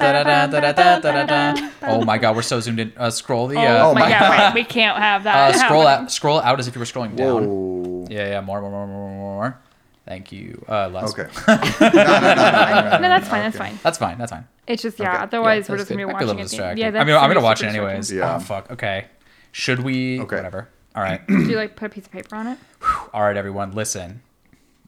[0.00, 1.70] Now recording.
[1.82, 2.92] Oh my god, we're so zoomed in.
[2.96, 3.58] Uh, scroll the.
[3.58, 5.54] Uh, Oh my god, wait, we can't have that.
[5.54, 6.10] uh, scroll out.
[6.10, 7.46] Scroll out as if you were scrolling down.
[7.46, 8.06] Whoa.
[8.10, 8.40] Yeah, yeah.
[8.40, 9.58] More, more, more, more, more, more.
[10.06, 10.64] Thank you.
[10.68, 11.10] Uh, less.
[11.12, 11.28] Okay.
[11.46, 11.58] no,
[11.90, 13.42] that's fine.
[13.42, 13.78] That's fine.
[13.82, 14.18] That's fine.
[14.18, 14.46] That's fine.
[14.66, 15.14] It's just yeah.
[15.14, 15.22] Okay.
[15.24, 16.08] Otherwise, Yeah, we're just gonna good.
[16.08, 16.42] be Might be a watching little it.
[16.44, 16.80] distracted.
[16.80, 18.12] Yeah, I mean, I'm gonna watch it anyways.
[18.12, 18.36] Yeah.
[18.36, 18.70] Oh fuck.
[18.70, 19.06] Okay.
[19.52, 20.20] Should we?
[20.20, 20.36] Okay.
[20.36, 20.68] Whatever.
[20.94, 21.26] All right.
[21.28, 22.58] Do you like put a piece of paper on it?
[23.12, 23.72] All right, everyone.
[23.72, 24.22] Listen.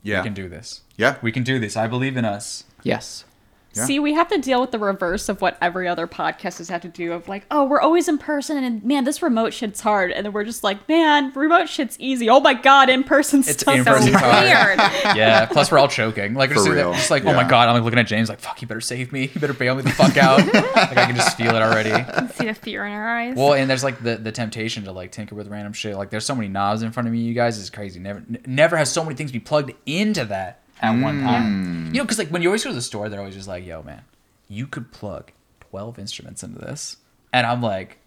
[0.02, 0.20] Yeah.
[0.20, 0.82] We can do this.
[0.96, 1.16] Yeah.
[1.22, 1.76] We can do this.
[1.78, 2.64] I believe in us.
[2.82, 3.24] Yes.
[3.74, 3.84] Yeah.
[3.86, 6.82] See, we have to deal with the reverse of what every other podcast has had
[6.82, 10.12] to do of like, oh, we're always in person and man, this remote shit's hard.
[10.12, 12.28] And then we're just like, man, remote shit's easy.
[12.30, 13.74] Oh my god, in person It's stuff.
[13.76, 14.44] in-person is hard.
[14.44, 15.16] weird.
[15.16, 15.46] Yeah.
[15.46, 16.34] Plus, we're all choking.
[16.34, 16.92] Like, we're For just, real.
[16.94, 17.68] just like, oh my god.
[17.68, 18.60] I'm like looking at James, like, fuck.
[18.62, 19.30] You better save me.
[19.34, 20.38] You better bail me the fuck out.
[20.54, 21.90] like, I can just feel it already.
[22.34, 23.36] See the fear in our eyes.
[23.36, 25.96] Well, and there's like the, the temptation to like tinker with random shit.
[25.96, 27.58] Like there's so many knobs in front of me, you guys.
[27.58, 28.00] It's crazy.
[28.00, 31.86] Never n- never has so many things be plugged into that at one time.
[31.86, 33.64] You know, because like when you always go to the store, they're always just like,
[33.64, 34.02] "Yo, man,
[34.48, 36.98] you could plug 12 instruments into this,"
[37.32, 37.98] and I'm like,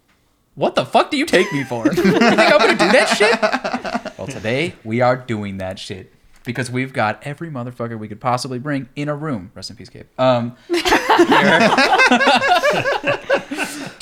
[0.55, 1.85] "What the fuck do you take me for?
[1.91, 6.13] you think I'm gonna do that shit?" Well, today we are doing that shit.
[6.43, 9.51] Because we've got every motherfucker we could possibly bring in a room.
[9.53, 10.05] Rest in peace, Gabe.
[10.17, 10.77] Um, to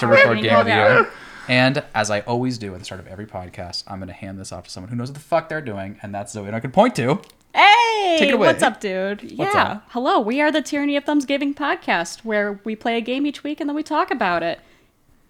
[0.06, 0.72] record Game of the.
[0.72, 1.10] Year.
[1.48, 4.40] And as I always do at the start of every podcast, I'm going to hand
[4.40, 6.48] this off to someone who knows what the fuck they're doing, and that's Zoe.
[6.48, 7.20] And I can point to.
[7.56, 8.48] Hey, Take it away.
[8.48, 9.22] what's up, dude?
[9.38, 9.64] What's yeah.
[9.64, 9.86] up?
[9.92, 13.46] Hello, we are the Tyranny of Thumbs Giving podcast where we play a game each
[13.46, 14.60] week and then we talk about it.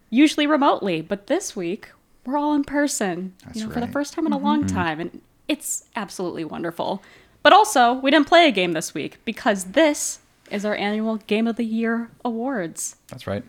[0.09, 1.89] Usually remotely, but this week
[2.25, 3.35] we're all in person.
[3.43, 4.75] That's you know, for the first time in a long mm-hmm.
[4.75, 7.03] time and it's absolutely wonderful.
[7.43, 10.17] But also, we didn't play a game this week because this
[10.49, 13.43] is our annual Game of the Year awards, That's right.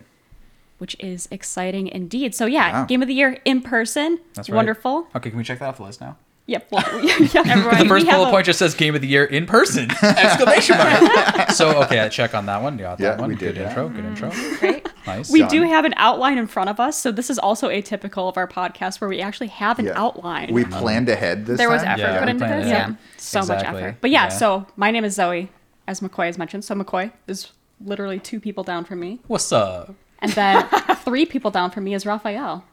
[0.77, 2.35] which is exciting indeed.
[2.35, 2.85] So yeah, Wow.
[2.85, 4.19] Game of the Year in person.
[4.35, 4.55] That's right.
[4.55, 5.07] Wonderful.
[5.15, 6.15] Okay, can we check that off the list now?
[6.49, 6.67] Yep.
[6.71, 9.25] Well, yeah, Everyone- The first have bullet a- point just says Game of the Year
[9.25, 9.91] in person!
[10.01, 11.49] Exclamation mark!
[11.51, 12.77] so, okay, I check on that one.
[12.77, 13.29] Got Yeah, that one.
[13.29, 13.69] we did Good that.
[13.69, 13.89] intro.
[13.89, 14.57] Good mm, intro.
[14.59, 14.87] Great.
[15.05, 15.29] Nice.
[15.29, 15.49] We Done.
[15.49, 18.47] do have an outline in front of us, so this is also atypical of our
[18.47, 19.93] podcast where we actually have an Yeah.
[20.01, 20.53] outline.
[20.53, 21.99] We planned ahead this There was time.
[21.99, 22.65] effort Yeah, put into this.
[22.65, 22.69] it.
[22.69, 22.87] Yeah.
[22.89, 23.97] yeah, so much effort.
[24.01, 24.29] But yeah, Yeah.
[24.29, 25.49] so my name is Zoe,
[25.85, 26.63] as McCoy has mentioned.
[26.63, 27.51] So McCoy is
[27.83, 29.93] literally two people down from me, What's up?
[30.19, 30.65] and then
[31.03, 32.63] three people down from me is Raphael,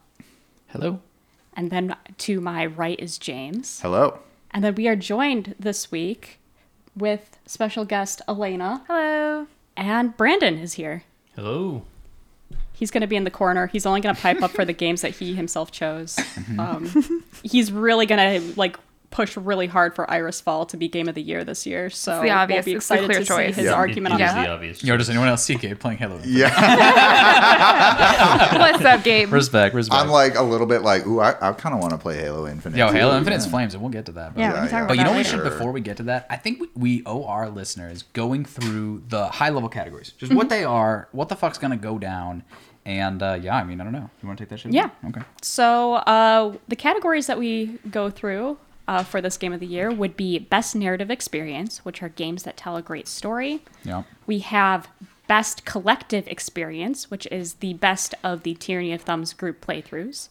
[0.68, 1.00] Hello.
[1.56, 4.18] And then to my right is James, Hello.
[4.50, 6.38] and then we are joined this week
[6.96, 9.46] with special guest Elena, Hello.
[9.76, 11.02] and Brandon is here.
[11.34, 11.82] Hello.
[12.72, 13.68] He's going to be in the corner.
[13.68, 16.18] He's only going to pipe up for the games that he himself chose.
[16.58, 18.76] Um, he's really going to like
[19.14, 21.88] push really hard for Iris Fall to be game of the year this year.
[21.88, 23.54] So It's the obvious- we'll be it's excited clear to choice.
[23.54, 23.74] see his Yeah.
[23.74, 24.42] argument It on is that.
[24.44, 24.82] the obvious.
[24.84, 26.18] Yo, does anyone else see Gabe playing Halo?
[26.24, 26.50] Yeah.
[28.58, 29.32] What's up, Gabe?
[29.32, 30.00] Respect, respect.
[30.02, 32.46] I'm like a little bit like, ooh, I, I kind of want to play Halo
[32.46, 32.76] Infinite.
[32.76, 32.94] Yo, too.
[32.96, 33.50] Halo Infinite's Yeah.
[33.52, 34.34] flames, and we'll get to that.
[34.34, 34.78] but- Yeah, Yeah, we can yeah.
[34.84, 35.28] about But you know what we later.
[35.36, 36.26] should before we get to that?
[36.30, 40.36] I think we, we owe our listeners going through the high level categories, just Mm-hmm.
[40.38, 42.42] what they are, what the fuck's gonna go down,
[42.84, 44.10] and uh, yeah, I mean, I don't know.
[44.22, 44.72] You want to take that shit?
[44.72, 44.90] Yeah.
[45.08, 45.22] Okay.
[45.42, 49.90] So uh, the categories that we go through uh, for this game of the year
[49.90, 53.62] would be best narrative experience, which are games that tell a great story.
[53.82, 54.02] Yeah.
[54.26, 54.88] We have
[55.26, 60.28] Best Collective Experience, which is the best of the Tyranny of Thumbs group playthroughs.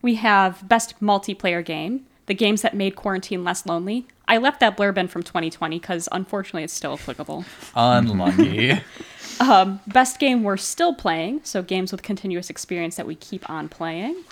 [0.00, 4.06] We have Best Multiplayer Game, the games that made quarantine less lonely.
[4.28, 7.44] I left that blurb in from 2020 because unfortunately it's still applicable.
[7.74, 8.80] Unlucky.
[9.86, 14.24] Best game we're still playing, so games with continuous experience that we keep on playing.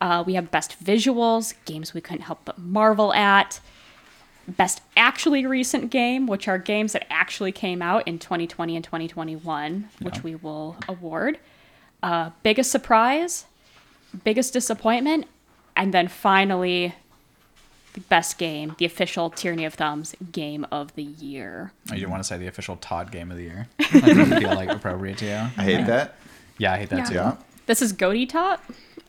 [0.00, 3.60] Uh, we have best visuals, games we couldn't help but marvel at.
[4.46, 9.88] Best actually recent game, which are games that actually came out in 2020 and 2021,
[10.00, 11.38] which we will award.
[12.02, 13.44] Uh, biggest surprise,
[14.24, 15.26] biggest disappointment,
[15.76, 16.94] and then finally,
[17.92, 21.72] the best game, the official Tyranny of Thumbs game of the year.
[21.90, 23.68] Oh, you didn't want to say the official Todd game of the year.
[23.92, 25.32] That doesn't feel like appropriate to you.
[25.32, 26.16] I hate that.
[26.58, 27.14] Yeah, I hate that too.
[27.14, 27.36] Yeah.
[27.68, 28.60] This is Goaty Tot,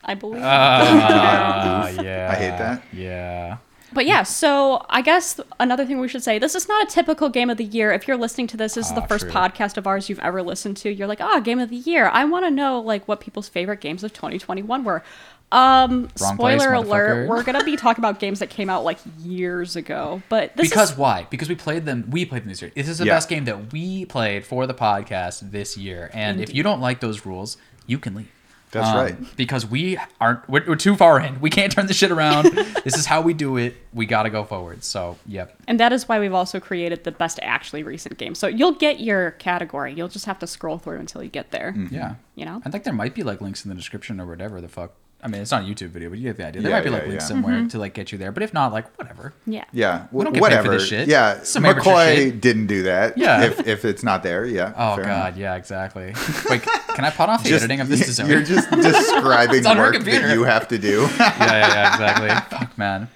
[0.04, 0.42] I believe.
[0.44, 2.28] Uh, yeah.
[2.30, 2.82] I hate that.
[2.92, 3.56] Yeah.
[3.92, 7.28] But yeah, so I guess another thing we should say this is not a typical
[7.28, 7.90] game of the year.
[7.90, 9.32] If you're listening to this, this is the Ah, first true.
[9.32, 10.90] podcast of ours you've ever listened to.
[10.92, 12.08] You're like, oh, game of the year.
[12.12, 15.02] I want to know like what people's favorite games of 2021 were.
[15.50, 18.98] Um, Wrong place, spoiler alert, we're gonna be talking about games that came out like
[19.18, 20.22] years ago.
[20.28, 21.26] But this Because is why?
[21.28, 22.06] Because we played them.
[22.10, 22.70] We played them this year.
[22.76, 23.14] This is the Yeah.
[23.16, 26.08] best game that we played for the podcast this year.
[26.14, 27.56] And if you don't like those rules,
[27.88, 28.28] you can leave.
[28.72, 29.36] That's Um, right.
[29.36, 30.48] Because we aren't.
[30.48, 31.40] We're, we're too far in.
[31.40, 32.44] We can't turn this shit around.
[32.84, 33.76] this is how we do it.
[33.92, 34.84] We got to go forward.
[34.84, 35.56] So, yep.
[35.66, 38.34] and that is why we've also created the best actually recent game.
[38.34, 39.92] So you'll get your category.
[39.94, 41.74] You'll just have to scroll through until you get there.
[41.90, 42.14] Yeah.
[42.36, 42.62] You know?
[42.64, 45.28] I think there might be like links in the description or whatever the fuck I
[45.28, 46.62] mean, it's not a YouTube video, but you get the idea.
[46.62, 47.28] There Yeah, might be like links yeah.
[47.28, 47.68] somewhere mm-hmm.
[47.68, 48.32] to like get you there.
[48.32, 49.34] But if not, like whatever.
[49.46, 49.64] Yeah.
[49.72, 50.78] Yeah, We don't wh- get paid for whatever.
[50.78, 51.08] this shit.
[51.08, 52.40] Yeah, Some McCoy shit.
[52.40, 53.18] didn't do that.
[53.18, 53.42] Yeah.
[53.44, 54.72] if if it's not there, yeah.
[54.76, 55.36] Oh god, enough.
[55.36, 56.14] yeah, exactly.
[56.48, 58.28] Wait, can I pot off the Just- editing of this to Zoe?
[58.28, 61.02] You're just describing It's work that you have to do.
[61.18, 62.58] yeah, yeah, yeah, exactly.
[62.58, 63.08] Fuck, man.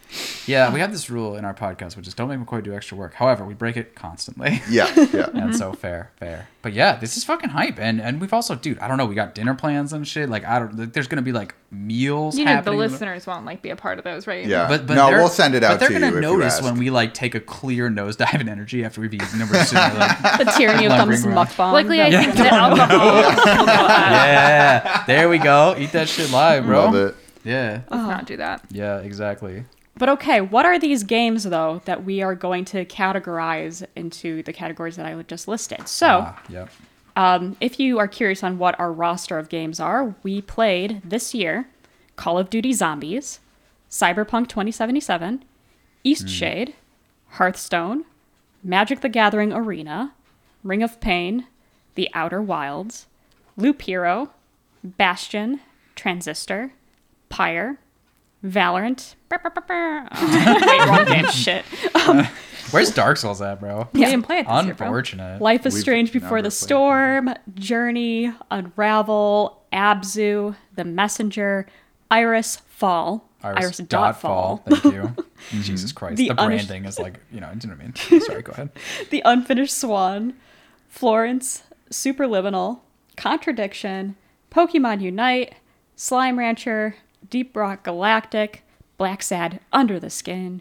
[0.46, 2.96] Yeah, we have this rule in our podcast, which is don't make McCoy do extra
[2.96, 3.14] work.
[3.14, 4.62] However, we break it constantly.
[4.68, 4.94] yeah, yeah.
[4.94, 5.52] and mm-hmm.
[5.52, 6.48] so fair, fair.
[6.62, 9.14] But yeah, this is fucking hype, and and we've also, dude, I don't know, we
[9.14, 10.28] got dinner plans and shit.
[10.28, 13.62] Like I don't, like, there's gonna be like meals You know, the listeners won't like
[13.62, 14.46] be a part of those, right?
[14.46, 14.68] Yeah.
[14.68, 16.90] But, but No, we'll send it out But they're to gonna you notice when we
[16.90, 19.48] like take a clear nosedive in energy after we've eaten them.
[19.50, 21.46] We're sitting there like, The tyranny of Lumbering thumbs around.
[21.48, 21.72] mukbang.
[21.72, 22.22] Luckily, I Yeah.
[22.22, 24.26] think that alcohol will go out.
[24.26, 25.74] yeah, there we go.
[25.78, 26.84] Eat that shit live, bro.
[26.84, 27.16] Love it.
[27.44, 28.62] Yeah, Let's not do that.
[28.70, 29.64] yeah, exactly.
[29.96, 34.52] But okay, what are these games though that we are going to categorize into the
[34.52, 35.86] categories that I just listed?
[35.88, 36.70] So, Ah, yep.
[37.16, 41.32] um, if you are curious on what our roster of games are, we played this
[41.34, 41.68] year
[42.16, 43.40] Call of Duty Zombies,
[43.90, 45.44] Cyberpunk 2077,
[46.04, 46.74] Eastshade,
[47.30, 48.04] Hearthstone,
[48.62, 50.12] Magic the Gathering Arena,
[50.64, 51.46] Ring of Pain,
[51.94, 53.06] The Outer Wilds,
[53.56, 54.30] Loop Hero,
[54.82, 55.60] Bastion,
[55.94, 56.72] Transistor,
[57.28, 57.78] Pyre,
[58.44, 59.14] Valorant.
[59.42, 61.26] Wait, wrong game.
[61.30, 61.64] Shit.
[62.08, 62.26] Um,
[62.70, 63.88] Where's Dark Souls at, bro?
[63.92, 64.86] We didn't play it this year, bro.
[64.86, 65.40] Unfortunate.
[65.40, 66.52] Life is We've Strange Before never the played.
[66.52, 71.66] Storm, Journey, Unravel, Abzu, The Messenger,
[72.10, 74.62] Iris Fall, Iris, dot dot fall.
[74.66, 75.14] Thank you.
[75.62, 76.16] Jesus Christ.
[76.16, 78.20] The The, unish- branding is like, you know, you know what I mean?
[78.22, 78.70] Sorry, go ahead.
[79.10, 80.34] The Unfinished Swan,
[80.88, 82.80] Florence, Superliminal,
[83.16, 84.16] Contradiction,
[84.50, 85.54] Pokemon Unite,
[85.96, 86.96] Slime Rancher,
[87.28, 88.63] Deep Rock Galactic,
[88.98, 90.60] Blacksad Under the Skin,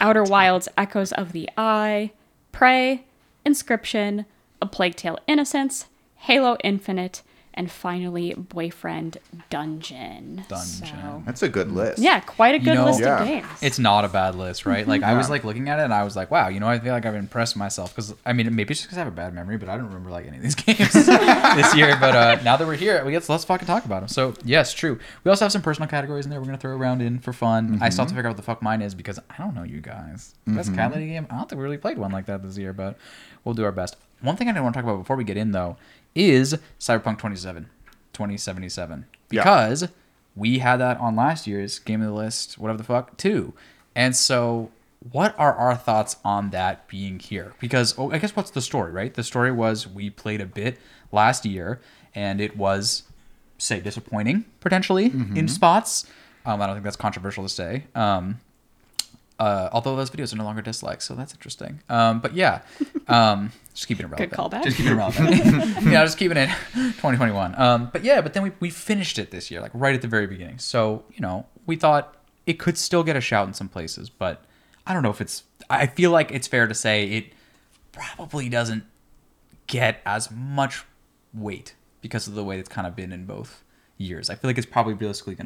[0.00, 2.12] Outer Wilds Echoes of the Eye,
[2.52, 3.04] Prey,
[3.44, 4.26] Inscryption,
[4.60, 5.86] A Plague Tale Innocence,
[6.16, 7.22] Halo Infinite,
[7.60, 9.18] and finally Boyfriend
[9.50, 10.44] Dungeon.
[10.48, 10.86] Dungeon.
[10.86, 11.74] So- That's a good mm.
[11.74, 11.98] list.
[11.98, 13.20] yeah, quite a You good know- list Yeah.
[13.20, 13.46] of games.
[13.60, 14.88] It's not a bad list, right?
[14.88, 16.78] Like I was like looking at it and I was like, wow, you know, I
[16.78, 19.14] feel like I've impressed myself because I mean, maybe it's just because I have a
[19.14, 21.98] bad memory, but I don't remember like any of these games this year.
[22.00, 24.08] But uh, now that we're here, we get let's fucking talk about them.
[24.08, 24.98] So yes, true.
[25.22, 26.40] We also have some personal categories in there.
[26.40, 27.78] We're gonna throw around in for fun.
[27.82, 28.16] I still have to mm-hmm.
[28.16, 30.34] figure out what the fuck mine is because I don't know you guys.
[30.46, 31.26] Best cat lady game.
[31.28, 32.96] I don't think we really played one like that this year, but
[33.44, 33.96] we'll do our best.
[34.22, 35.76] One thing I didn't want to talk about before we get in though
[36.14, 37.64] is Cyberpunk 27,
[38.12, 39.42] 2077 Yeah.
[39.42, 39.88] because
[40.36, 43.52] we had that on last year's game of the list, whatever the fuck, too.
[43.94, 44.70] And so,
[45.12, 47.54] what are our thoughts on that being here?
[47.58, 49.12] Because oh, I guess what's the story, right?
[49.12, 50.78] The story was we played a bit
[51.10, 51.80] last year,
[52.14, 53.04] and it was,
[53.58, 56.06] say, disappointing potentially in spots.
[56.46, 57.84] Um, I don't think that's controversial to say.
[57.94, 58.40] Um,
[59.38, 61.80] uh, although those videos are no longer dislikes, so that's interesting.
[61.88, 62.60] Um, but yeah,
[63.08, 64.32] um, just keeping it relevant.
[64.32, 64.62] callback.
[64.62, 65.30] Just keeping it relevant.
[65.90, 67.58] yeah, just keeping it 2021.
[67.58, 70.08] Um, but yeah, but then we, we finished it this year, like right at the
[70.08, 70.58] very beginning.
[70.58, 72.14] So you know, we thought
[72.46, 74.44] it could still get a shout in some places, but
[74.86, 75.44] I don't know if it's.
[75.70, 77.32] I feel like it's fair to say it
[77.92, 78.84] probably doesn't
[79.66, 80.84] get as much
[81.32, 83.64] weight because of the way it's kind of been in both
[83.96, 84.28] years.
[84.28, 85.36] I feel like it's probably realistically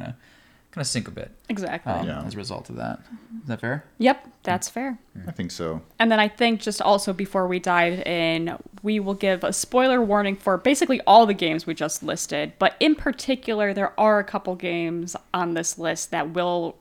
[0.75, 1.91] gonna gonna sink a bit exactly.
[1.93, 2.23] um, Yeah.
[2.23, 2.99] as a result of that.
[3.41, 3.85] Is that fair?
[3.97, 4.99] Yep, that's fair.
[5.27, 5.81] I think so.
[5.99, 10.01] And then I think just also before we dive in, we will give a spoiler
[10.01, 12.53] warning for basically all the games we just listed.
[12.59, 16.75] But in particular, there are a couple games on this list that will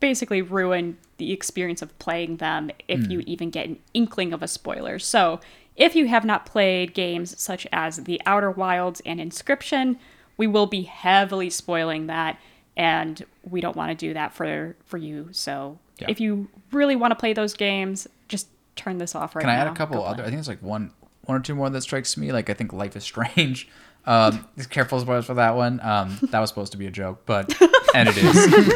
[0.00, 4.48] basically ruin the experience of playing them if you even get an inkling of a
[4.48, 4.98] spoiler.
[4.98, 5.40] So
[5.76, 9.96] if you have not played games such as The Outer Wilds and Inscryption,
[10.36, 12.38] we will be heavily spoiling that.
[12.80, 15.28] And we don't want to do that for for you.
[15.32, 16.06] So Yeah.
[16.08, 19.50] if you really want to play those games, just turn this off right now.
[19.50, 19.70] Can I now.
[19.70, 20.14] add a couple Go other?
[20.22, 20.24] play.
[20.24, 20.90] I think it's like one,
[21.26, 22.32] one or two more that strikes me.
[22.32, 23.68] Like I think Life is Strange.
[24.06, 25.78] Um, just careful spoilers for that one.
[25.82, 27.52] Um, that was supposed to be a joke, but
[27.94, 28.34] and it is.
[28.34, 28.72] Um,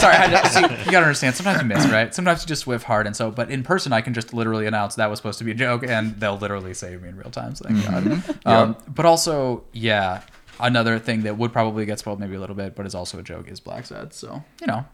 [0.00, 1.36] sorry, I just, see, you gotta understand.
[1.36, 2.12] Sometimes you miss, right?
[2.12, 3.30] Sometimes you just whiff hard, and so.
[3.30, 5.84] But in person, I can just literally announce that was supposed to be a joke,
[5.84, 7.54] and they'll literally save me in real time.
[7.54, 8.36] So thank God.
[8.44, 10.22] Um, But also, yeah,
[10.62, 13.22] another thing that would probably get spoiled maybe a little bit, but is also a
[13.22, 14.12] joke is Blacksad.
[14.12, 14.84] So you know,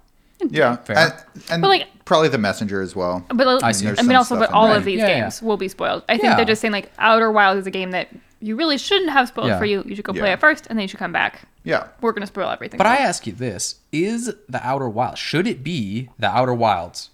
[0.50, 0.96] Yeah, Fair.
[0.98, 1.14] and,
[1.50, 3.24] and But, like- probably the messenger as well.
[3.34, 3.88] But I I, see.
[3.88, 4.76] I mean, also, but all there.
[4.76, 5.20] of these Yeah, yeah.
[5.22, 6.02] games will be spoiled.
[6.08, 6.36] I think Yeah.
[6.36, 8.08] they're just saying like Outer Wilds is a game that
[8.40, 9.58] you really shouldn't have spoiled Yeah.
[9.58, 9.82] for you.
[9.86, 11.40] You should go play it first, and then you should come back.
[11.64, 12.78] Yeah, We're gonna spoil everything.
[12.78, 17.10] But I ask you this: Is the Outer Wilds should it be the Outer Wilds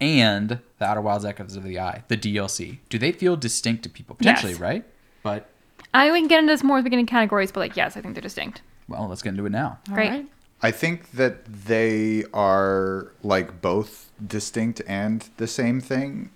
[0.00, 2.78] and the Outer Wilds Echoes of the Eye, the DLC?
[2.88, 4.52] Do they feel distinct to people potentially?
[4.52, 4.60] Yes.
[4.60, 4.84] Right?
[5.22, 5.48] But
[5.92, 8.00] I we can get into this more at the beginning categories, but like yes, I
[8.00, 8.62] think they're distinct.
[8.88, 9.78] well, let's get into it now.
[9.88, 10.08] All Great.
[10.10, 10.26] right.
[10.62, 16.30] I think that they are like both distinct and the same thing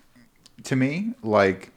[0.64, 1.12] to me.
[1.22, 1.70] Like,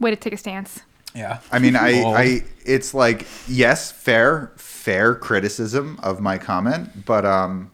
[0.00, 0.80] Way to take a stance.
[1.14, 1.40] Yeah.
[1.52, 2.16] I mean, I, Bold.
[2.16, 7.70] I, it's like yes, fair, fair criticism of my comment, but um,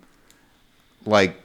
[1.06, 1.36] like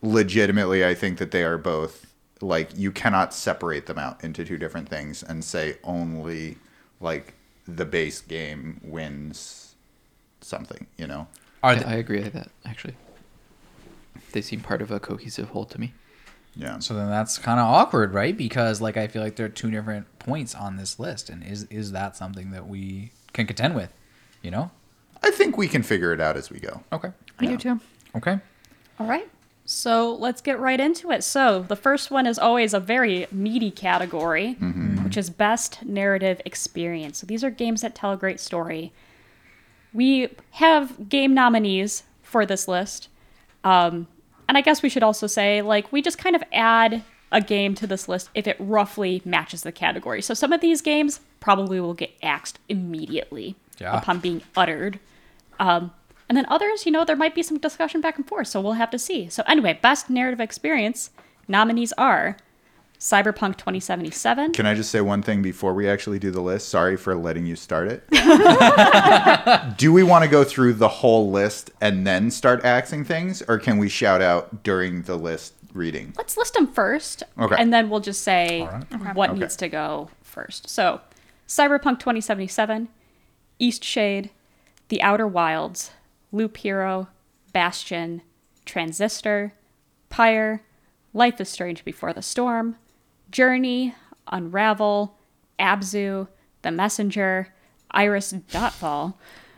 [0.00, 2.06] legitimately, I think that they are both
[2.42, 6.56] like you cannot separate them out into two different things and say only
[7.00, 7.34] like
[7.66, 9.74] the base game wins
[10.40, 10.86] something.
[10.98, 11.28] You know?
[11.62, 12.96] Are Yeah, they- I agree with that actually.
[14.32, 15.92] They seem part of a cohesive whole to me.
[16.56, 16.78] Yeah.
[16.80, 18.36] So then that's kind of awkward, right?
[18.36, 21.64] Because like I feel like there are two different points on this list, and is
[21.64, 23.92] is that something that we can contend with?
[24.42, 24.70] You know?
[25.22, 26.82] I think we can figure it out as we go.
[26.92, 27.10] Okay.
[27.38, 27.80] I do too.
[28.16, 28.38] Okay.
[28.98, 29.28] All right.
[29.72, 31.24] So let's get right into it.
[31.24, 34.52] So the first one is always a very meaty category,
[35.04, 37.18] which is best narrative experience.
[37.18, 38.92] So these are games that tell a great story.
[39.92, 43.08] We have game nominees for this list.
[43.64, 44.08] Um,
[44.48, 47.74] and I guess we should also say, like, we just kind of add a game
[47.76, 50.20] to this list if it roughly matches the category.
[50.20, 53.96] So some of these games probably will get axed immediately Yeah.
[53.96, 55.00] upon being uttered.
[55.58, 55.92] Um,
[56.32, 58.72] and then others, you know, there might be some discussion back and forth, so we'll
[58.72, 59.28] have to see.
[59.28, 61.10] So anyway, best narrative experience
[61.46, 62.38] nominees are
[62.98, 64.54] Cyberpunk 2077.
[64.54, 66.70] Can I just say one thing before we actually do the list?
[66.70, 68.08] Sorry for letting you start it.
[69.76, 73.58] do we want to go through the whole list and then start axing things, or
[73.58, 76.14] can we shout out during the list reading?
[76.16, 77.56] Let's list them first, Okay.
[77.58, 79.14] and then we'll just say right.
[79.14, 79.40] what Okay.
[79.40, 80.70] needs to go first.
[80.70, 81.02] So,
[81.46, 82.88] Cyberpunk 2077,
[83.60, 84.30] Eastshade,
[84.88, 85.90] The Outer Wilds,
[86.32, 87.08] Loop Hero,
[87.52, 88.22] Bastion,
[88.64, 89.52] Transistor,
[90.08, 90.62] Pyre,
[91.14, 92.76] Life is Strange Before the Storm,
[93.30, 93.94] Journey,
[94.28, 95.16] Unravel,
[95.58, 96.28] Abzu,
[96.62, 97.48] The Messenger,
[97.90, 99.14] Iris Dotfall.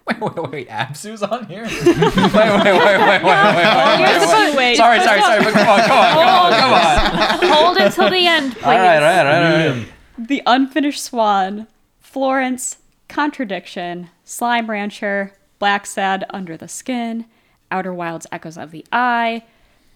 [0.06, 0.68] Wait, wait, wait, wait.
[0.68, 1.62] Abzu's on here?
[1.62, 4.76] wait, wait, wait, wait, wait, wait, wait, You're wait, supposed wait.
[4.76, 5.44] Sorry, sorry, sorry.
[5.44, 7.56] But come on, come on, come on, come on.
[7.56, 8.64] Hold it till the end, please.
[8.64, 9.88] All right, all right, all right, all right.
[10.18, 11.68] The Unfinished Swan,
[12.00, 12.78] Florence,
[13.08, 15.32] Contradiction, Slime Rancher,
[15.64, 17.24] Blacksad Under the Skin,
[17.70, 19.44] Outer Wilds Echoes of the Eye,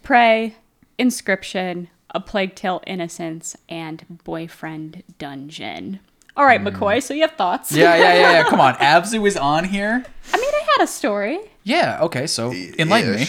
[0.03, 0.57] Prey,
[0.99, 6.01] Inscryption, A Plague Tale Innocence, and Boyfriend Dungeon.
[6.39, 6.69] All right, hmm.
[6.69, 7.71] McCoy, so you have thoughts?
[7.71, 8.45] Yeah, yeah, yeah, yeah.
[8.45, 8.75] Come on.
[8.77, 10.07] Abzu is on here?
[10.33, 11.39] I mean, I had a story.
[11.65, 13.27] Yeah, okay, so enlighten me.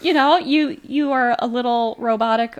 [0.00, 2.58] You know, you you are a little robotic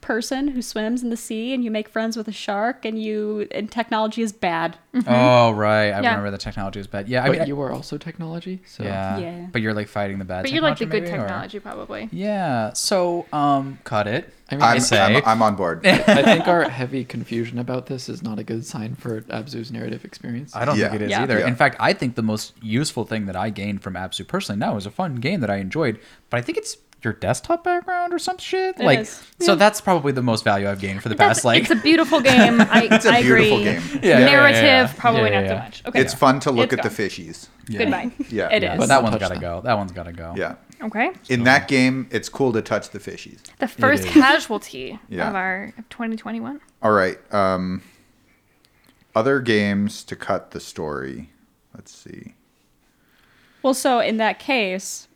[0.00, 3.46] person who swims in the sea and you make friends with a shark and you
[3.52, 4.76] and technology is bad.
[5.06, 5.84] Oh, right.
[5.86, 6.10] I Yeah.
[6.10, 7.08] remember the technology was bad.
[7.08, 9.18] Yeah, I But mean, you are also technology, so yeah.
[9.18, 9.46] Yeah.
[9.52, 12.08] But you're like fighting the bad But you like the good maybe, or- technology, probably.
[12.12, 14.32] Yeah, so, um, cut it.
[14.50, 15.00] I mean, I I'm, say.
[15.00, 15.86] I'm, I'm on board.
[15.86, 20.04] I think our heavy confusion about this is not a good sign for Abzu's narrative
[20.04, 20.56] experience.
[20.56, 20.88] I don't Yeah.
[20.90, 21.22] think it is Yeah.
[21.22, 21.38] either.
[21.38, 21.46] Yeah.
[21.46, 24.76] In fact, I think the most useful thing that I gained from Abzu personally now
[24.76, 28.18] is a fun game that I enjoyed, but I think it's your desktop background or
[28.18, 28.78] some shit.
[28.78, 29.22] It like, is.
[29.40, 31.62] so that's probably the most value I've gained for the That's, past like.
[31.62, 32.60] it's a beautiful game.
[32.60, 33.64] I, It's a I beautiful agree.
[33.64, 33.82] game.
[33.94, 34.92] Yeah, yeah, yeah, Narrative, yeah.
[34.96, 35.60] probably Yeah, not yeah, so yeah.
[35.64, 35.82] much.
[35.86, 36.00] Okay.
[36.00, 37.48] It's fun to look It's at the fishies.
[37.68, 37.78] Yeah.
[37.78, 38.10] Goodbye.
[38.30, 38.48] Yeah.
[38.52, 38.78] It Yeah, is.
[38.78, 39.60] but that one's gotta go.
[39.62, 40.34] That one's gotta go.
[40.36, 40.56] Yeah.
[40.82, 41.10] Okay.
[41.28, 43.40] In that game, it's cool to touch the fishies.
[43.58, 45.28] The first casualty Yeah.
[45.28, 46.60] of our of 2021.
[46.82, 47.18] All right.
[47.34, 47.82] Um,
[49.14, 51.30] other games to cut the story.
[51.74, 52.34] Let's see.
[53.62, 55.06] Well, so in that case,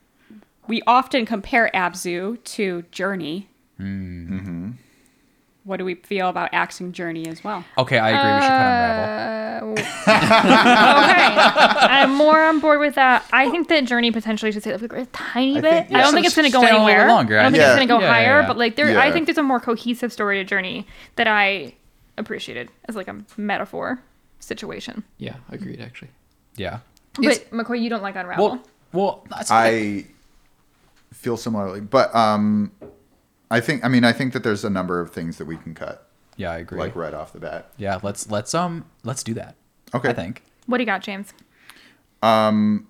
[0.66, 3.48] we often compare Abzu to Journey.
[3.80, 4.70] Mm-hmm.
[5.64, 7.64] What do we feel about axing Journey as well?
[7.78, 8.34] Okay, I agree.
[8.34, 10.34] we should cut Unravel.
[10.98, 11.86] Uh, okay.
[11.86, 13.24] I'm more on board with that.
[13.32, 15.70] I think that Journey potentially should stay up a tiny I bit.
[15.72, 15.98] think- yeah.
[15.98, 17.08] I don't So think it's going to go stay a little anywhere.
[17.08, 17.70] longer, I don't I think think.
[17.70, 18.46] it's going to go Yeah, yeah, higher, yeah.
[18.46, 19.12] but like there, I Yeah.
[19.12, 21.74] think there's a more cohesive story to Journey that I
[22.18, 24.02] appreciated as like a metaphor
[24.40, 25.02] situation.
[25.16, 25.80] Yeah, agreed.
[25.80, 26.10] Actually,
[26.56, 26.80] Yeah.
[27.16, 28.44] But McCoy, you don't like Unravel.
[28.48, 30.04] Well, well, that's I
[31.14, 32.72] feel similarly, but um,
[33.50, 33.84] I think.
[33.84, 36.50] I mean, I think that there's a number of things that we can cut, yeah,
[36.50, 36.78] I agree.
[36.78, 37.70] like right off the bat.
[37.76, 39.56] Yeah, let's let's um let's do that.
[39.94, 40.10] Okay.
[40.10, 40.42] I think.
[40.66, 41.32] what do you got, James?
[42.22, 42.88] Um,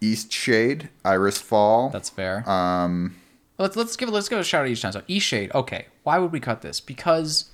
[0.00, 1.90] Eastshade, Iris Fall.
[1.90, 2.48] That's fair.
[2.48, 3.16] um,
[3.58, 4.92] let's let's give it let's give it a shout out each time.
[4.92, 5.86] So Eastshade, okay.
[6.02, 6.80] Why would we cut this?
[6.80, 7.50] Because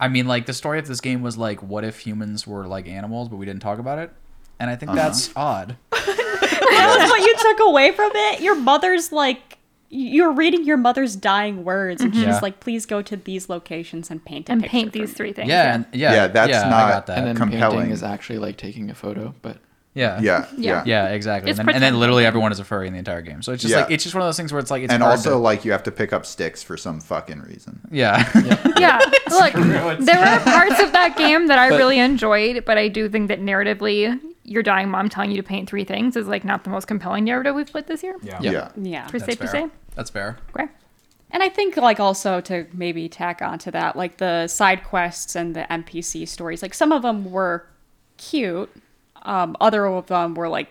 [0.00, 2.88] I mean like the story of this game was like what if humans were like
[2.88, 4.10] animals but we didn't talk about it?
[4.58, 5.76] And I think that's odd.
[6.50, 8.40] That was what you took away from it.
[8.40, 12.30] Your mother's like, you're reading your mother's dying words, and she's mm-hmm.
[12.32, 12.40] Yeah.
[12.42, 15.48] like, "Please go to these locations and paint a And picture paint these three things.
[15.48, 16.12] Yeah, and yeah.
[16.12, 17.18] Yeah, that's yeah, not- that.
[17.18, 17.78] and then compelling.
[17.78, 19.58] painting is actually like taking a photo, but
[19.94, 20.20] yeah.
[20.20, 20.82] yeah, Yeah.
[20.84, 21.50] yeah, Yeah, exactly.
[21.50, 23.40] And then, and then literally everyone is a furry in the entire game.
[23.42, 23.82] So it's just Yeah.
[23.82, 25.64] like it's just one of those things where it's like it's and also to- like
[25.64, 27.80] you have to pick up sticks for some fucking reason.
[27.90, 28.28] yeah.
[28.78, 28.98] Yeah,
[29.30, 29.54] look,
[30.00, 33.40] there are parts of that game that I really enjoyed, but I do think that
[33.40, 36.86] narratively, your dying mom telling you to paint three things is like not the most
[36.86, 38.16] compelling narrative we've played this year.
[38.22, 38.38] Yeah.
[38.40, 38.50] Yeah.
[38.52, 38.70] Yeah.
[38.76, 39.06] Yeah.
[39.08, 39.68] Pretty That's safe to fair.
[39.68, 39.74] say.
[39.94, 40.38] That's fair.
[40.58, 40.68] Okay.
[41.32, 45.54] And I think like also to maybe tack onto that, like the side quests and
[45.56, 47.66] the NPC stories, like some of them were
[48.16, 48.70] cute.
[49.22, 50.68] Um, other of them were like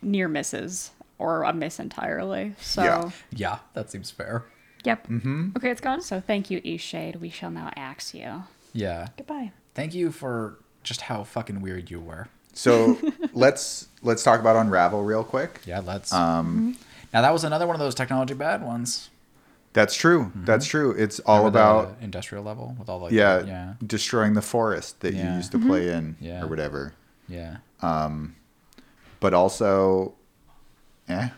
[0.00, 2.54] near misses or a miss entirely.
[2.60, 3.10] So Yeah.
[3.32, 4.44] Yeah, that seems fair.
[4.84, 5.08] Yep.
[5.08, 5.48] Mm-hmm.
[5.56, 6.00] Okay, it's gone.
[6.02, 7.16] so thank you, Eshade.
[7.18, 8.44] We shall now axe you.
[8.72, 9.08] Yeah.
[9.16, 9.50] Goodbye.
[9.74, 12.28] Thank you for just how fucking weird you were.
[12.54, 12.98] So
[13.34, 15.60] let's let's talk about Unravel real quick.
[15.66, 16.12] Yeah, let's.
[16.12, 16.76] Um,
[17.12, 19.10] now that was another one of those technology bad ones.
[19.72, 20.30] that's true.
[20.34, 20.92] That's true.
[20.92, 24.42] It's all Remember about the industrial level with all like yeah, the- yeah, destroying the
[24.42, 26.42] forest that you used to play in Yeah.
[26.42, 26.92] or whatever.
[27.28, 28.36] yeah, Um,
[29.20, 30.14] But also,
[31.08, 31.28] eh.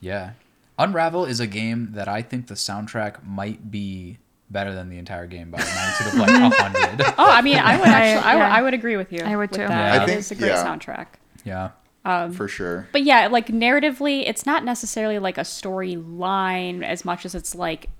[0.00, 0.32] yeah.
[0.78, 4.18] Unravel is a game that I think the soundtrack might be
[4.54, 7.06] better than the entire game by a magnitude of like a hundred.
[7.18, 8.54] Oh, I mean, I would actually, I, would, yeah.
[8.56, 9.20] I would agree with you.
[9.20, 9.60] I would too.
[9.60, 9.92] Yeah.
[9.92, 10.64] I It think- is a great yeah.
[10.64, 11.06] soundtrack.
[11.44, 12.88] Yeah, for sure.
[12.92, 17.90] But yeah, like narratively, it's not necessarily like a storyline as much as it's like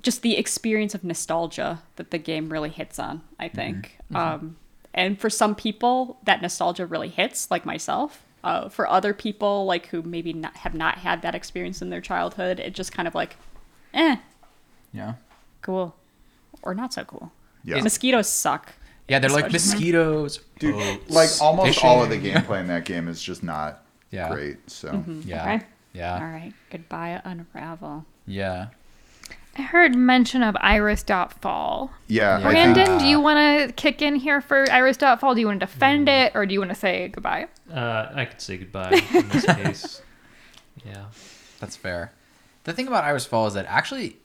[0.00, 3.98] just the experience of nostalgia that the game really hits on, I think.
[4.14, 4.56] Um,
[4.94, 8.24] and for some people, that nostalgia really hits, like myself.
[8.44, 12.00] Uh, for other people, like who maybe not, have not had that experience in their
[12.00, 13.36] childhood, it just kind of like,
[13.94, 14.16] eh,
[14.92, 15.14] yeah,
[15.62, 15.94] cool,
[16.62, 17.32] or not so cool.
[17.64, 17.80] Yeah.
[17.80, 18.72] Mosquitoes suck.
[19.08, 19.18] yeah.
[19.18, 20.40] They're like Especially- mosquitoes.
[20.58, 24.28] Dude, boats, like almost all of the gameplay in that game is just not Yeah.
[24.30, 24.70] great.
[24.70, 25.64] So Yeah, Okay.
[25.92, 28.04] yeah, All right, goodbye, Unravel.
[28.26, 28.66] yeah.
[29.58, 31.90] I heard mention of Iris.fall.
[32.06, 32.50] yeah, Yeah.
[32.50, 33.38] Think Brandon, do you want
[33.68, 35.34] to kick in here for Iris.fall?
[35.34, 37.48] Do you want to defend it or do you want to say goodbye?
[37.70, 40.02] Uh, I could say goodbye in this case.
[40.86, 41.04] Yeah.
[41.60, 42.12] That's fair.
[42.64, 44.16] The thing about Iris Fall is that actually,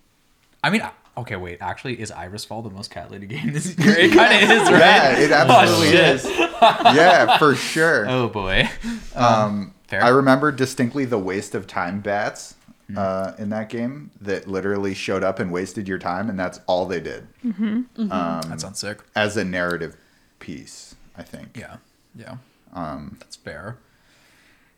[0.63, 0.81] I mean,
[1.17, 1.57] okay, wait.
[1.61, 3.97] Actually, is Iris Fall the most cat lady game this year?
[3.97, 4.79] It kind of is, right?
[4.79, 6.15] yeah, it absolutely shit.
[6.15, 6.25] is.
[6.25, 8.05] yeah, for sure.
[8.09, 8.69] Oh boy.
[9.15, 10.03] Um, fair.
[10.03, 12.55] I remember distinctly the waste of time bats
[12.95, 16.85] uh, in that game that literally showed up and wasted your time, and that's all
[16.85, 18.99] they did Um, that sounds sick.
[19.15, 19.97] as a narrative
[20.39, 20.95] piece.
[21.17, 21.57] I think.
[21.57, 21.77] Yeah,
[22.15, 22.37] yeah.
[22.73, 23.77] Um, That's fair.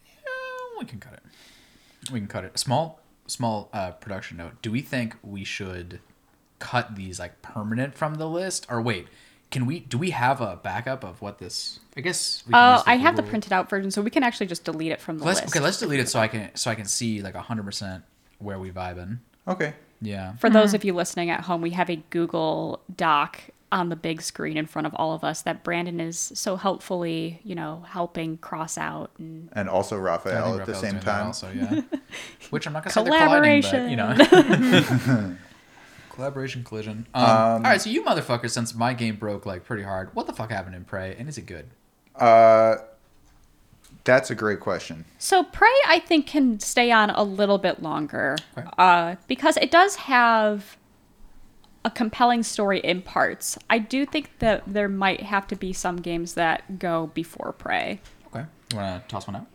[0.05, 1.23] Yeah, we can cut it.
[2.13, 2.57] We can cut it.
[2.57, 4.53] Small, small uh, production note.
[4.61, 5.99] Do we think we should
[6.59, 9.07] cut these like permanent from the list, or wait?
[9.51, 9.79] Can we?
[9.79, 11.79] Do we have a backup of what this?
[11.97, 12.43] I guess.
[12.45, 14.91] We can Uh, I have the printed out version, so we can actually just delete
[14.91, 15.55] it from the Let's list.
[15.55, 15.63] okay.
[15.63, 18.03] Let's delete it so I can so I can see like hundred percent
[18.37, 19.19] where we vibing.
[19.47, 19.73] okay.
[20.01, 20.35] Yeah.
[20.37, 23.41] For those of you listening at home, we have a Google Doc
[23.71, 27.39] on the big screen in front of all of us that Brandon is so helpfully,
[27.43, 31.27] you know, helping cross out and And also Raphael think at the same time.
[31.27, 31.81] Also, yeah.
[32.49, 33.89] Which I'm not gonna say they're colliding, but, Collaboration.
[33.89, 35.35] you know.
[36.23, 37.07] Collaboration collision.
[37.13, 40.33] Um, all right, so you motherfuckers, since my game broke like pretty hard, what the
[40.33, 41.67] fuck happened in Prey, and is it good?
[42.13, 42.75] Uh,
[44.03, 45.05] that's a great question.
[45.17, 48.67] So Prey, I think, can stay on a little bit longer Okay.
[48.77, 50.75] uh, because it does have
[51.85, 53.57] a compelling story in parts.
[53.69, 58.01] I do think that there might have to be some games that go before Prey.
[58.27, 59.47] Okay, you wanna toss one out?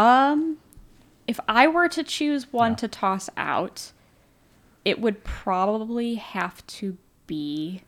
[0.00, 0.58] Um,
[1.26, 2.76] if I were to choose one Yeah.
[2.76, 3.90] to toss out,
[4.86, 6.96] it would probably have to
[7.26, 7.82] be.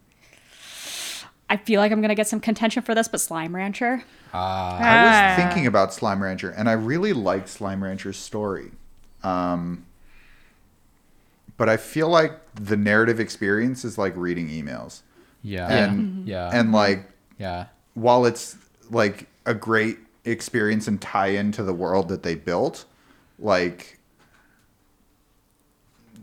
[1.49, 4.03] I feel like I'm gonna get some contention for this, but Slime Rancher.
[4.35, 5.33] Uh, I Ah.
[5.33, 8.73] was thinking about Slime Rancher, and I really liked Slime Rancher's story.
[9.23, 9.87] Um,
[11.57, 15.03] but I feel like the narrative experience is like reading emails.
[15.43, 17.09] yeah, And yeah, and like
[17.39, 18.57] yeah, while it's
[18.91, 22.85] like a great experience and tie into the world that they built,
[23.39, 23.98] like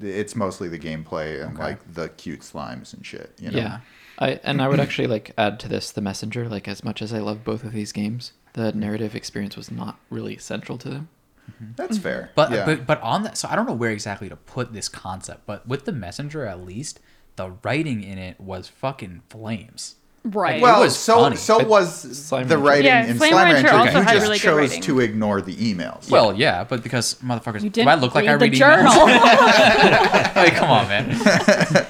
[0.01, 1.63] it's mostly the gameplay and Okay.
[1.63, 3.33] like the cute slimes and shit.
[3.39, 3.57] You know?
[3.57, 3.79] Yeah.
[4.17, 6.47] I and I would actually like add to this the messenger.
[6.47, 8.79] Like as much as I love both of these games, the mm-hmm.
[8.79, 11.09] narrative experience was not really central to them.
[11.51, 11.71] Mm-hmm.
[11.75, 12.03] that's mm-hmm.
[12.03, 12.31] fair.
[12.35, 12.65] But yeah.
[12.65, 15.67] but but on that, so I don't know where exactly to put this concept, but
[15.67, 16.99] with the messenger, at least
[17.35, 19.95] the writing in it was fucking flames.
[20.27, 20.55] Right.
[20.57, 21.35] it well, was so funny.
[21.35, 23.77] so was Slime the Rancher- writing Yeah, in Slime Slime Rancher Rancher.
[23.77, 24.81] also you had just really good chose writing.
[24.81, 26.09] to ignore the emails.
[26.09, 28.91] Well, yeah, but because motherfuckers, you didn't I look like read I the read journal.
[28.93, 30.35] emails?
[30.35, 31.85] like, come on, man.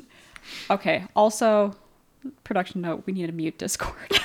[0.70, 1.04] okay.
[1.14, 1.74] Also,
[2.44, 3.94] production note: we need to mute Discord.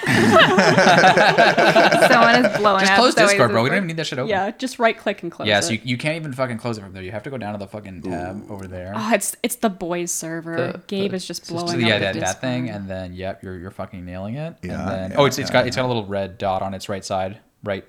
[2.07, 2.97] Someone is blowing Just up.
[2.99, 3.63] close so Discord, bro.
[3.63, 4.29] We don't even need that shit open.
[4.29, 5.63] yeah, just right click and close Yeah, it.
[5.63, 7.03] so you, you can't even fucking close it from there.
[7.03, 8.93] You have to go down to the fucking tab over there.
[8.95, 10.55] Oh, it's it's the boys server.
[10.73, 12.89] The- Gabe the is just system- blowing So, yeah, up that, the that thing, and
[12.89, 14.55] then yep, you're you're fucking nailing it.
[14.61, 15.83] Yeah, and then yeah, oh, it's it's yeah, got it's yeah.
[15.83, 17.85] got a little red dot on its right side, right.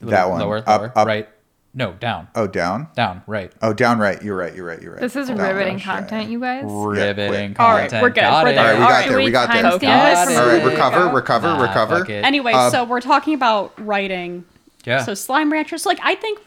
[0.00, 0.40] That one.
[0.40, 1.06] lower, Up, lower, up.
[1.06, 1.28] right.
[1.74, 2.88] No, down, Oh, down.
[2.94, 3.50] down, right.
[3.62, 3.98] Oh, down.
[3.98, 4.22] Right.
[4.22, 4.54] You're right.
[4.54, 4.82] You're right.
[4.82, 5.00] You're right.
[5.00, 5.82] This is Down, riveting right.
[5.82, 6.64] content, you guys.
[6.66, 7.60] Riveting quick.
[7.60, 8.54] All right, we're good, Got we're it.
[8.56, 8.64] there.
[8.64, 9.16] All right, we All got right, there.
[9.16, 9.62] We wait, got there.
[9.62, 9.72] Got
[10.36, 12.06] All right, recover, recover, Nah, recover.
[12.10, 14.44] Anyway, Uh, so we're talking about writing.
[14.84, 15.02] Yeah.
[15.04, 16.40] So Slime Ranchers, like I think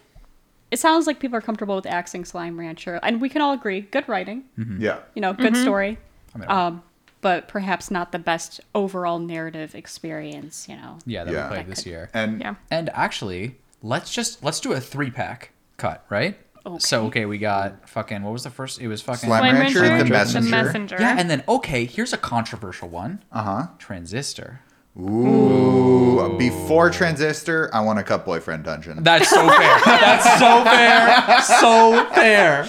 [0.69, 3.81] it sounds like people are comfortable with axing Slime Rancher, and we can all agree,
[3.81, 4.43] good writing,
[4.77, 4.97] Yeah.
[5.15, 5.97] you know, good story,
[6.35, 6.83] I mean, um,
[7.21, 10.67] but perhaps not the best overall narrative experience.
[10.69, 11.43] You know, yeah, that Yeah.
[11.43, 12.09] we played That this could- year.
[12.13, 12.55] And Yeah.
[12.69, 16.37] And actually, let's just let's do a three pack cut, right?
[16.79, 18.81] So okay, we got fucking what was the first?
[18.81, 20.49] It was fucking Slime Flame Rancher, Rancher, The Messenger.
[20.49, 20.97] messenger.
[20.99, 23.23] Yeah, and then okay, here's a controversial one.
[23.31, 23.67] uh huh.
[23.77, 24.61] Transistor.
[24.99, 26.35] Ooh.
[26.39, 29.03] Before Transistor, I want to cut Boyfriend Dungeon.
[29.03, 29.79] That's so fair.
[29.85, 31.41] That's so fair.
[31.59, 32.67] So fair.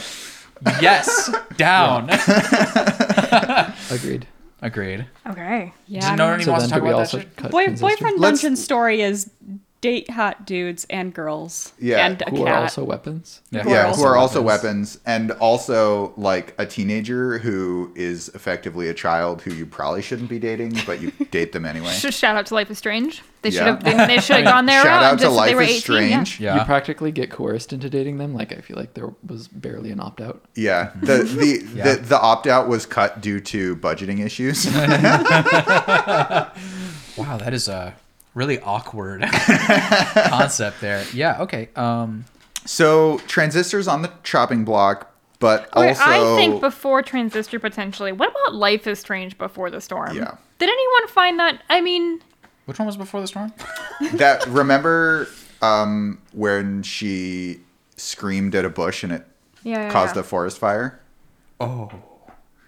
[0.83, 1.33] Yes.
[1.57, 2.11] Down.
[3.91, 4.27] Agreed.
[4.63, 5.07] Agreed.
[5.29, 5.73] okay.
[5.87, 6.01] yeah.
[6.01, 7.37] Did I no mean, one So wants to talk about that also shit?
[7.37, 7.87] cut Boy, Transistor?
[7.97, 9.31] boyfriend Let's- dungeon story is
[9.81, 11.73] date hot dudes and girls.
[11.79, 12.49] Yeah, and a Who cat.
[12.49, 13.41] are also weapons?
[13.51, 13.63] Yeah.
[13.63, 14.97] Who are also who are also weapons.
[14.97, 20.29] weapons, and also like a teenager who is effectively a child who you probably shouldn't
[20.29, 21.95] be dating, but you date them anyway.
[21.99, 23.23] Just shout out to Life is Strange.
[23.43, 23.85] They should have.
[23.85, 24.83] They, they should have gone there.
[24.83, 25.81] Shout out and to Life they were is 18.
[25.81, 26.41] Strange.
[26.41, 26.59] Yeah.
[26.59, 28.35] You practically get coerced into dating them.
[28.35, 30.43] Like I feel like there was barely an opt out.
[30.57, 31.95] Yeah, the the, Yeah.
[31.95, 34.67] the the opt out was cut due to budgeting issues.
[37.17, 37.95] Wow, that is a
[38.37, 41.05] really awkward concept there.
[41.13, 41.43] Yeah.
[41.43, 41.71] Okay.
[41.75, 42.27] Um.
[42.65, 48.13] so transistors on the chopping block, but Okay, also I think before Transistor potentially.
[48.13, 50.15] What about Life is Strange before the storm?
[50.17, 50.37] Yeah.
[50.59, 51.63] Did anyone find that?
[51.69, 52.21] I mean,
[52.67, 53.53] Which one was before the storm?
[54.15, 55.27] that remember
[55.63, 57.61] um, when she
[57.97, 59.27] screamed at a bush and it
[59.63, 60.21] yeah, yeah, caused yeah.
[60.21, 61.01] a forest fire.
[61.59, 61.91] Oh.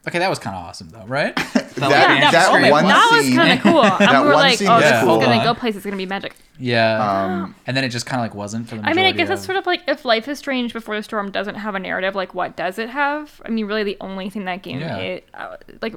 [0.08, 1.34] Okay, that was kind of awesome though, right?
[1.36, 2.72] that Yeah, that moment.
[2.72, 3.82] one that was kind of cool.
[3.84, 4.98] and That we were one like, scene oh, was this Yeah.
[5.00, 5.20] is cool.
[5.20, 5.76] gonna go places.
[5.78, 6.34] It's gonna be magic.
[6.58, 6.98] Yeah.
[7.42, 9.28] Um, and then it just kind of like wasn't for the I mean, I guess
[9.28, 9.34] of...
[9.36, 12.14] it's sort of like if Life is Strange Before the Storm doesn't have a narrative,
[12.16, 13.40] like what does it have?
[13.44, 14.96] I mean, really, the only thing that game Yeah.
[14.96, 15.94] it, uh, like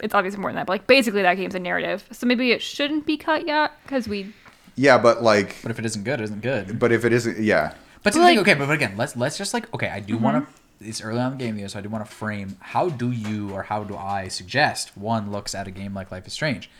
[0.00, 2.04] it's obviously more than that, but like basically that game's a narrative.
[2.10, 4.32] So maybe it shouldn't be cut yet because we.
[4.74, 6.78] yeah, but like, But if it isn't good, it isn't good.
[6.78, 9.38] but if it isn't, yeah, But to Like- think, okay, but, but again, let's let's
[9.38, 10.54] just like okay, I do want to.
[10.84, 13.10] It's early on in the game here, so I do want to frame how do
[13.10, 16.70] you or how do I suggest one looks at a game like Life is Strange.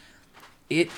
[0.70, 0.90] It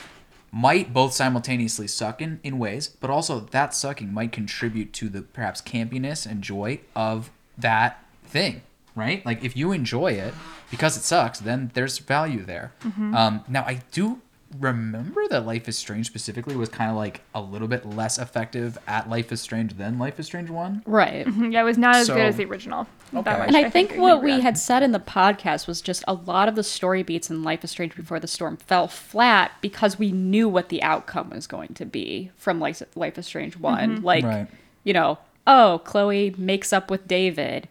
[0.53, 5.23] might both simultaneously suck in, in ways, but also that sucking might contribute to the
[5.23, 8.63] perhaps campiness and joy of that thing,
[8.95, 9.25] right?
[9.27, 10.35] Like if you enjoy it
[10.71, 12.73] because it sucks, then there's value there.
[13.15, 14.21] Um, now I do
[14.59, 18.79] remember that Life is Strange specifically was kind of like a little bit less effective
[18.87, 20.83] at Life is Strange than Life is Strange one.
[20.87, 21.27] right.
[21.27, 21.51] Mm-hmm.
[21.53, 22.87] Yeah, it was not as So- good as the original.
[23.13, 23.39] That Okay.
[23.39, 24.41] much And I think can what we on.
[24.41, 27.63] had said in the podcast was just a lot of the story beats in Life
[27.65, 31.75] is Strange Before the Storm fell flat because we knew what the outcome was going
[31.75, 34.05] to be from Life, Life is Strange one mm-hmm.
[34.05, 34.47] Like, Right.
[34.85, 37.69] you know, oh, Chloe makes up with David.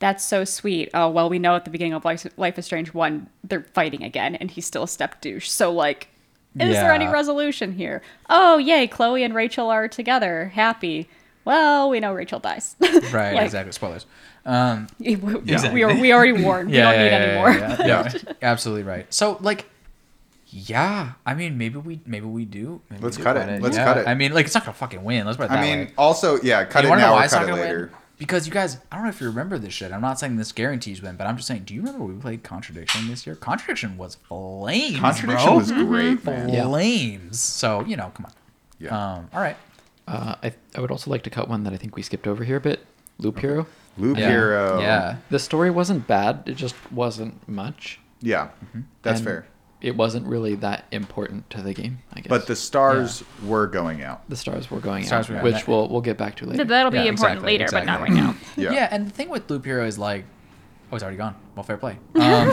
[0.00, 0.88] That's so sweet.
[0.94, 4.02] Oh, well, we know at the beginning of Life, Life is Strange 1, they're fighting
[4.02, 5.48] again, and he's still a step douche.
[5.48, 6.08] So, like,
[6.58, 8.02] is there any resolution here?
[8.28, 11.08] Oh, yay, Chloe and Rachel are together, happy.
[11.44, 12.76] Well, we know Rachel dies.
[13.12, 13.72] Right, Like- exactly.
[13.72, 14.06] Spoilers.
[14.46, 15.74] Um, we, we, Exactly.
[15.74, 16.70] we, are, we already warned.
[16.70, 17.50] we don't need any more.
[17.50, 19.12] Yeah, yeah, absolutely right.
[19.12, 19.66] So like,
[20.48, 22.80] yeah, I mean, maybe we maybe we do.
[22.90, 23.60] Maybe Let's do cut it.
[23.62, 23.84] Let's Yeah.
[23.84, 24.08] cut it.
[24.08, 25.26] I mean, like it's not gonna fucking win.
[25.26, 25.92] Let's put it that I mean, way.
[25.98, 27.90] also, yeah, cut you it wanna know now or cut it later.
[27.92, 27.99] win?
[28.20, 29.92] Because you guys, I don't know if you remember this shit.
[29.92, 31.62] I'm not saying this guarantees win, but I'm just saying.
[31.62, 33.34] Do you remember we played Contradiction this year?
[33.34, 34.98] Contradiction was flames.
[34.98, 35.56] Contradiction bro.
[35.56, 36.50] was great, man.
[36.50, 36.66] Yeah.
[36.66, 37.40] flames.
[37.40, 38.32] So you know, come on.
[38.78, 38.90] Yeah.
[38.90, 39.56] Um, all right.
[40.06, 42.44] Uh, I I would also like to cut one that I think we skipped over
[42.44, 42.84] here a bit.
[43.16, 43.66] Loop Hero.
[43.96, 44.28] Loop Yeah.
[44.28, 44.80] Hero.
[44.80, 45.16] Yeah.
[45.30, 46.42] The story wasn't bad.
[46.44, 48.00] It just wasn't much.
[48.20, 48.48] Yeah,
[49.00, 49.46] that's And fair.
[49.80, 52.28] It wasn't really that important to the game, I guess.
[52.28, 54.28] But the stars were going out.
[54.28, 55.68] the stars were going Stars out, were which out.
[55.68, 56.64] we'll we'll get back to later.
[56.64, 58.34] That'll be Yeah, important exactly, later, but not right now.
[58.56, 58.72] Yeah.
[58.72, 58.88] Yeah.
[58.90, 60.24] and the thing with Loop Hero is like,
[60.92, 61.34] oh, it's already gone.
[61.54, 61.98] Well, fair play.
[62.14, 62.50] Um,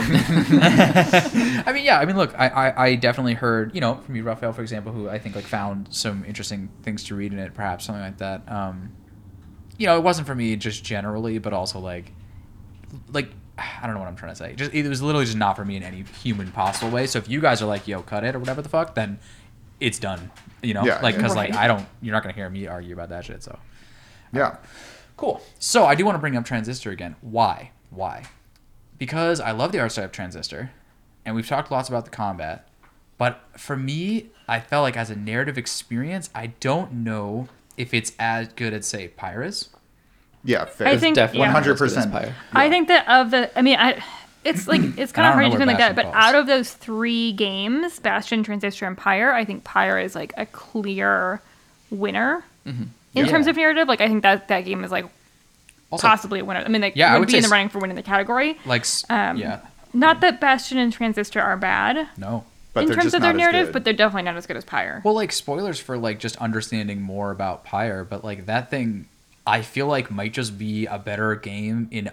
[0.62, 1.98] I mean, yeah.
[1.98, 4.92] I mean, look, I, I, I definitely heard, you know, from you, Raphael, for example,
[4.92, 8.18] who I think like found some interesting things to read in it, perhaps something like
[8.18, 8.50] that.
[8.50, 8.92] Um,
[9.76, 12.12] you know, it wasn't for me just generally, but also like,
[13.12, 14.54] like I don't know what I'm trying to say.
[14.54, 17.06] Just it was literally just not for me in any human possible way.
[17.06, 19.18] So if you guys are like, yo, cut it or whatever the fuck, then
[19.80, 20.30] it's done.
[20.62, 23.08] You know, Yeah, like because like I don't, you're not gonna hear me argue about
[23.10, 23.42] that shit.
[23.42, 23.58] So.
[24.32, 24.56] Yeah.
[25.16, 25.42] Cool.
[25.58, 27.16] So I do want to bring up Transistor again.
[27.20, 27.72] Why?
[27.90, 28.24] Why?
[28.98, 30.70] Because I love the art style of Transistor,
[31.24, 32.68] and we've talked lots about the combat.
[33.16, 38.12] But for me, I felt like as a narrative experience, I don't know if it's
[38.18, 39.70] as good as say Pyrus.
[40.44, 40.88] Yeah, fair.
[40.88, 41.52] I think- definitely yeah.
[41.52, 42.12] not as good as 100%.
[42.12, 42.34] Pyre.
[42.52, 44.02] I think that of the, I mean, I,
[44.44, 45.96] it's like it's kind of hard to where think like that.
[45.96, 46.14] But falls.
[46.16, 50.46] out of those three games, Bastion, Transistor, and Pyre, I think Pyre is like a
[50.46, 51.40] clear
[51.90, 53.26] winner in Yeah.
[53.26, 53.88] terms of narrative.
[53.88, 55.06] Like I think that that game is like
[55.90, 56.60] Also, possibly a winner.
[56.60, 58.58] I mean, like Yeah, I would, would be in the running for winning the category.
[58.64, 59.60] like Um, yeah,
[59.92, 62.44] Not that Bastion and Transistor are bad no.
[62.74, 65.00] But in terms of their narrative, but they're definitely not as good as Pyre.
[65.04, 69.06] Well, like spoilers for like just understanding more about Pyre, but like that thing,
[69.48, 72.10] I feel like might just be a better game in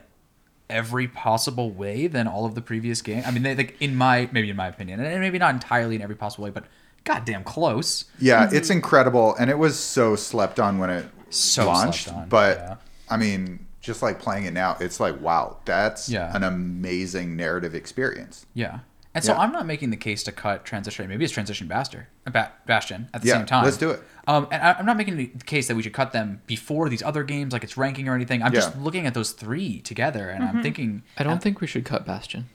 [0.69, 3.25] every possible way than all of the previous games.
[3.27, 6.01] I mean, they like in my maybe in my opinion, and maybe not entirely in
[6.01, 6.63] every possible way, but
[7.03, 8.05] goddamn close.
[8.19, 8.55] Yeah, mm-hmm.
[8.55, 12.05] it's incredible, and it was so slept on when it So launched.
[12.05, 12.75] slept on, but yeah.
[13.09, 16.35] I mean, just like playing it now, it's like wow, that's Yeah.
[16.35, 18.45] an amazing narrative experience.
[18.53, 18.79] Yeah.
[19.15, 19.39] And so Yeah.
[19.39, 21.07] I'm not making the case to cut transition.
[21.07, 23.63] Maybe it's transition Baster, ba- Bastion at the Yeah, same time.
[23.63, 24.01] let's do it.
[24.27, 27.01] Um, and I, I'm not making the case that we should cut them before these
[27.01, 28.43] other games, like it's ranking or anything.
[28.43, 30.57] I'm just looking at those three together, and Mm-hmm.
[30.57, 31.03] I'm thinking.
[31.17, 32.49] I don't think we should cut Bastion.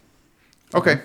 [0.74, 1.00] Okay,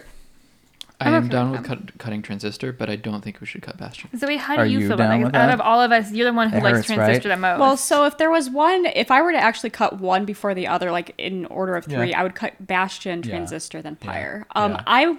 [1.00, 3.62] I I'm okay down with with cut, cutting Transistor, but I don't think we should
[3.62, 4.10] cut Bastion.
[4.18, 5.36] Zoe, how do Are you, you feel about that?
[5.50, 6.96] Out of all of us, you're the one who It likes hurts, right?
[6.98, 7.60] Transistor the most.
[7.60, 10.68] Well, so if there was one, if I were to actually cut one before the
[10.68, 12.20] other, like in order of three, Yeah.
[12.20, 13.30] I would cut Bastion, Yeah.
[13.30, 14.12] Transistor, then Yeah.
[14.12, 14.46] Pyre.
[14.56, 14.84] Um, Yeah.
[14.88, 15.18] I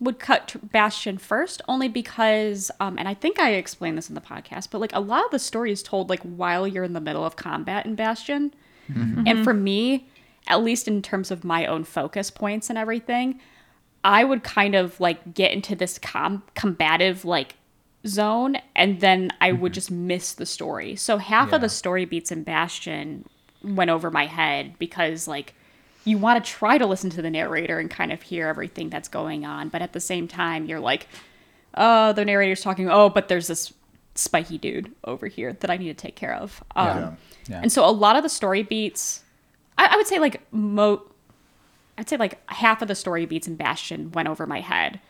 [0.00, 4.20] would cut Bastion first, only because, um, and I think I explained this in the
[4.20, 7.00] podcast, but like a lot of the story is told like while you're in the
[7.00, 8.54] middle of combat in Bastion,
[8.88, 10.08] and for me,
[10.46, 13.38] at least in terms of my own focus points and everything,
[14.02, 17.56] I would kind of like get into this com- combative like
[18.06, 20.96] zone and then I would just miss the story.
[20.96, 21.56] So half Yeah.
[21.56, 23.28] of the story beats in Bastion
[23.62, 25.54] went over my head because like
[26.08, 29.08] you want to try to listen to the narrator and kind of hear everything that's
[29.08, 31.06] going on, but at the same time you're like,
[31.74, 33.72] oh, the narrator's talking, oh, but there's this
[34.14, 36.62] spiky dude over here that I need to take care of.
[36.74, 37.14] Um, Yeah.
[37.48, 37.60] Yeah.
[37.62, 39.22] And so a lot of the story beats,
[39.76, 41.02] I, I would say like mo,
[41.96, 45.00] I'd say like half of the story beats in Bastion went over my head.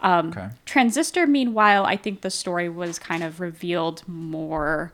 [0.00, 0.48] Um, Okay.
[0.66, 4.92] Transistor, meanwhile, I think the story was kind of revealed more.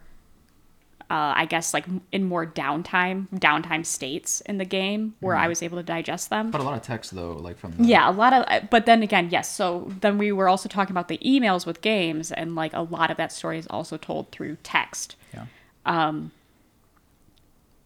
[1.12, 5.62] Uh, I guess like in more downtime, downtime states in the game where I was
[5.62, 6.50] able to digest them.
[6.50, 9.02] But a lot of text though, like from the, Yeah, a lot of, but then
[9.02, 9.54] again, yes.
[9.54, 13.10] So then we were also talking about the emails with games, and like a lot
[13.10, 15.16] of that story is also told through text.
[15.34, 15.44] Yeah.
[15.84, 16.32] Um.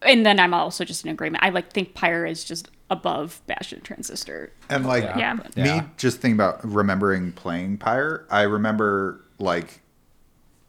[0.03, 1.43] And then I'm also just in agreement.
[1.43, 4.53] I like think Pyre is just above Bastion Transistor.
[4.69, 5.37] and like Yeah.
[5.57, 5.81] Yeah.
[5.81, 9.81] me just thinking about remembering playing Pyre, I remember like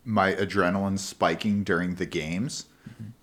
[0.08, 2.65] my adrenaline spiking during the games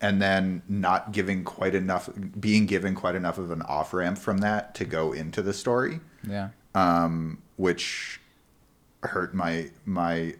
[0.02, 4.38] and then not giving quite enough being given quite enough of an off ramp from
[4.38, 6.50] that to go into the story Yeah.
[6.74, 8.20] um, which
[9.02, 10.34] hurt my my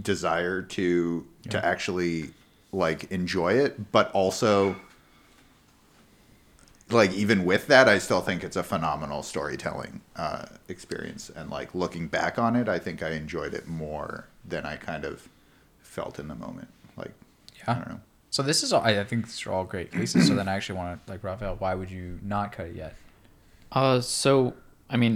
[0.00, 2.30] desire to to actually
[2.72, 3.92] like enjoy it.
[3.92, 4.76] But also
[6.90, 11.30] like even with that i still think it's a phenomenal storytelling uh, experience.
[11.34, 15.04] And like looking back on it i think i enjoyed it more than i kind
[15.04, 15.28] of
[15.96, 17.12] felt in the moment like
[17.56, 17.64] yeah.
[17.66, 17.78] i Yeah.
[17.80, 18.00] don't know
[18.36, 18.82] So this is all.
[18.88, 20.26] I I think these are all great cases.
[20.28, 21.56] so then I actually want to like Raphael.
[21.64, 22.92] Why would you not cut it yet?
[23.80, 24.52] Uh, so
[24.94, 25.14] I mean,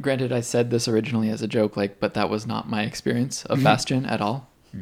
[0.00, 3.44] granted, I said this originally as a joke, like, but that was not my experience
[3.52, 4.38] of Bastion at all.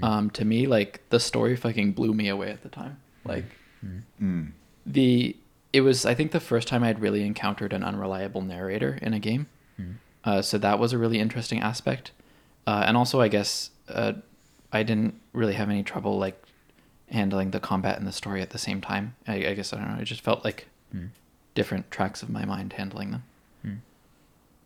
[0.09, 2.95] Um, to me, like, the story fucking blew me away at the time.
[3.33, 3.47] Like,
[4.21, 4.53] Mm.
[4.99, 5.35] the
[5.73, 9.21] it was I think the first time I'd really encountered an unreliable narrator in a
[9.31, 9.47] game.
[10.25, 12.11] Uh, so that was a really interesting aspect,
[12.67, 14.13] uh, and also I guess uh,
[14.73, 16.43] I didn't really have any trouble like
[17.11, 19.15] handling the combat and the story at the same time.
[19.27, 20.01] I, I guess I don't know.
[20.01, 20.67] It just felt like
[21.55, 23.23] different tracks of my mind handling them.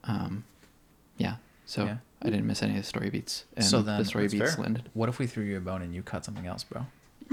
[0.04, 0.44] Um,
[1.16, 1.36] yeah.
[1.66, 1.96] So Yeah.
[2.20, 4.62] I didn't miss any of the story beats, and So then- the story beats fair.
[4.62, 4.88] landed.
[4.94, 6.86] What if we threw you a bone and you cut something else, bro?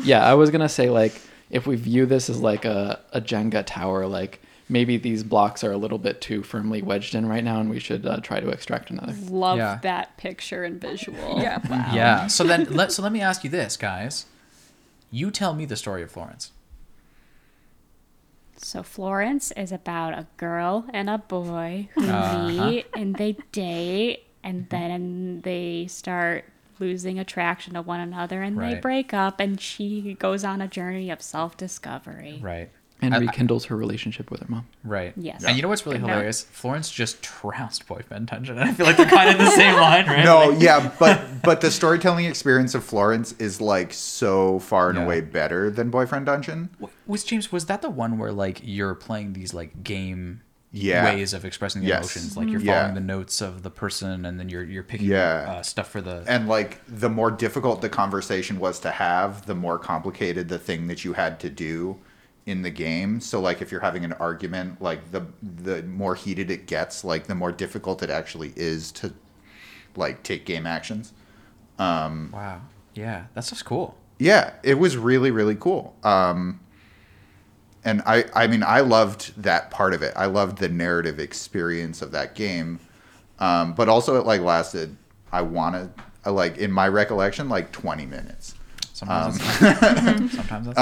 [0.04, 3.64] Yeah, I was gonna say like if we view this as like a, a Jenga
[3.66, 7.60] tower, like maybe these blocks are a little bit too firmly wedged in right now,
[7.60, 9.14] and we should uh, try to extract another.
[9.30, 9.80] Love Yeah.
[9.82, 11.42] that picture and visual.
[11.42, 11.58] Yeah.
[11.70, 11.92] Wow.
[11.94, 12.28] Yeah.
[12.28, 14.26] So then let so let me ask you this, guys.
[15.12, 16.52] You tell me the story of Florence.
[18.58, 22.48] So Florence is about a girl and a boy who Uh-huh.
[22.48, 26.46] meet and they date and then they start
[26.78, 31.10] losing attraction to one another and they break up and she goes on a journey
[31.10, 32.40] of self-discovery.
[32.42, 32.70] Right.
[33.02, 34.66] And I- I- rekindles her relationship with her mom.
[34.84, 35.14] Right.
[35.16, 35.44] Yes.
[35.46, 36.44] And you know what's really hilarious?
[36.44, 38.58] Florence just trounced Boyfriend Dungeon.
[38.58, 40.26] And I feel like they're kind of in the same line, right?
[40.26, 44.98] no Like- yeah but but the storytelling experience of florence is like so far and
[45.00, 45.06] Yeah.
[45.06, 46.70] away better than boyfriend dungeon
[47.08, 47.52] Was James?
[47.52, 51.06] Was that the one where like you're playing these like game Yeah.
[51.06, 52.00] ways of expressing the Yes.
[52.16, 52.38] emotions?
[52.38, 52.80] Like you're Yeah.
[52.82, 55.46] following the notes of the person, and then you're you're picking Yeah.
[55.48, 56.24] uh, stuff for the.
[56.28, 60.88] and like the more difficult the conversation was to have the more complicated the thing
[60.88, 61.98] that you had to do
[62.50, 66.50] in the game so like if you're having an argument like the the more heated
[66.50, 69.14] it gets like the more difficult it actually is to
[69.96, 71.14] like take game actions
[71.78, 72.62] Um, wow.
[72.96, 73.96] Yeah, that's just cool.
[74.18, 76.60] yeah it was really really cool um
[77.86, 82.02] and i i mean i loved that part of it i loved the narrative experience
[82.02, 82.80] of that game
[83.40, 84.96] um but also it like lasted
[85.32, 85.90] i wanted
[86.26, 88.56] I like in my recollection like 20 minutes
[88.92, 89.38] Sometimes.
[89.38, 89.60] that's
[90.36, 90.78] sometimes that's.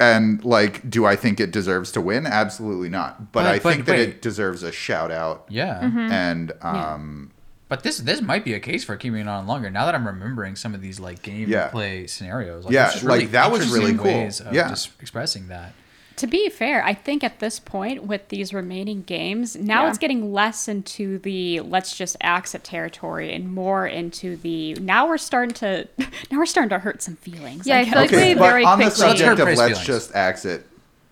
[0.00, 2.26] And like, do I think it deserves to win?
[2.26, 3.32] Absolutely not.
[3.32, 4.08] But, But- I but think that wait.
[4.08, 5.46] it deserves a shout out.
[5.48, 5.80] Yeah.
[6.10, 7.30] And um,
[7.68, 9.70] But this this might be a case for keeping it on longer.
[9.70, 11.70] Now that I'm remembering some of these like Yeah.
[11.70, 14.04] gameplay scenarios, like, Yeah, it's just like, that was really cool.
[14.04, 14.68] Ways of Yeah.
[14.68, 15.72] just expressing that.
[16.16, 19.88] To be fair, I think at this point with these remaining games, now Yeah.
[19.88, 25.08] it's getting less into the let's just axe it territory and more into the now
[25.08, 25.88] we're starting to
[26.30, 27.66] now we're starting to hurt some feelings.
[27.66, 27.92] Yeah, I guess.
[27.92, 29.84] feel like okay, we but very on the subject of let's feelings.
[29.86, 30.66] just exit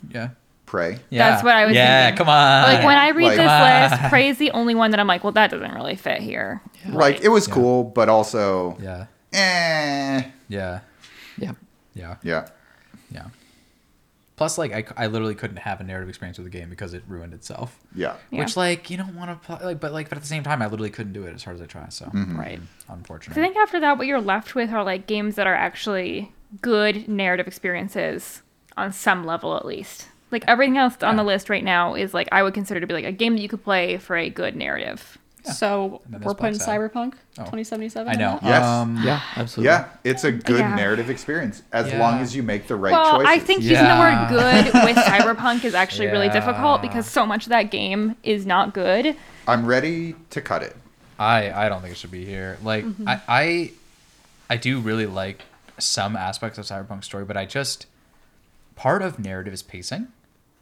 [0.09, 0.29] Yeah.
[0.67, 0.99] pray.
[1.11, 1.31] Yeah.
[1.31, 1.85] That's what I was thinking.
[1.85, 2.19] Yeah, thinking.
[2.19, 2.63] come on.
[2.73, 5.25] Like when I read Like- this Come list, praise the only one that I'm like,
[5.25, 6.63] well, that doesn't really fit here.
[6.89, 9.07] Like it was cool, but also, Yeah.
[9.33, 10.81] eh, Yeah.
[11.39, 11.39] Yeah.
[11.39, 11.53] Yeah.
[11.95, 12.17] yeah.
[12.23, 12.47] Yeah.
[14.37, 17.03] Plus, like, I, I literally couldn't have a narrative experience with the game because it
[17.07, 17.79] ruined itself.
[17.95, 18.17] Yeah.
[18.31, 18.41] Yeah.
[18.41, 20.63] Which, like, you don't want to play, like, but like, but at the same time,
[20.63, 21.87] I literally couldn't do it as hard as I try.
[21.91, 22.39] So, Mm-hmm.
[22.41, 22.61] right.
[22.89, 23.41] unfortunately.
[23.43, 27.09] I think after that, what you're left with are like games that are actually good
[27.09, 28.43] narrative experiences
[28.77, 30.09] on some level, at least.
[30.31, 32.95] Like everything else on the list right now is like I would consider to be
[32.95, 35.19] like a game that you could play for a good narrative.
[35.45, 36.93] So we're putting Black Sabbath.
[36.93, 37.45] Cyberpunk Oh.
[37.45, 38.09] 2077.
[38.09, 38.39] I know.
[38.43, 38.45] that?
[38.49, 38.65] Yes.
[38.65, 39.71] Um, Yeah, absolutely.
[39.73, 40.75] Yeah, it's a good Yeah.
[40.75, 41.99] narrative experience as Yeah.
[41.99, 43.29] long as you make the right well, choices.
[43.29, 47.45] I think using the word good with Cyberpunk is actually really difficult because so much
[47.47, 49.17] of that game is not good.
[49.49, 50.77] I'm ready to cut it.
[51.19, 52.59] I I don't think it should be here.
[52.63, 53.71] Like I, I
[54.51, 55.43] I do really like
[55.79, 57.87] some aspects of Cyberpunk story, but I just
[58.77, 60.09] part of narrative is pacing,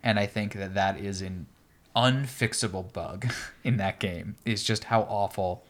[0.02, 1.46] and I think that that is an
[1.96, 3.32] unfixable bug
[3.64, 4.36] in that game.
[4.44, 5.64] Is just how awful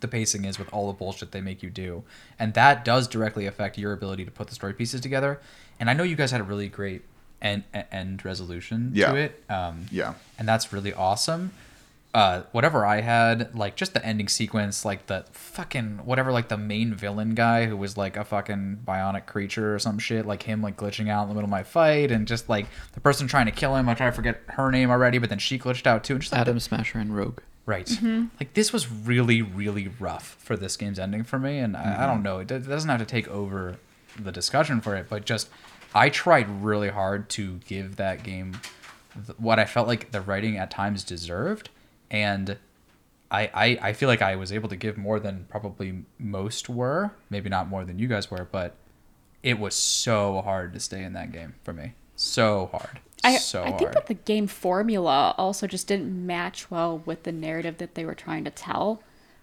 [0.00, 2.02] the pacing is with all the bullshit they make you do,
[2.38, 5.40] and that does directly affect your ability to put the story pieces together.
[5.80, 7.02] And I know you guys had a really great
[7.42, 9.12] end end resolution Yeah.
[9.12, 9.44] to it.
[9.50, 10.14] Um, Yeah.
[10.38, 11.52] and that's really awesome.
[12.14, 16.56] Uh, whatever I had, like just the ending sequence, like the fucking whatever, like the
[16.56, 20.62] main villain guy who was like a fucking bionic creature or some shit, like him
[20.62, 23.46] like glitching out in the middle of my fight, and just like the person trying
[23.46, 23.88] to kill him.
[23.88, 26.12] I try to forget her name already, but then she glitched out too.
[26.12, 27.40] And just like, Adam Smasher and Rogue.
[27.66, 27.90] Right.
[28.38, 32.06] Like this was really, really rough for this game's ending for me, and I, I
[32.06, 32.38] don't know.
[32.38, 33.76] It, it doesn't have to take over
[34.16, 35.48] the discussion for it, but just
[35.94, 38.60] I tried really hard to give that game
[39.14, 41.70] th- what I felt like the writing at times deserved,
[42.14, 42.56] and
[43.28, 47.10] I, I I feel like I was able to give more than probably most were.
[47.28, 48.76] Maybe not more than you guys were, but
[49.42, 51.94] it was so hard to stay in that game for me.
[52.14, 53.00] So hard.
[53.24, 57.32] I, so I think that the game formula also just didn't match well with the
[57.32, 59.02] narrative that they were trying to tell.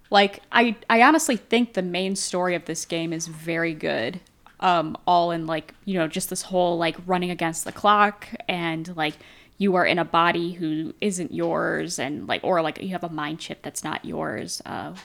[0.09, 4.21] Like I, I honestly think the main story of this game is very good.
[4.61, 8.95] Um, all in like you know just this whole like running against the clock and
[8.95, 9.15] like
[9.61, 13.09] you are in a body who isn't yours and like or like you have a
[13.09, 14.59] mind chip that's not yours.
[14.65, 14.95] Uh,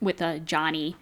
[0.00, 0.96] with uh, Johnny,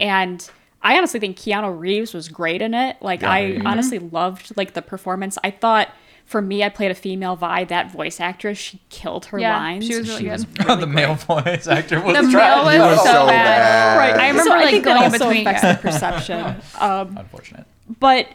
[0.00, 0.48] and
[0.82, 2.98] I honestly think Keanu Reeves was great in it.
[3.00, 5.38] Like I honestly loved like the performance.
[5.42, 5.88] I thought
[6.24, 7.64] for me, I played a female V.
[7.64, 9.86] That voice actress, she killed her Yeah, lines.
[9.86, 10.80] she was really good.
[10.80, 13.58] the male voice actor was The male was was so, so bad.
[13.58, 13.96] bad.
[13.98, 15.46] Right, I remember so I like think going that in also between.
[15.46, 15.72] affects yeah.
[15.72, 16.56] the perception.
[16.80, 17.66] um, Unfortunate.
[17.98, 18.28] but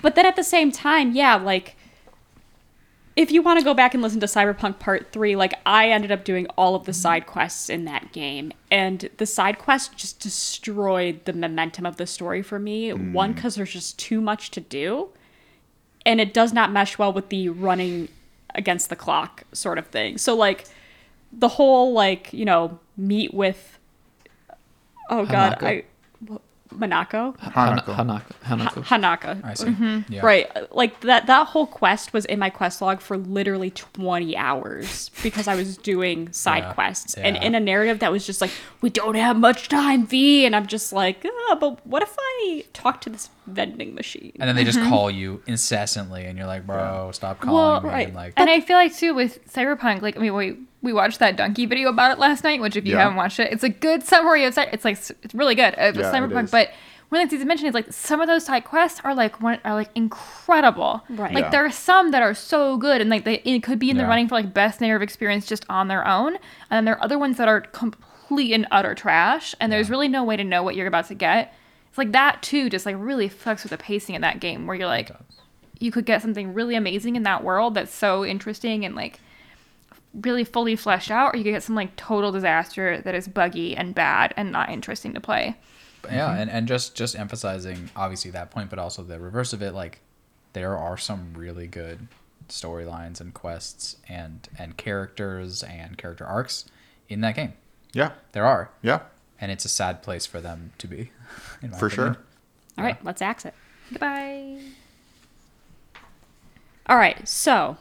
[0.00, 1.74] but then at the same time, yeah, like
[3.20, 6.10] if you want to go back and listen to Cyberpunk Part 3, like I ended
[6.10, 7.02] up doing all of the mm-hmm.
[7.02, 12.06] side quests in that game and the side quests just destroyed the momentum of the
[12.06, 12.94] story for me.
[12.94, 13.36] One mm.
[13.36, 15.10] cuz there's just too much to do
[16.06, 18.08] and it does not mesh well with the running
[18.54, 20.16] against the clock sort of thing.
[20.16, 20.64] So like
[21.30, 23.78] the whole like, you know, meet with
[25.10, 25.66] Oh god, Hanako.
[25.66, 25.84] I
[26.72, 27.34] Monaco?
[27.38, 27.94] Hana- Hanako.
[27.94, 28.22] Hanako.
[28.44, 28.84] Hanako.
[28.84, 29.44] Hanaka.
[29.44, 30.04] I see.
[30.14, 30.24] Yeah.
[30.24, 30.48] Right.
[30.74, 35.48] Like that that whole quest was in my quest log for literally 20 hours because
[35.48, 36.72] I was doing side Yeah.
[36.74, 40.44] quests and in a narrative that was just like we don't have much time V
[40.46, 44.48] and I'm just like, "Ah, but what if I talk to this vending machine?" And
[44.48, 47.88] then they just call you incessantly, and you're like, bro, stop calling Well, me.
[47.88, 48.06] right.
[48.08, 51.18] And like, And I feel like too with Cyberpunk, like I mean, we we watched
[51.18, 52.60] that donkey video about it last night.
[52.60, 53.00] Which, if you Yeah.
[53.02, 55.74] haven't watched it, it's a good summary of Cy- it's like it's really good.
[55.74, 56.50] Uh, with Yeah, Cyberpunk, is.
[56.50, 56.70] but
[57.10, 59.42] one of the things I mentioned is like some of those side quests are like
[59.42, 61.02] one are like incredible.
[61.10, 61.32] Right.
[61.34, 61.50] Like Yeah.
[61.50, 64.04] there are some that are so good, and like they it could be in the
[64.04, 64.08] Yeah.
[64.08, 66.36] running for like best narrative experience just on their own.
[66.70, 70.08] And then there are other ones that are complete and utter trash, and there's really
[70.08, 71.52] no way to know what you're about to get.
[71.88, 74.76] It's like that too, just like really fucks with the pacing in that game, where
[74.76, 75.10] you're like,
[75.80, 79.18] you could get something really amazing in that world that's so interesting and like
[80.14, 83.76] really fully fleshed out, or you could get some like total disaster that is buggy
[83.76, 85.56] and bad and not interesting to play.
[86.10, 86.40] yeah, mm-hmm.
[86.40, 89.72] and, and just just emphasizing obviously that point, but also the reverse of it.
[89.74, 90.00] Like,
[90.52, 92.08] there are some really good
[92.48, 96.64] storylines and quests and and characters and character arcs
[97.08, 97.52] in that game.
[97.92, 98.12] Yeah.
[98.32, 99.00] There are, Yeah.
[99.40, 101.10] and it's a sad place for them to be.
[101.62, 102.14] in my For opinion.
[102.14, 102.22] sure.
[102.78, 103.54] All right, let's axe it.
[103.90, 104.58] Goodbye.
[106.86, 107.76] All right, so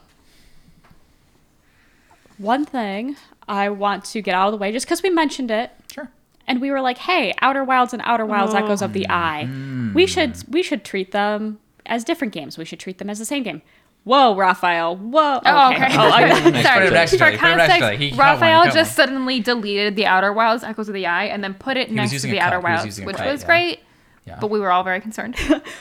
[2.40, 3.16] one thing
[3.48, 6.10] I want to get out of the way, just because we mentioned it, Sure.
[6.48, 9.48] and we were like, "Hey, Outer Wilds and Outer Wilds: Echoes of the Eye,
[9.94, 12.58] we should we should treat them as different games.
[12.58, 13.62] We should treat them as the same game."
[14.06, 14.96] Whoa, Raphael!
[14.96, 15.42] Whoa.
[15.46, 15.88] Oh, okay.
[15.92, 16.90] Oh, I- Put it Sorry.
[16.90, 18.86] next to For it, put it next to context, He got one, Raphael just one.
[19.08, 22.22] suddenly deleted the Outer Wilds, Echoes of the Eye, and then put it was next
[22.22, 22.80] to the Outer cup.
[22.82, 23.46] He was Wilds, which cup, was yeah.
[23.48, 23.80] great.
[24.26, 24.38] Yeah.
[24.40, 25.36] But we were all very concerned.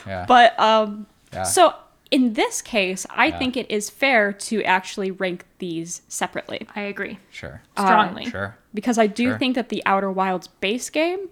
[0.05, 0.25] yeah.
[0.27, 1.43] But um, Yeah.
[1.43, 1.73] so
[2.11, 3.37] in this case, I Yeah.
[3.37, 7.61] think it is fair to actually rank these separately I agree sure.
[7.77, 8.25] Uh, strongly.
[8.25, 8.55] Sure.
[8.73, 9.37] because I do Sure.
[9.39, 11.29] think that the Outer Wilds base game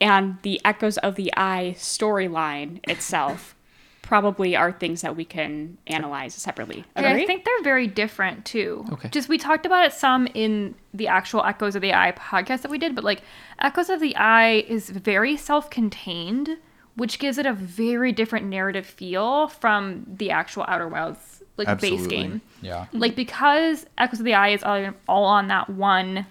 [0.00, 3.54] and the Echoes of the Eye storyline itself
[4.02, 6.84] probably are things that we can analyze separately.
[6.94, 8.84] And I think they're very different too.
[8.92, 9.08] Okay.
[9.08, 12.70] Just we talked about it some in the actual Echoes of the Eye podcast that
[12.70, 13.22] we did, but like
[13.58, 16.56] Echoes of the Eye is very self-contained,
[16.96, 22.06] which gives it a very different narrative feel from the actual Outer Wilds like base
[22.06, 22.40] game.
[22.60, 22.86] Yeah.
[22.92, 26.26] Like because Echoes of the Eye is all, all on that one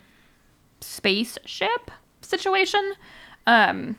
[0.81, 1.91] spaceship
[2.21, 2.93] situation,
[3.47, 3.97] um,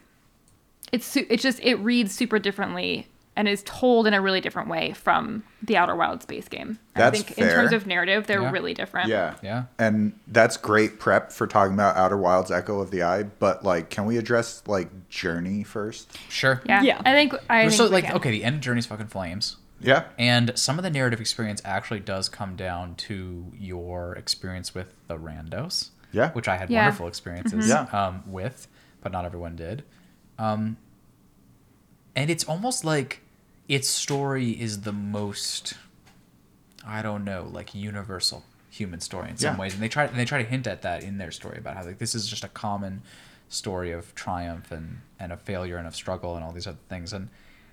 [0.92, 4.68] it's su- it's just it reads super differently and is told in a really different
[4.68, 6.78] way from the Outer Wilds base game.
[6.94, 8.50] That's I think in terms of narrative, they're Yeah.
[8.50, 9.08] really different.
[9.08, 9.34] Yeah.
[9.42, 9.64] Yeah.
[9.78, 13.90] And that's great prep for talking about Outer Wilds Echo of the Eye, but like
[13.90, 16.16] can we address like Journey first?
[16.30, 16.62] Sure.
[16.64, 16.82] Yeah.
[16.82, 17.02] Yeah.
[17.04, 18.16] I think I think so we like can.
[18.16, 19.56] okay, the end of Journey's fucking flames.
[19.80, 20.04] Yeah.
[20.18, 25.18] And some of the narrative experience actually does come down to your experience with the
[25.18, 25.90] randos.
[26.12, 26.30] Yeah.
[26.30, 26.84] Which I had Yeah.
[26.84, 27.82] wonderful experiences Yeah.
[27.92, 28.66] um, with,
[29.02, 29.84] but not everyone did.
[30.38, 30.78] Um,
[32.14, 33.20] and it's almost like
[33.68, 35.74] its story is the most,
[36.86, 39.60] I don't know, like universal human story in some Yeah.
[39.60, 39.74] ways.
[39.74, 41.84] And they try and they try to hint at that in their story about how
[41.84, 43.02] like this is just a common
[43.48, 47.12] story of triumph and, and of failure and of struggle and all these other things.
[47.12, 47.28] And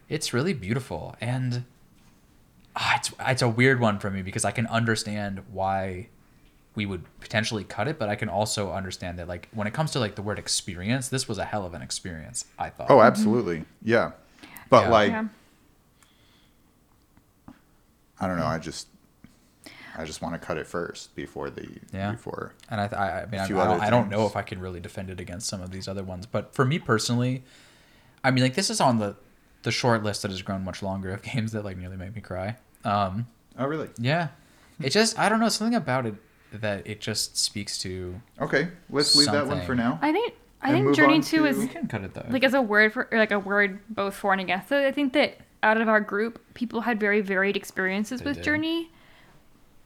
[0.09, 1.15] it's really beautiful.
[1.19, 1.65] And
[2.75, 6.07] ah, it's it's a weird one for me because I can understand why
[6.75, 9.91] we would potentially cut it, but I can also understand that like when it comes
[9.91, 12.45] to like the word experience, this was a hell of an experience.
[12.57, 12.89] I thought.
[12.89, 13.65] Oh, absolutely.
[13.83, 14.11] Yeah.
[14.69, 14.89] But Yeah.
[14.89, 15.25] like Yeah.
[18.23, 18.87] I don't know, I just
[19.95, 22.11] I just want to cut it first before the Yeah.
[22.13, 24.41] before And I, th- I, I mean, I, I, don't, I don't know if I
[24.41, 27.43] can really defend it against some of these other ones, but for me personally,
[28.23, 29.15] I mean, like this is on the
[29.61, 32.21] the short list that has grown much longer of games that like nearly make me
[32.21, 32.55] cry.
[32.83, 33.89] Um, Oh really?
[33.99, 34.29] yeah,
[34.81, 36.15] it just I don't know something about it
[36.53, 38.19] that it just speaks to.
[38.41, 38.69] Okay.
[38.89, 39.99] Let's leave that one for now.
[40.01, 42.25] I think I think Journey Two to- is We can cut it though.
[42.29, 44.85] like as a word for or like a word both for and against it.
[44.87, 48.43] I think that out of our group, people had very varied experiences They with did.
[48.43, 48.91] Journey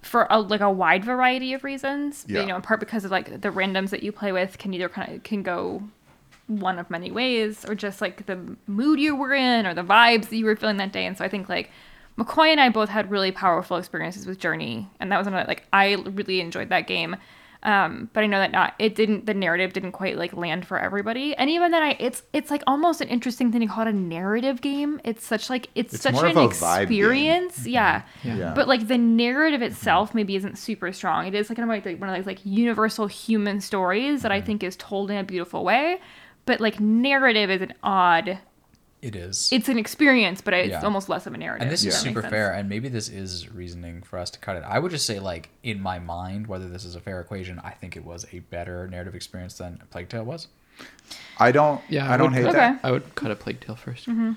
[0.02, 2.26] for a, like a wide variety of reasons.
[2.28, 2.42] Yeah.
[2.42, 4.90] You know, in part because of like the randoms that you play with can either
[4.90, 5.84] kind of can go
[6.48, 10.30] one of many ways, or just like the mood you were in, or the vibes
[10.30, 11.06] that you were feeling that day.
[11.06, 11.70] And so I think like
[12.18, 15.64] McCoy and I both had really powerful experiences with Journey, and that was another like
[15.74, 17.18] I really enjoyed that game.
[17.64, 20.80] Um, but I know that not it didn't the narrative didn't quite like land for
[20.80, 21.36] everybody.
[21.36, 23.94] And even then I it's it's like almost an interesting thing to call it a
[23.94, 25.02] narrative game.
[25.04, 27.60] It's such like it's, It's such an of a experience.
[27.60, 27.70] Mm-hmm.
[27.70, 28.02] Yeah.
[28.24, 28.54] Yeah.
[28.54, 29.72] But like the narrative mm-hmm.
[29.72, 31.28] itself maybe isn't super strong.
[31.28, 34.38] It is like kind of like one of those like universal human stories that I
[34.38, 34.46] mm-hmm.
[34.46, 36.00] think is told in a beautiful way.
[36.46, 38.40] But like narrative is an odd
[39.02, 39.50] it is.
[39.52, 40.82] it's an experience, but it's Yeah.
[40.82, 41.62] almost less of a narrative.
[41.64, 44.40] and this is that makes super fair and maybe this is reasoning for us to
[44.40, 47.20] cut it i would just say like in my mind whether this is a fair
[47.22, 50.48] equation i think it was a better narrative experience than plague tale was
[51.40, 52.54] I don't Yeah, I, I don't would- hate Okay.
[52.58, 52.80] that.
[52.84, 54.32] I would cut a Plague Tale 1st mm-hmm.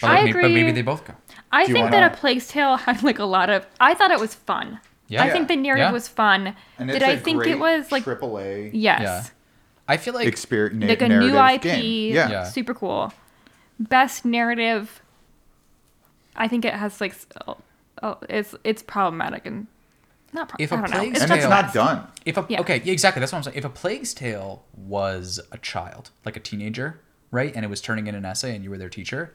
[0.00, 0.54] But, I like, maybe- but agree.
[0.54, 1.14] maybe they both go
[1.52, 3.66] I think wanna- that a Plague Tale had like a lot of.
[3.80, 4.80] I thought it was fun.
[5.08, 5.22] Yeah.
[5.24, 5.92] I think the narrative Yeah.
[5.92, 6.54] was fun.
[6.78, 9.24] And Did it's I a think it great was like triple A yes, Yeah.
[9.88, 12.14] i feel like experience like a new IP, game.
[12.14, 12.30] Yeah.
[12.30, 12.44] Yeah.
[12.44, 13.12] super cool.
[13.78, 15.02] Best narrative.
[16.36, 17.14] I think it has like,
[17.46, 17.56] oh,
[18.02, 19.66] oh, it's it's problematic and
[20.32, 20.48] not.
[20.48, 20.96] Pro- If a I don't know.
[20.98, 22.06] Plague's It's not it's not done.
[22.24, 22.60] if a Yeah.
[22.60, 26.36] okay yeah, exactly that's what i'm saying if a plague's tale was a child like
[26.36, 27.00] a teenager
[27.30, 29.32] right and it was turning in an essay and you were their teacher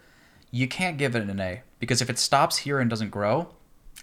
[0.51, 3.47] you can't give it an a because if it stops here and doesn't grow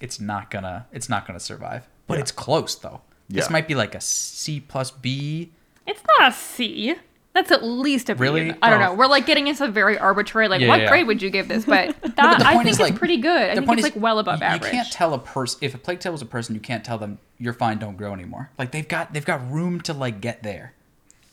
[0.01, 2.21] it's not gonna it's not gonna survive but Yeah.
[2.21, 5.51] it's close though this might be like a c plus b
[5.85, 6.95] It's not a C.
[7.37, 8.19] That's at least a B.
[8.21, 8.51] Really?
[8.63, 8.85] I don't Oh.
[8.87, 8.93] know.
[8.95, 10.47] We're like getting into very arbitrary.
[10.47, 10.89] Like, Yeah, what yeah.
[10.89, 11.65] grade would you give this?
[11.65, 13.31] But that the I think is, it's like, pretty good.
[13.31, 14.63] I the think point it's is, like well above you, average.
[14.73, 16.55] You can't tell a person if a plague tale was a person.
[16.55, 18.49] You can't tell them you're fine, don't grow anymore.
[18.57, 20.73] Like they've got they've got room to like get there.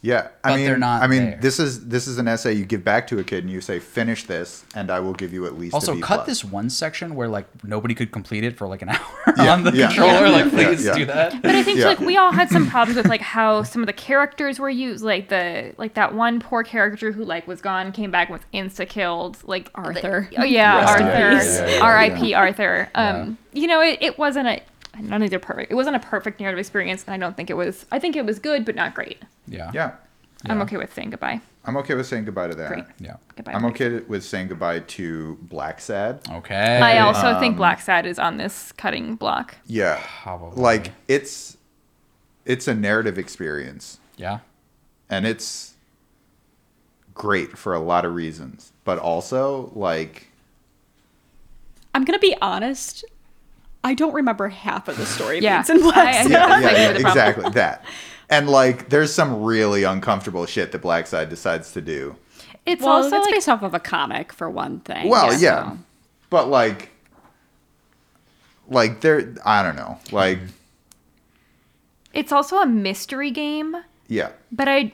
[0.04, 1.38] Yeah, I But mean, they're not I mean, there.
[1.40, 3.78] this is this is an essay you give back to a kid, and you say,
[3.78, 6.44] "Finish this, and I will give you at least." a Also, B cut plus." this
[6.44, 9.00] one section where like nobody could complete it for like an hour
[9.38, 9.86] Yeah, on the yeah.
[9.86, 10.26] controller.
[10.26, 10.94] Yeah, Like, please yeah.
[10.94, 11.40] do that.
[11.40, 11.86] But I think Yeah.
[11.86, 15.02] like we all had some problems with like how some of the characters were used,
[15.02, 18.44] like the like that one poor character who like was gone, came back and was
[18.52, 20.28] insta killed, like Arthur.
[20.36, 21.38] Oh yeah, Rest Arthur.
[21.38, 21.58] peace.
[21.60, 22.28] Yeah, yeah, yeah, R.I.P.
[22.28, 22.38] yeah.
[22.40, 22.88] Arthur.
[22.94, 24.60] Um, you know, it, it wasn't a
[25.00, 25.70] none of these are perfect.
[25.72, 27.86] It wasn't a perfect narrative experience, and I don't think it was.
[27.92, 29.22] I think it was good, but not great.
[29.46, 29.70] Yeah.
[29.74, 29.92] Yeah,
[30.46, 31.40] I'm okay with saying goodbye.
[31.66, 32.68] I'm okay with saying goodbye to that.
[32.68, 32.84] Great.
[33.00, 33.16] Yeah.
[33.36, 33.52] Goodbye.
[33.52, 33.72] I'm Mike.
[33.80, 36.30] okay with saying goodbye to Blacksad.
[36.30, 36.78] Okay.
[36.78, 39.56] I also Um, think Blacksad is on this cutting block.
[39.66, 40.60] Yeah, Probably.
[40.62, 41.56] like it's
[42.44, 44.40] it's a narrative experience, Yeah.
[45.08, 45.74] and it's
[47.14, 50.28] great for a lot of reasons, but also like
[51.94, 53.04] I'm gonna be honest.
[53.84, 55.58] I don't remember half of the story Yeah.
[55.58, 57.84] beats in Black I- I- yeah, yeah, yeah, exactly that.
[58.30, 62.16] And like, there's some really uncomfortable shit that Blacksad decides to do.
[62.66, 65.08] It's Well, also it's like based off of a comic for one thing.
[65.10, 65.76] Well, so- yeah,
[66.30, 66.90] but like,
[68.68, 70.46] like there, I don't know, like, mm-hmm.
[72.14, 73.76] it's also a mystery game.
[74.08, 74.92] yeah, but I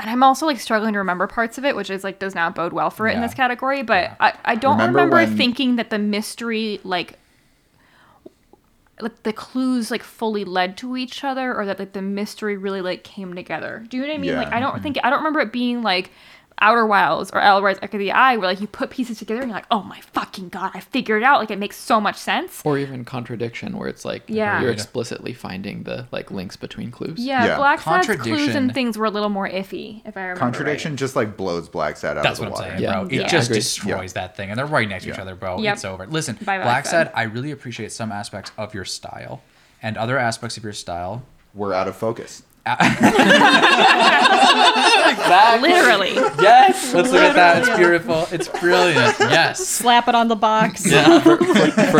[0.00, 2.54] and I'm also like struggling to remember parts of it, which is like does not
[2.54, 3.82] bode well for it in this category.
[3.82, 7.18] But I, I don't Remember remember, when- thinking that the mystery like
[9.00, 12.80] like the clues like fully led to each other or that like the mystery really
[12.80, 13.84] like came together.
[13.88, 14.30] Do you know what I mean?
[14.30, 14.38] Yeah.
[14.38, 14.82] Like I don't mm-hmm.
[14.82, 16.10] think I don't remember it being like
[16.60, 19.40] Outer Wilds or L Rise Echo of the Eye where like you put pieces together
[19.40, 21.38] and you're like, oh my fucking god, I figured it out.
[21.40, 22.60] Like it makes so much sense.
[22.64, 24.60] Or even contradiction, where it's like Yeah.
[24.60, 27.18] you're explicitly finding the like links between clues.
[27.18, 27.56] Yeah, Yeah.
[27.58, 30.38] Blacksad's clues Contradiction- and things were a little more iffy, if I remember.
[30.40, 30.98] contradiction right.
[30.98, 32.70] just like blows Blacksad out That's of the what I'm water.
[32.70, 32.92] saying, Yeah.
[32.92, 33.02] bro.
[33.06, 33.26] It Yeah.
[33.28, 33.58] just Agreed.
[33.60, 35.58] destroys that thing, and they're right next to each other, bro.
[35.60, 35.74] Yep.
[35.74, 36.06] It's over.
[36.06, 37.12] Listen, Bye, Black Black said, Sad.
[37.14, 39.42] I really appreciate some aspects of your style,
[39.82, 41.22] and other aspects of your style.
[41.54, 42.42] We're out of focus.
[45.60, 46.14] Literally.
[46.42, 47.58] Yes, let's look at that.
[47.68, 48.26] It's beautiful.
[48.30, 49.16] It's brilliant.
[49.20, 49.66] Yes.
[49.66, 50.86] Slap it on the box.
[50.90, 51.20] Yeah.
[51.20, 51.36] For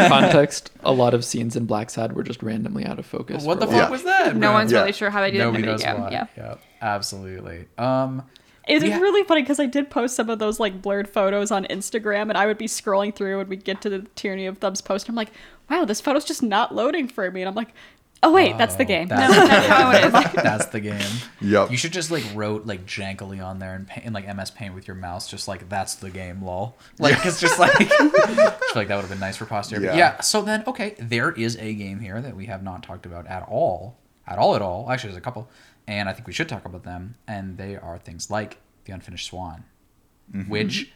[0.08, 3.44] context, a lot of scenes in Blacksad were just randomly out of focus.
[3.44, 3.74] What the fuck.
[3.76, 3.88] Yeah.
[3.90, 4.34] was that?
[4.36, 4.52] No bro?
[4.54, 4.80] one's Yeah.
[4.80, 6.00] really sure how they did Nobody it in the knows video.
[6.00, 6.10] why.
[6.10, 6.26] Yeah.
[6.36, 6.60] Yep.
[6.82, 7.64] Absolutely.
[7.76, 8.22] Um.
[8.66, 8.98] It's Yeah.
[9.00, 12.36] really funny because I did post some of those like blurred photos on Instagram, and
[12.36, 15.06] I would be scrolling through, and we'd get to the tyranny of thumbs post.
[15.08, 15.30] And I'm like,
[15.70, 17.70] wow, this photo's just not loading for me, and I'm like,
[18.22, 19.08] oh wait, that's the oh, game.
[19.08, 20.32] That's, That's how it is.
[20.42, 21.10] that's the game.
[21.40, 21.70] Yep.
[21.70, 24.74] You should just like wrote like jankily on there and paint, in like MS Paint
[24.74, 26.76] with your mouse, just like that's the game, lol.
[26.98, 29.86] Like it's just like, I feel like that would have been nice for posterity.
[29.86, 29.96] Yeah.
[29.96, 30.20] Yeah.
[30.20, 33.42] So then, okay, there is a game here that we have not talked about at
[33.48, 33.96] all,
[34.26, 34.90] at all, at all.
[34.90, 35.48] Actually, there's a couple,
[35.86, 37.16] and I think we should talk about them.
[37.26, 39.64] And they are things like the Unfinished Swan,
[40.48, 40.92] which.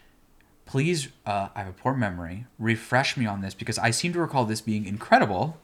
[0.64, 2.46] Please, uh, I have a poor memory.
[2.56, 5.58] Refresh me on this because I seem to recall this being incredible.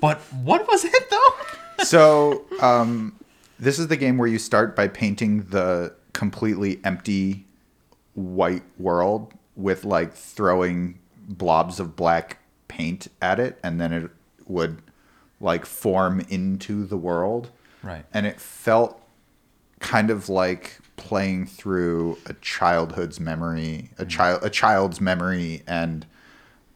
[0.00, 1.84] But what was it though?
[1.84, 3.14] so um,
[3.58, 7.46] this is the game where you start by painting the completely empty
[8.14, 10.98] white world with like throwing
[11.28, 14.10] blobs of black paint at it and then it
[14.46, 14.82] would
[15.40, 17.50] like form into the world
[17.82, 18.04] Right.
[18.12, 19.00] and it felt
[19.78, 26.04] kind of like playing through a childhood's memory a child a child's memory and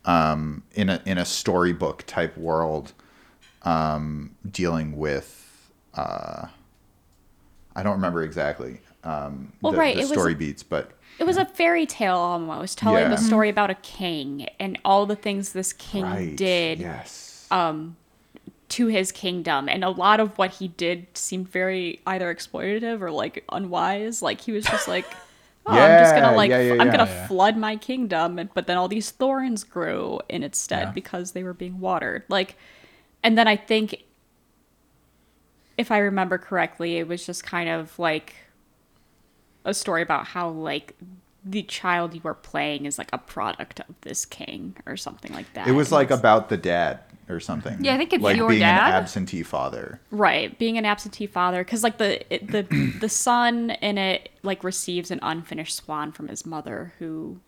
[0.04, 2.92] um, in a in a storybook type world
[3.62, 6.46] um, dealing with uh,
[7.76, 11.24] I don't remember exactly um, Well, the, right, the it was- story beats, but It
[11.24, 13.08] was a fairy tale almost, telling Yeah.
[13.10, 17.46] the story about a king and all the things this king right, did yes,
[18.70, 19.68] to his kingdom.
[19.68, 24.22] And a lot of what he did seemed very either exploitative or like unwise.
[24.22, 25.04] Like he was just like,
[25.66, 27.26] oh, I'm just gonna like, yeah, yeah, I'm gonna Yeah.
[27.26, 28.50] flood my kingdom.
[28.54, 30.92] But then all these thorns grew in its stead Yeah.
[30.92, 32.24] because they were being watered.
[32.28, 32.56] Like,
[33.22, 33.96] and then I think,
[35.78, 38.34] if I remember correctly, it was just kind of like
[39.64, 40.96] a story about how like
[41.44, 45.52] the child you are playing is like a product of this king or something like
[45.54, 45.66] that.
[45.66, 47.82] it was like about the dad or something.
[47.84, 48.88] Yeah, I think it's like your being dad.
[48.88, 50.00] an absentee father.
[50.10, 52.62] right being an absentee father because like the it, the
[53.00, 57.40] the son in it like receives an unfinished swan from his mother who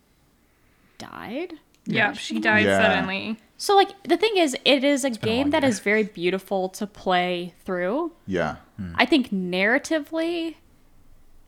[0.99, 1.55] died.
[1.87, 2.81] Yeah, she died Yeah.
[2.81, 3.37] suddenly.
[3.59, 5.69] So like the thing is, it is a been a game long that year.
[5.71, 8.13] is very beautiful to play through.
[8.27, 8.57] Yeah.
[8.79, 8.95] Hmm.
[8.97, 10.57] I think narratively,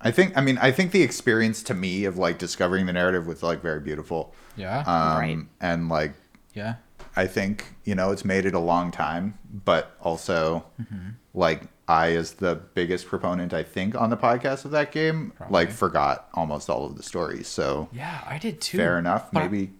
[0.00, 3.26] I think I mean I think the experience to me of like discovering the narrative
[3.26, 4.34] was like very beautiful.
[4.56, 4.80] Yeah.
[4.80, 5.38] Um Right.
[5.60, 6.12] and like
[6.54, 6.76] yeah.
[7.18, 11.08] I think, you know, it's made it a long time, but also Mm-hmm.
[11.34, 15.52] like I as the biggest proponent I think on the podcast of that game Probably.
[15.54, 17.46] like forgot almost all of the stories.
[17.48, 18.76] So Yeah, I did too.
[18.76, 19.30] fair enough.
[19.32, 19.72] But- Maybe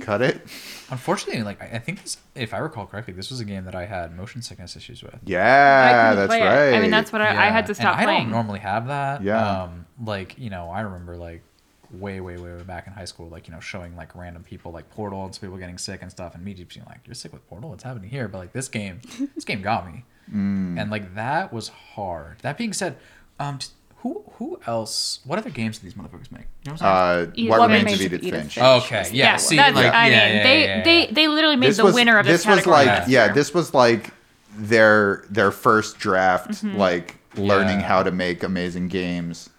[0.00, 0.42] Cut it.
[0.90, 3.74] Unfortunately, like I I think this, if I recall correctly, this was a game that
[3.74, 5.18] I had motion sickness issues with.
[5.24, 6.44] Yeah, that's play it.
[6.44, 6.74] right.
[6.74, 8.22] I mean, that's what I, I Yeah, had to stop and I playing.
[8.24, 9.22] don't normally have that.
[9.22, 9.62] Yeah.
[9.62, 11.42] Um, like you know, I remember like
[11.90, 14.72] way, way, way, way back in high school, like you know, showing like random people
[14.72, 17.14] like Portal and some people getting sick and stuff, and me just being like, "You're
[17.14, 17.70] sick with Portal?
[17.70, 19.00] What's happening here?" But like this game,
[19.34, 20.80] this game got me, Mm.
[20.80, 22.38] and like that was hard.
[22.40, 22.96] That being said,
[23.38, 23.72] um, just,
[24.04, 25.18] who who else?
[25.24, 26.46] What other games do these motherfuckers make?
[26.62, 27.28] You know what I'm saying?
[27.28, 28.54] Uh, Edith what What remains Remains of of Edith Edith Finch.
[28.54, 28.64] Finch.
[28.84, 29.24] okay, yeah.
[29.24, 30.84] yeah, see, that's, like, I yeah, mean, yeah, they, yeah, yeah.
[30.84, 33.08] they they literally made This the was winner of this, this was category like last
[33.08, 34.10] yeah, this was like
[34.56, 36.76] their their first draft, Mm-hmm.
[36.76, 37.88] like learning Yeah.
[37.88, 39.50] how to make amazing games.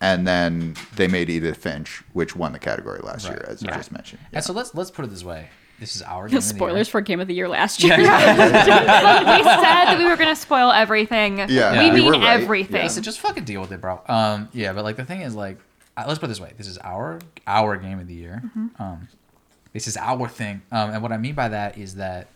[0.00, 3.68] And then they made Edith Finch, which won the category last Right, year, as you
[3.68, 4.20] just mentioned.
[4.32, 5.48] And so let's let's put it this way:
[5.78, 6.58] this is our game of the year.
[6.58, 7.96] Spoilers for Game of the Year last year.
[7.96, 8.24] Look, we said
[9.44, 11.38] that we were gonna spoil everything.
[11.48, 12.40] Yeah, we we mean right.
[12.40, 12.82] everything.
[12.82, 14.00] Listen, just fucking deal with it, bro.
[14.06, 15.58] Um, yeah, but like the thing is, like,
[15.96, 18.42] uh, let's put it this way: this is our our game of the year.
[18.78, 19.08] Um,
[19.72, 20.62] this is our thing.
[20.72, 22.28] Um, and what I mean by that is that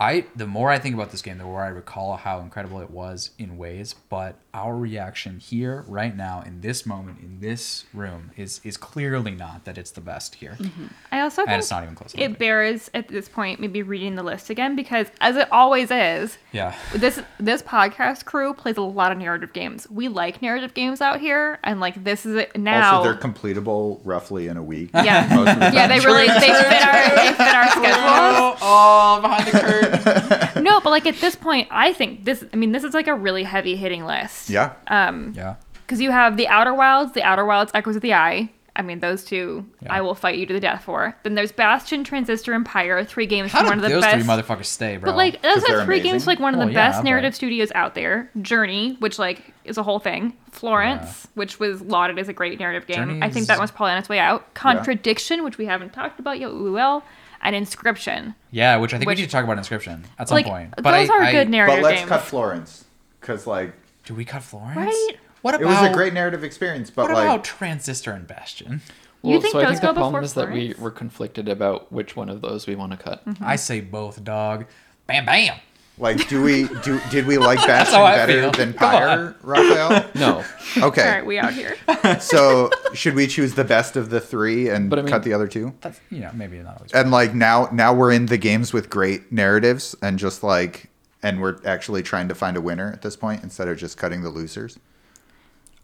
[0.00, 2.90] I, the more I think about this game, the more I recall how incredible it
[2.90, 3.96] was in ways.
[4.08, 9.32] But our reaction here, right now, in this moment, in this room, is is clearly
[9.32, 10.86] not that it's the best here, mm-hmm.
[11.10, 12.14] I also and think it's not even close.
[12.16, 16.38] it bears at this point maybe reading the list again because as it always is,
[16.52, 16.76] yeah.
[16.94, 19.90] this this podcast crew plays a lot of narrative games.
[19.90, 22.98] We like narrative games out here, and like this is it now.
[22.98, 24.90] Also, they're completable roughly in a week.
[24.94, 25.44] yeah, the
[25.74, 28.58] yeah, they really they fit our they fit our schedules.
[28.62, 29.87] Oh, behind the curtain.
[30.62, 32.44] No, but like at this point, I think this.
[32.52, 34.50] I mean, this is like a really heavy hitting list.
[34.50, 34.72] Yeah.
[34.88, 35.54] Um, yeah.
[35.86, 38.50] because you have the Outer Wilds, the Outer Wilds, Echoes of the Eye.
[38.76, 39.92] I mean, those two Yeah.
[39.94, 41.16] I will fight you to the death for.
[41.24, 44.14] Then there's Bastion, Transistor, and Pyre, three games How from one of the those best.
[44.14, 45.10] three motherfuckers stay, bro?
[45.10, 46.98] But like those 'Cause they're are three games like one of the Well, yeah, best
[46.98, 48.30] but- narrative studios out there.
[48.40, 50.34] Journey, which like is a whole thing.
[50.52, 52.96] Florence, which was lauded as a great narrative game.
[52.96, 54.54] Journey I think that one's probably on its way out.
[54.54, 57.02] Contradiction, which we haven't talked about yet, we will.
[57.40, 58.34] And Inscryption.
[58.50, 60.76] Yeah, which I think Which- we need to talk about Inscryption at some like point.
[60.76, 62.08] those But I, are I, good narrative But let's games.
[62.08, 62.84] cut Florence.
[63.20, 63.72] Because, like,
[64.04, 64.76] Do we cut Florence?
[64.76, 65.16] Right?
[65.42, 65.62] What about?
[65.64, 68.80] it was a great narrative experience, but, What like, about Transistor and Bastion?
[69.22, 71.48] You Well, think so I those think the problem before is that we were conflicted
[71.48, 73.24] about which one of those we want to cut.
[73.26, 73.44] Mm-hmm.
[73.44, 74.66] I say both, dog.
[75.06, 75.56] Bam, bam.
[75.98, 78.50] Like, do we, do, did we like Bastion better feel.
[78.52, 80.06] than Come Pyre, Raphael?
[80.14, 80.44] No,
[80.76, 81.02] Okay.
[81.02, 81.76] All right, we out here.
[82.20, 85.32] so, should we choose the best of the three and But I mean- cut the
[85.32, 85.74] other two?
[85.80, 86.92] That's you know maybe not always.
[86.92, 90.90] And, like, now, now we're in the games with great narratives and just, like,
[91.22, 94.22] and we're actually trying to find a winner at this point instead of just cutting
[94.22, 94.78] the losers.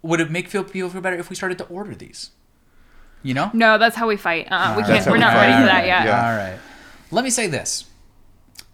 [0.03, 2.31] Would it make feel people feel better if we started to order these?
[3.23, 3.51] You know.
[3.55, 4.47] No, that's how we fight.
[4.51, 4.85] Uh, we Alright.
[4.85, 4.87] can't.
[4.89, 5.47] That's how We're we not fight.
[5.47, 6.05] ready for that Alright, yet.
[6.05, 6.31] yeah.
[6.31, 6.59] All right.
[7.11, 7.87] Let me say this.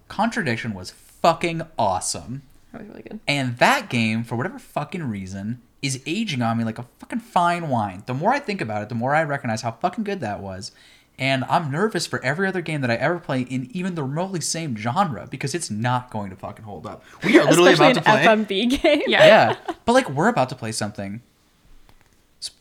[0.08, 0.90] Contradiction was
[1.22, 2.42] fucking awesome.
[2.72, 3.20] That was really good.
[3.26, 7.68] And that game, for whatever fucking reason, is aging on me like a fucking fine
[7.68, 8.02] wine.
[8.06, 10.72] The more I think about it, the more I recognize how fucking good that was.
[11.18, 14.40] And I'm nervous for every other game that I ever play in even the remotely
[14.40, 17.04] same genre because it's not going to fucking hold up.
[17.24, 18.26] We are literally Especially about to play.
[18.26, 19.02] an FMV game.
[19.06, 19.26] Yeah.
[19.26, 19.74] Yeah.
[19.84, 21.20] But like we're about to play something.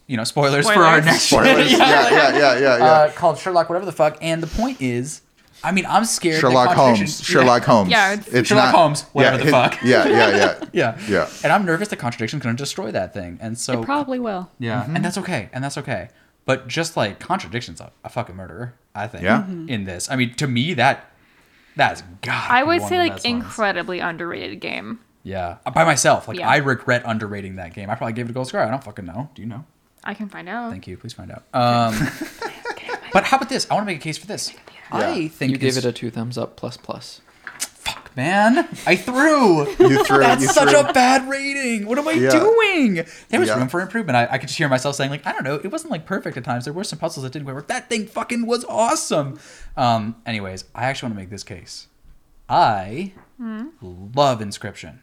[0.08, 1.06] You know, spoilers, for our Spoilers.
[1.06, 1.72] next Spoilers.
[1.72, 2.84] yeah, yeah, yeah, yeah, yeah.
[2.86, 4.18] uh, called Sherlock, whatever the fuck.
[4.22, 5.22] And the point is,
[5.64, 6.40] I mean, I'm scared.
[6.42, 7.24] Sherlock contradiction- Holmes.
[7.26, 7.90] Sherlock Holmes.
[7.92, 9.78] Yeah, it's- Sherlock Holmes, whatever the his- fuck.
[9.84, 10.66] Yeah, yeah, yeah.
[10.74, 10.98] Yeah.
[11.08, 11.30] Yeah.
[11.44, 13.38] And I'm nervous that contradiction's going to destroy that thing.
[13.42, 14.50] And so It probably will.
[14.60, 14.96] Yeah, Mm-hmm.
[14.96, 16.10] and that's okay, and that's okay.
[16.46, 18.74] But just like contradictions, a, a fucking murderer.
[18.96, 19.24] I think.
[19.24, 19.48] Yeah.
[19.48, 21.06] In this, I mean, to me, that
[21.76, 22.48] that's God.
[22.50, 25.00] I would say like incredibly underrated game.
[25.24, 26.50] Yeah, by myself, like Yeah.
[26.50, 27.90] I regret underrating that game.
[27.90, 28.62] I probably gave it a gold star.
[28.66, 29.30] I don't fucking know.
[29.36, 29.66] Do you know?
[30.04, 30.72] I can find out.
[30.72, 30.98] Thank you.
[30.98, 31.44] Please find out.
[31.54, 31.94] Um,
[33.14, 33.68] but how about this?
[33.70, 34.54] I want to make a case for this.
[34.92, 37.22] I think you gave it a two thumbs up plus plus.
[37.60, 38.68] fuck, man.
[38.86, 39.66] I threw.
[39.80, 40.20] You threw.
[40.20, 40.80] That's you such threw.
[40.80, 41.86] a bad rating.
[41.88, 42.32] What am I Yeah.
[42.32, 43.06] doing?
[43.30, 43.58] There was Yeah.
[43.58, 44.16] room for improvement.
[44.18, 46.38] I, I could just hear myself saying, like, I don't know, it wasn't like perfect
[46.38, 46.66] at times.
[46.66, 47.68] There were some puzzles that didn't quite work.
[47.68, 49.40] That thing fucking was awesome.
[49.78, 51.88] Um, anyways, I actually want to make this case.
[52.50, 53.68] I Hmm?
[53.82, 54.98] love Inscryption.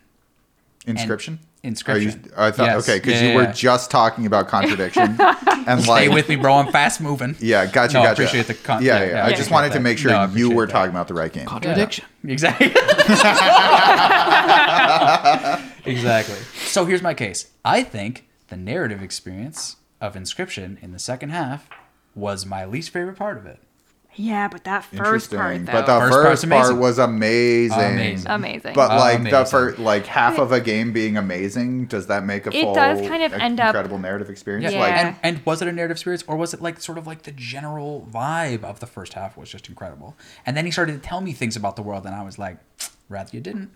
[0.87, 1.39] Inscryption.
[1.67, 1.95] Inscryption.
[1.95, 2.89] Are you, I thought Yes.
[2.89, 3.53] okay because Yeah, you were yeah.
[3.53, 6.55] just talking about contradiction and Stay like with me, bro.
[6.55, 7.37] I'm fast moving.
[7.41, 8.13] yeah, gotcha, No, I gotcha.
[8.23, 10.11] appreciate the con- yeah, yeah, yeah, yeah, I I just appreciate wanted to make sure
[10.13, 10.73] No, you were that.
[10.73, 11.47] talking about the right game.
[11.47, 12.05] Contradiction.
[12.27, 12.67] Exactly.
[15.85, 16.37] exactly.
[16.67, 17.51] So here's my case.
[17.65, 21.69] I think the narrative experience of Inscryption in the second half
[22.15, 23.61] was my least favorite part of it.
[24.19, 25.73] Yeah, but that first part though.
[25.73, 26.79] but the First first, part amazing.
[26.81, 27.79] was amazing.
[27.79, 28.27] Amazing.
[28.31, 28.75] amazing.
[28.75, 32.57] But like the first, like half of a game being amazing, does that make a
[32.57, 34.73] It full, does kind of a- end up- incredible narrative experience?
[34.73, 34.81] Yeah.
[34.81, 37.23] Like, And, and was it a narrative experience or was it like sort of like
[37.25, 40.17] the general vibe of the first half was just incredible?
[40.47, 42.57] And then he started to tell me things about the world and I was like,
[43.11, 43.71] rather you didn't.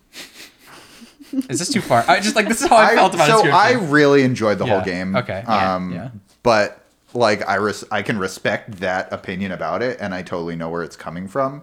[1.49, 2.05] Is this too far?
[2.09, 3.33] I just like this is how I, felt about it.
[3.45, 4.77] so I really enjoyed the Yeah.
[4.77, 5.15] whole game.
[5.17, 5.45] Okay.
[5.47, 5.75] Yeah.
[5.77, 6.09] Um, Yeah.
[6.43, 6.80] But
[7.15, 10.83] like I res- I can respect that opinion about it, and I totally know where
[10.83, 11.63] it's coming from.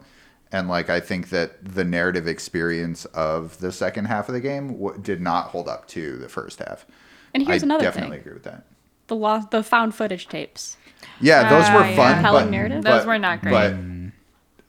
[0.51, 4.73] And like I think that the narrative experience of the second half of the game
[4.79, 6.85] w- did not hold up to the first half.
[7.33, 7.81] And here's another thing.
[7.81, 8.63] I another definitely thing: agree with that.
[9.07, 10.77] the lost, the found footage tapes.
[11.21, 12.83] Yeah, those Ah, were fun, Compelling but, narrative?
[12.83, 13.51] but- Those were not great.
[13.51, 13.73] But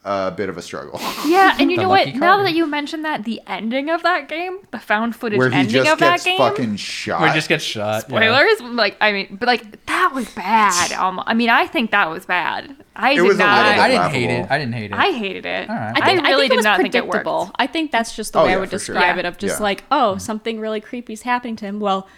[0.05, 1.01] a bit of a struggle.
[1.27, 2.07] Yeah, and you know what?
[2.07, 5.51] lucky Now that you mentioned that, the ending of that game, the found footage Where
[5.51, 7.21] he ending just of that game, fucking shot.
[7.21, 8.05] Where it just gets shot.
[8.09, 8.19] yeah.
[8.19, 8.61] spoilers.
[8.75, 10.93] Like, I mean, but like that was bad.
[10.93, 12.75] Um, I mean, I think that was bad.
[12.97, 13.67] I did was a not.
[13.67, 14.51] little I, didn't hate it.
[14.51, 14.95] I didn't hate it.
[14.95, 15.69] I hated it.
[15.69, 15.93] All right.
[16.01, 17.11] I, think, I really think it did was not think it worked.
[17.11, 17.51] predictable.
[17.57, 18.95] I think that's just the Oh, way yeah, I would for sure.
[18.95, 19.25] describe it.
[19.27, 19.63] Of just Yeah.
[19.63, 21.79] like, oh, something really creepy is happening to him.
[21.81, 22.09] Well,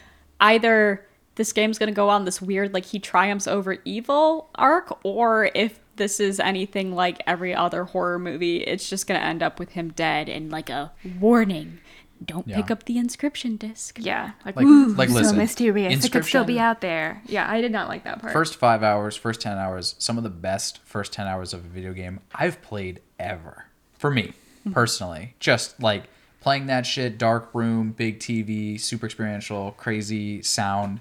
[0.40, 1.04] either
[1.34, 5.80] this game's gonna go on this weird like he triumphs over evil arc, or if
[6.00, 9.90] this is anything like every other horror movie, it's just gonna end up with him
[9.90, 11.78] dead and like a warning:
[12.24, 13.98] don't pick up the Inscryption disc.
[14.00, 16.02] Yeah, like, Like- ooh, like, so mysterious.
[16.02, 17.22] It could still be out there.
[17.26, 18.32] Yeah, I did not like that part.
[18.32, 21.68] First five hours, first ten hours, some of the best first ten hours of a
[21.68, 23.66] video game I've played ever.
[23.98, 24.32] For me,
[24.64, 24.72] hmm.
[24.72, 25.34] personally.
[25.38, 26.04] Just like
[26.40, 31.00] playing that shit, dark room, big TV, super experiential, crazy sound.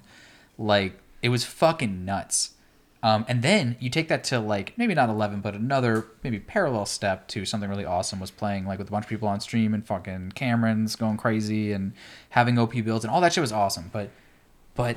[0.58, 0.92] Like
[1.22, 2.52] it was fucking nuts.
[3.02, 6.84] Um, and then you take that to like maybe not eleven, but another maybe parallel
[6.84, 9.72] step to something really awesome was playing like with a bunch of people on stream
[9.72, 11.92] and fucking Cameron's going crazy and
[12.30, 13.88] having OP builds and all that shit was awesome.
[13.92, 14.10] But
[14.74, 14.96] but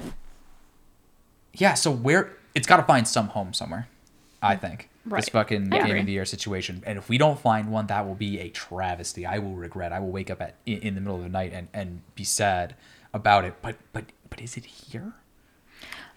[1.53, 3.87] yeah, so where it's got to find some home somewhere.
[4.41, 5.19] I think Right.
[5.21, 8.05] this fucking I game of the year situation, and if we don't find one, that
[8.05, 9.25] will be a travesty.
[9.25, 9.91] I will regret.
[9.91, 12.23] I will wake up at in, in the middle of the night and, and be
[12.23, 12.75] sad
[13.13, 13.55] about it.
[13.61, 15.13] But but but is it here?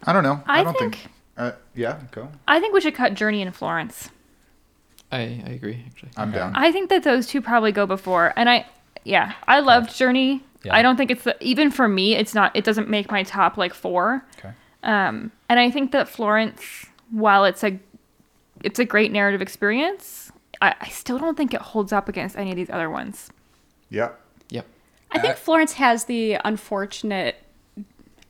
[0.05, 0.41] I don't know.
[0.47, 0.97] I, I don't think.
[0.97, 2.29] think- uh, yeah, go.
[2.49, 4.11] I think we should cut Journey and Florence.
[5.13, 6.11] I, I agree, actually.
[6.17, 6.39] I'm Okay.
[6.39, 6.57] down.
[6.57, 8.33] I think that those two probably go before.
[8.37, 8.67] And I,
[9.05, 10.43] yeah, I loved Journey.
[10.65, 10.75] Yeah.
[10.75, 12.17] I don't think it's the, even for me.
[12.17, 12.51] It's not.
[12.57, 14.25] It doesn't make my top like four.
[14.39, 14.51] Okay.
[14.83, 17.79] Um, and I think that Florence, while it's a,
[18.65, 22.51] it's a great narrative experience, I, I still don't think it holds up against any
[22.51, 23.31] of these other ones.
[23.91, 24.11] yeah.
[24.49, 24.67] Yep.
[25.13, 27.37] I think Florence has the unfortunate.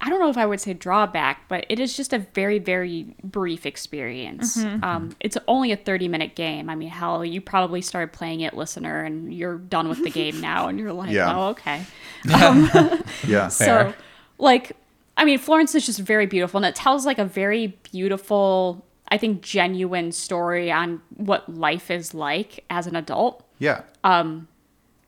[0.01, 3.15] I don't know if I would say drawback, but it is just a very, very
[3.25, 4.59] brief experience.
[4.59, 4.85] Mm-hmm.
[4.85, 6.69] Um, it's only a 30 minute game.
[6.69, 10.41] I mean, hell, you probably started playing it, listener, and you're done with the game
[10.41, 11.35] now, and you're like, Yeah.
[11.35, 11.85] oh, okay.
[12.33, 12.69] Um,
[13.27, 13.49] yeah.
[13.49, 13.97] So, Fair.
[14.39, 14.73] like,
[15.17, 19.17] I mean, Florence is just very beautiful, and it tells like a very beautiful, I
[19.17, 23.45] think, genuine story on what life is like as an adult.
[23.59, 23.83] Yeah.
[24.05, 24.49] Um,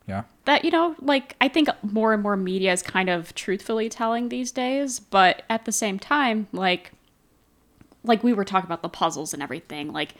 [0.08, 0.22] Yeah.
[0.46, 4.30] That you know, like, I think more and more media is kind of truthfully telling
[4.30, 6.92] these days, but at the same time, like,
[8.02, 10.14] like we were talking about the puzzles and everything, like.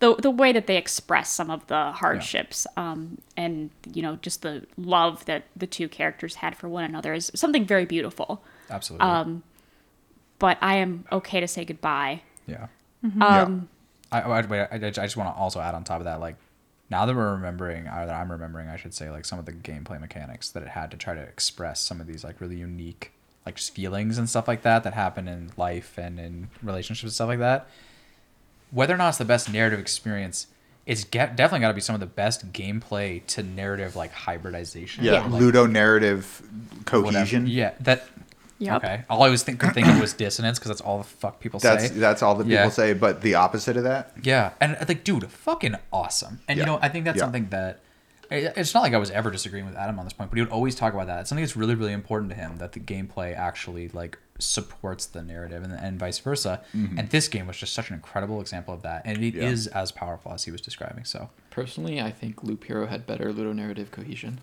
[0.00, 4.40] The, the way that they express some of the hardships um, and you know just
[4.40, 9.06] the love that the two characters had for one another is something very beautiful Absolutely.
[9.06, 9.42] Um,
[10.38, 12.22] but I am okay to say goodbye.
[12.46, 12.68] yeah.
[13.20, 13.68] Um,
[14.12, 16.36] I, I, wait, I, I just want to also add on top of that, like,
[16.90, 19.52] now that we're remembering, or that I'm remembering, I should say, like, some of the
[19.52, 23.12] gameplay mechanics that it had to try to express some of these, like, really unique,
[23.46, 27.12] like, just feelings and stuff like that that happen in life and in relationships and
[27.12, 27.68] stuff like that.
[28.72, 30.48] Whether or not it's the best narrative experience,
[30.84, 35.04] it's get, definitely got to be some of the best gameplay to narrative, like, hybridization.
[35.04, 35.20] Yeah.
[35.20, 36.42] Like, Ludo narrative
[36.90, 37.12] whatever.
[37.12, 37.46] cohesion.
[37.46, 38.06] Yeah, that.
[38.60, 38.84] Yep.
[38.84, 39.02] Okay.
[39.10, 41.58] All I always think, could think of was dissonance because that's all the fuck people
[41.60, 41.94] That's say.
[41.94, 42.68] that's all that people Yeah.
[42.68, 44.12] say, but the opposite of that.
[44.22, 46.40] Yeah, and uh, like, dude, fucking awesome.
[46.46, 46.62] And Yeah.
[46.64, 47.22] you know, I think that's Yeah.
[47.24, 47.80] something that
[48.30, 50.52] it's not like I was ever disagreeing with Adam on this point, but he would
[50.52, 51.20] always talk about that.
[51.20, 55.20] It's something that's really, really important to him that the gameplay actually like supports the
[55.22, 56.60] narrative and, and vice versa.
[56.72, 59.80] And this game was just such an incredible example of that, and it is Yeah.
[59.82, 61.04] as powerful as he was describing.
[61.04, 64.40] So Personally, I think Loop Hero had better ludonarrative cohesion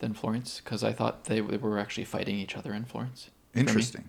[0.00, 3.30] than Florence because I thought they, they were actually fighting each other in Florence.
[3.52, 3.60] For me.
[3.60, 4.08] Interesting.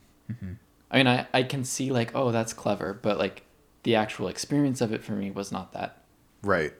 [0.92, 3.44] I mean, I, I can see like, oh, that's clever, but like
[3.84, 5.98] the actual experience of it for me was not that.
[6.44, 6.74] Right.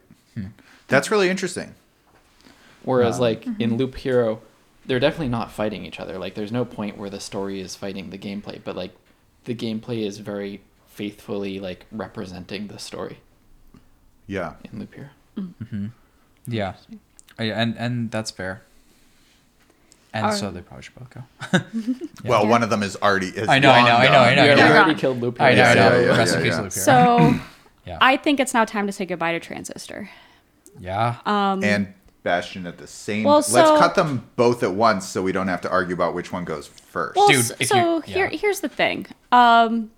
[0.88, 1.74] That's really interesting.
[2.82, 4.40] Whereas Um, like in Loop Hero,
[4.86, 6.18] they're definitely not fighting each other.
[6.18, 8.94] Like there's no point where the story is fighting the gameplay, but like
[9.44, 13.18] the gameplay is very faithfully like representing the story
[14.26, 14.54] Yeah.
[14.70, 15.08] in Loop Hero.
[15.36, 15.86] Hmm.
[16.46, 16.74] yeah,
[17.38, 18.62] I- and and that's fair.
[20.14, 21.22] And Are- so they probably should both go.
[22.24, 22.48] Well, Yeah.
[22.50, 23.26] one of them is already.
[23.26, 24.18] Is I know, I know, I know.
[24.18, 24.68] I know, We I already, know.
[24.70, 25.50] we already killed Loop Hero.
[25.50, 25.80] I know, I know.
[25.98, 26.62] yeah, yeah, Rest in yeah, peace, yeah.
[26.62, 27.30] Loop Hero.
[27.40, 27.40] so
[27.86, 30.08] yeah, I think it's now time to say goodbye to Transistor.
[30.80, 31.16] yeah.
[31.26, 31.92] Um, and
[32.22, 33.24] Bastion at the same.
[33.24, 36.14] Well, so, Let's cut them both at once so we don't have to argue about
[36.14, 37.16] which one goes first.
[37.16, 38.38] well, Dude, so you- here, yeah.
[38.38, 39.06] here's the thing.
[39.32, 39.90] Um,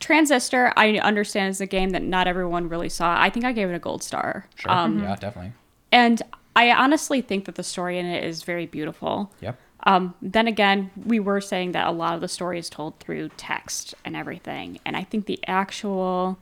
[0.00, 3.20] Transistor, I understand is a game that not everyone really saw.
[3.20, 4.46] I think I gave it a gold star.
[4.56, 4.72] Sure.
[4.72, 5.52] Um, yeah, definitely.
[5.92, 6.22] And
[6.56, 9.32] I honestly think that the story in it is very beautiful.
[9.40, 9.58] Yep.
[9.84, 13.30] Um, then again, we were saying that a lot of the story is told through
[13.36, 16.38] text and everything, and I think the actual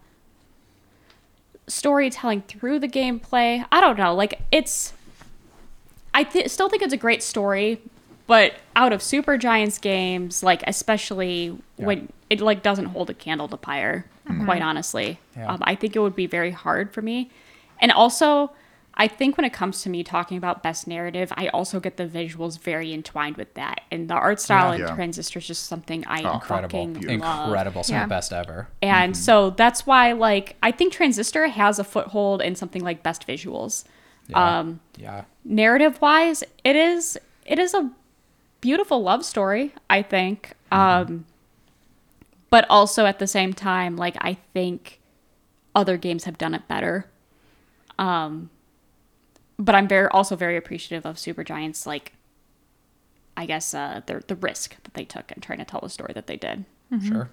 [1.67, 4.93] storytelling through the gameplay, I don't know, like it's.
[6.15, 7.81] I th- still think it's a great story,
[8.27, 13.57] but out of Supergiant's games, like especially when it like doesn't hold a candle to
[13.57, 14.07] Pyre,
[14.45, 15.53] quite honestly, Yeah.
[15.53, 17.31] um, I think it would be very hard for me.
[17.81, 18.51] And also,
[19.01, 22.07] I think when it comes to me talking about best narrative, I also get the
[22.07, 24.83] visuals very entwined with that, and the art style Yeah.
[24.83, 24.95] in Yeah.
[24.97, 26.69] Transistor is just something I Incredible.
[26.95, 27.47] fucking love.
[27.49, 27.85] Incredible.
[27.85, 28.03] Some Yeah.
[28.03, 28.69] of the best ever.
[28.83, 33.25] And so that's why, like, I think Transistor has a foothold in something like best
[33.27, 33.85] visuals.
[34.27, 34.59] Yeah.
[34.59, 35.23] Um, yeah.
[35.45, 37.91] narrative wise, it is it is a
[38.61, 40.53] beautiful love story, I think.
[40.71, 41.25] Um,
[42.51, 45.01] but also at the same time, like I think
[45.75, 47.07] other games have done it better.
[47.99, 48.51] Um,
[49.59, 52.13] but I'm very also very appreciative of Supergiant's like
[53.37, 56.13] I guess uh the the risk that they took in trying to tell the story
[56.15, 56.65] that they did.
[56.93, 57.09] Mm-hmm.
[57.09, 57.31] Sure.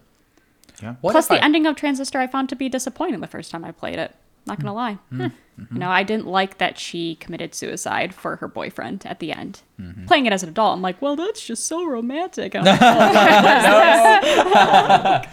[0.82, 0.96] Yeah.
[1.02, 3.64] What Plus the I- ending of Transistor I found to be disappointing the first time
[3.64, 4.16] I played it.
[4.48, 4.76] Not gonna mm.
[4.76, 4.98] lie.
[5.10, 5.22] Hmm.
[5.22, 5.74] Mm-hmm.
[5.74, 9.62] You know, I didn't like that she committed suicide for her boyfriend at the end.
[9.80, 10.06] Mm-hmm.
[10.06, 12.54] Playing it as an adult, I'm like, well, that's just so romantic.
[12.54, 12.80] And I'm
[15.16, 15.30] like,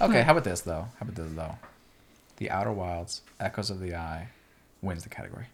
[0.08, 0.86] Okay, how about this though?
[0.98, 1.56] How about this though?
[2.36, 4.28] The Outer Wilds, Echoes of the Eye,
[4.82, 5.46] wins the category.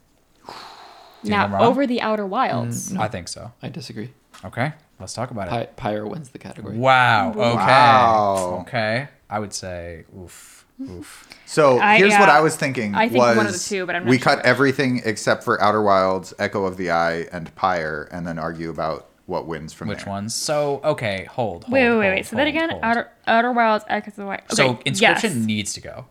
[1.23, 2.91] Now, over the Outer Wilds.
[2.91, 3.53] Mm, no I think so.
[3.63, 4.11] I disagree.
[4.45, 5.69] Okay, let's talk about it.
[5.69, 6.77] Py- Pyre wins the category.
[6.79, 7.31] Wow.
[7.31, 7.41] Okay.
[7.57, 8.59] Wow.
[8.67, 9.09] Okay.
[9.29, 11.29] I would say, oof, oof.
[11.45, 12.29] So I- here's what.
[12.29, 12.95] Uh, I was thinking.
[12.95, 14.37] I think was one of the two, but I'm not we sure.
[14.37, 18.71] cut everything except for Outer Wilds, Echo of the Eye, and Pyre, and then argue
[18.71, 20.13] about what wins from Which there.
[20.13, 20.35] ones?
[20.35, 21.65] So okay, hold.
[21.65, 22.27] hold Wait, wait, wait, hold, wait.
[22.27, 22.83] So that hold, again, hold.
[22.83, 24.43] Outer Outer Wilds, Echoes of the White.
[24.53, 25.35] Okay, so Inscryption yes.
[25.35, 26.07] needs to go.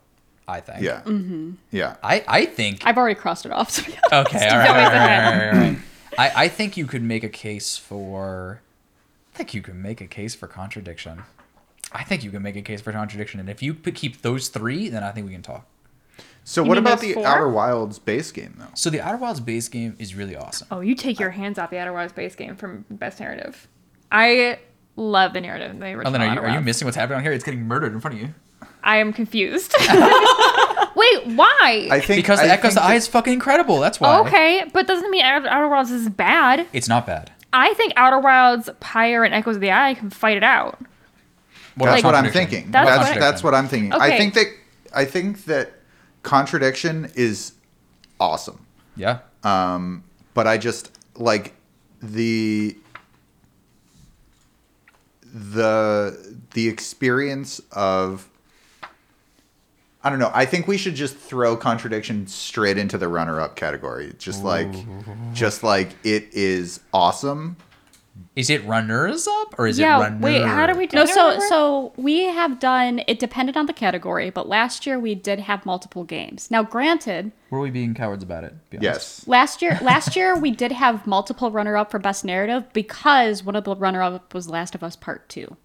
[0.50, 0.82] I think.
[0.82, 1.02] Yeah.
[1.06, 1.52] Mm-hmm.
[1.72, 1.96] Yeah.
[2.04, 2.82] I I think.
[2.86, 3.76] I've already crossed it off.
[3.76, 4.36] To be honest.
[4.36, 4.48] Okay.
[4.50, 4.70] All right.
[4.70, 5.78] All right, all right, all right, all right.
[6.18, 8.62] I I think you could make a case for.
[9.34, 11.24] I think you can make a case for contradiction.
[11.92, 14.50] I think you can make a case for contradiction, and if you could keep those
[14.50, 15.66] three, then I think we can talk.
[16.44, 17.26] So You what about the four?
[17.26, 18.68] Outer Wilds base game though?
[18.74, 20.68] So the Outer Wilds base game is really awesome.
[20.72, 23.68] Oh, you take your hands off the Outer Wilds base game from Best Narrative.
[24.12, 24.60] I
[24.96, 25.72] love the narrative.
[25.72, 27.32] in The original then are you, are you missing what's happening on here?
[27.32, 28.34] It's getting murdered in front of you.
[28.84, 29.74] I am confused.
[30.96, 31.88] Wait, why?
[31.92, 33.80] I think Because I the Echoes of the Eye is fucking incredible.
[33.80, 34.20] That's why.
[34.22, 36.68] okay, but doesn't mean Outer, Outer Wilds is bad.
[36.74, 37.32] It's not bad.
[37.54, 40.80] I think Outer Wilds, Pyre, and Echoes of the Eye can fight it out.
[41.76, 42.72] What That's about what I'm thinking.
[42.72, 43.94] That's That's what- that's, what I'm thinking.
[43.94, 44.48] I think that
[44.94, 45.72] I think that
[46.24, 47.54] contradiction is
[48.20, 48.66] awesome.
[48.96, 49.20] Yeah.
[49.44, 50.04] Um,
[50.34, 51.54] but I just like
[52.02, 52.76] the
[55.34, 58.30] the the experience of
[60.10, 60.32] I don't know.
[60.34, 64.16] I think we should just throw contradiction straight into the runner-up category.
[64.18, 64.74] Just like
[65.34, 67.58] just like it is awesome.
[68.36, 70.18] Is it runners up or is yeah, it runner?
[70.20, 71.46] wait, how do we do No, I don't so remember.
[71.48, 73.04] so we have done.
[73.06, 76.50] It depended on the category, but last year we did have multiple games.
[76.50, 78.56] Now, granted, Were we being cowards about it?
[78.72, 79.20] Be honest.
[79.20, 79.28] Yes.
[79.28, 83.56] last year last year we did have multiple runner up for best narrative because one
[83.56, 85.56] of the runner up was Last of Us Part Two,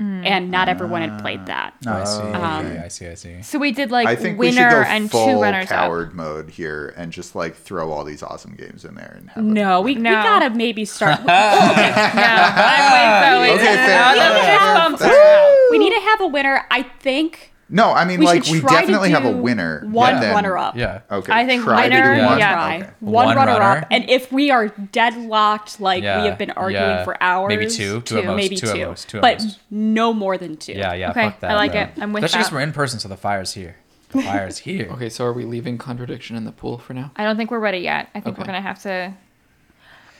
[0.00, 1.74] and not everyone had played that.
[1.84, 2.20] No, I see.
[2.22, 3.06] Um, okay, I see.
[3.08, 3.42] I see.
[3.42, 5.68] So we did like I think we should winner go and full two runners up.
[5.78, 9.44] coward mode here and just like throw all these awesome games in there and have
[9.44, 10.10] a- No, we, we No.
[10.10, 11.20] gotta maybe start.
[11.24, 14.16] No, I wait, so Okay, fair.
[14.16, 14.58] No, the fair.
[14.58, 16.64] bumps That's- are we need to have a winner.
[16.70, 19.80] I think No, I mean we like we definitely have a winner.
[19.86, 20.76] One but then- runner up.
[20.76, 21.02] Yeah.
[21.10, 21.32] Okay.
[21.32, 22.38] I think try to do winner, one?
[22.38, 22.66] yeah.
[22.80, 22.90] Okay.
[23.00, 23.80] One, One runner, runner.
[23.82, 27.04] up, and if we are deadlocked, like Yeah, we have been arguing yeah.
[27.04, 29.42] for hours, Maybe two, two at most, maybe two two, at most, two at but
[29.42, 29.58] most.
[29.70, 30.72] no more than two.
[30.72, 31.10] Yeah, yeah.
[31.10, 31.82] Okay, fuck that, I like bro.
[31.82, 31.90] it.
[32.00, 32.54] I'm with Especially because that.
[32.56, 33.76] we're in person, so the fire's here.
[34.10, 34.88] The fire's here.
[34.92, 37.12] Okay, so are we leaving contradiction in the pool for now?
[37.14, 38.08] I don't think we're ready yet.
[38.16, 39.14] I think we're gonna have to.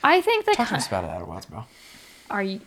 [0.05, 1.65] I think that Talk to us about it, Outer Wilds, bro.
[2.31, 2.61] are you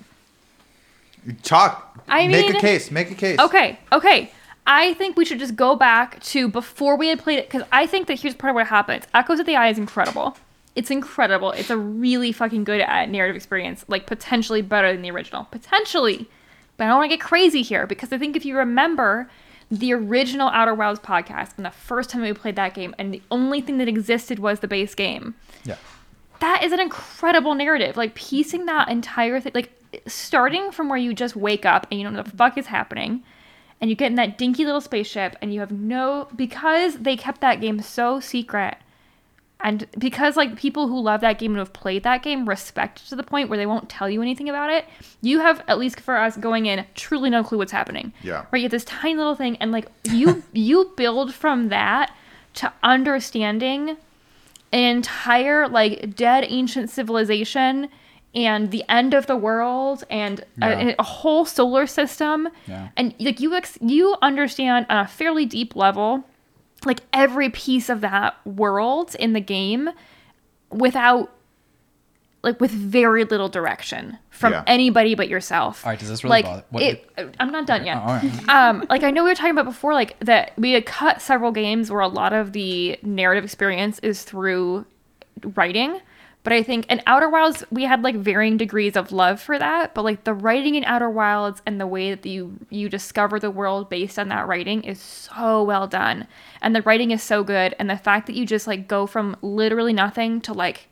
[1.42, 2.04] Talk.
[2.10, 2.92] I mean, make a case.
[2.92, 3.40] Make a case.
[3.40, 3.80] okay?
[3.94, 4.30] Okay.
[4.66, 7.86] I think we should just go back to before we had played it because I
[7.86, 9.06] think that here's part of what happens.
[9.14, 10.38] Echoes of the Eye is incredible.
[10.76, 11.52] It's incredible.
[11.52, 15.46] It's a really fucking good uh, narrative experience, like potentially better than the original.
[15.52, 16.30] Potentially.
[16.78, 19.30] But I don't want to get crazy here because I think if you remember
[19.70, 23.22] the original Outer Wilds podcast and the first time we played that game, and the
[23.32, 25.36] only thing that existed was the base game,
[25.66, 25.76] Yeah.
[26.40, 27.98] that is an incredible narrative.
[27.98, 29.72] Like piecing that entire thing, like
[30.08, 32.68] starting from where you just wake up and you don't know what the fuck is
[32.68, 33.24] happening,
[33.84, 37.42] and you get in that dinky little spaceship and you have no because they kept
[37.42, 38.78] that game so secret.
[39.60, 43.18] And because like people who love that game and have played that game respect to
[43.18, 44.86] the point where they won't tell you anything about it,
[45.22, 48.14] you have at least for us going in truly no clue what's happening.
[48.24, 48.46] Yeah.
[48.52, 52.16] Right, you have this tiny little thing and like you you build from that
[52.54, 53.98] to understanding
[54.72, 57.90] an entire like dead ancient civilization
[58.36, 60.80] and the end of the world and Yeah.
[60.90, 62.90] a, a whole solar system Yeah.
[62.98, 66.24] and like you ex- you understand on a fairly deep level
[66.86, 69.90] like every piece of that world in the game
[70.70, 71.32] without
[72.42, 74.64] like with very little direction from Yeah.
[74.68, 75.86] anybody but yourself.
[75.86, 77.10] All right, does this really like bother- what- it,
[77.40, 77.98] I'm not done yet.
[78.04, 78.50] Oh, right.
[78.50, 81.52] Um, like I know we were talking about before, like that we had cut several
[81.54, 84.86] games where a lot of the narrative experience is through
[85.56, 86.00] writing.
[86.44, 89.94] But I think in Outer Wilds we had like varying degrees of love for that.
[89.94, 93.50] But like the writing in Outer Wilds and the way that you you discover the
[93.52, 96.28] world based on that writing is so well done.
[96.62, 97.76] And the writing is so good.
[97.80, 100.90] And the fact that you just like go from literally nothing to like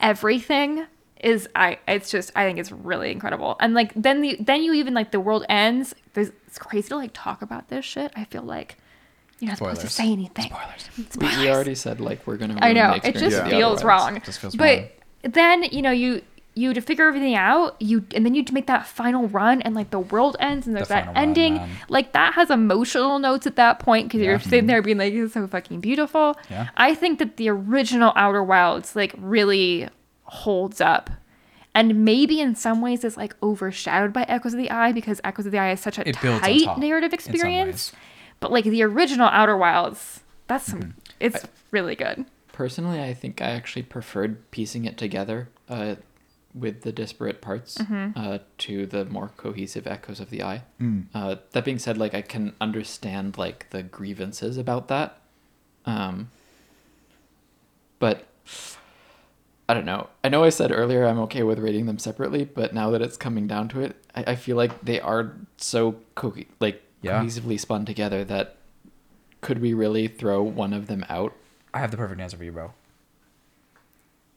[0.00, 0.86] everything
[1.20, 3.56] is I it's just I think it's really incredible.
[3.60, 5.94] And like then the then you even like the world ends.
[6.14, 8.12] There's, it's crazy to like talk about this shit.
[8.16, 8.78] I feel like
[9.40, 10.46] you're not supposed to say anything.
[10.46, 10.88] Spoilers.
[11.18, 12.58] We, we already said like we're gonna.
[12.60, 14.12] I know the it experience just of the feels Outer Wilds.
[14.12, 14.22] wrong.
[14.24, 16.22] Just feels but then you know you
[16.54, 19.90] you to figure everything out you and then you make that final run and like
[19.90, 23.46] the world ends and there's The that final run, ending like that has emotional notes
[23.46, 24.66] at that point because you're sitting mm-hmm.
[24.68, 26.68] there being like it's so fucking beautiful Yeah.
[26.76, 29.88] i think that the original outer wilds like really
[30.22, 31.10] holds up
[31.74, 35.46] and maybe in some ways is like overshadowed by echoes of the eye because echoes
[35.46, 38.00] of the eye is such a It tight top narrative in some experience ways.
[38.44, 40.90] But like the original outer wilds that's some Mm-hmm.
[41.20, 45.96] it's really good Personally, I think I actually preferred piecing it together uh,
[46.54, 48.10] with the disparate parts Mm-hmm.
[48.14, 50.62] uh, to the more cohesive echoes of the eye.
[50.80, 51.06] Mm.
[51.12, 55.18] Uh, that being said, like I can understand like the grievances about that,
[55.84, 56.30] um,
[57.98, 58.26] but
[59.68, 60.08] I don't know.
[60.22, 63.16] I know I said earlier I'm okay with rating them separately, but now that it's
[63.16, 67.22] coming down to it, I, I feel like they are so co- like Yeah.
[67.22, 68.56] cohesively spun together that
[69.40, 71.34] could we really throw one of them out?
[71.72, 72.72] I have the perfect answer for you, bro.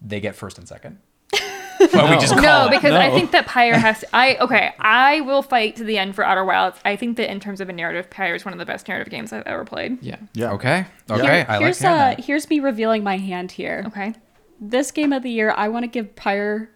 [0.01, 0.99] They get first and second.
[1.93, 2.72] well, we just call no, it.
[2.72, 3.99] because I think that Pyre has.
[4.01, 4.74] To, I okay.
[4.80, 6.80] I will fight to the end for Outer Wilds.
[6.84, 9.09] I think that in terms of a narrative, Pyre is one of the best narrative
[9.09, 10.01] games I've ever played.
[10.01, 10.18] Yeah.
[10.34, 10.51] Yeah.
[10.53, 10.86] Okay.
[11.09, 11.45] Okay.
[11.47, 12.20] I here's hearing uh, that.
[12.20, 13.84] here's me revealing my hand here.
[13.88, 14.13] Okay.
[14.59, 16.70] This game of the year, I want to give Pyre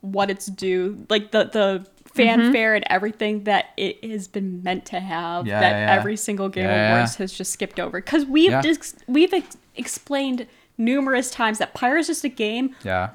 [0.00, 2.40] what it's due, like the the Mm-hmm.
[2.42, 5.46] fanfare and everything that it has been meant to have.
[5.46, 5.94] Yeah, that yeah, yeah.
[5.94, 7.18] every single Game Yeah, Awards yeah.
[7.24, 8.62] has just skipped over because we've Yeah.
[8.62, 10.46] dis- we've ex- explained
[10.76, 13.10] numerous times that Pyre is just a game Yeah.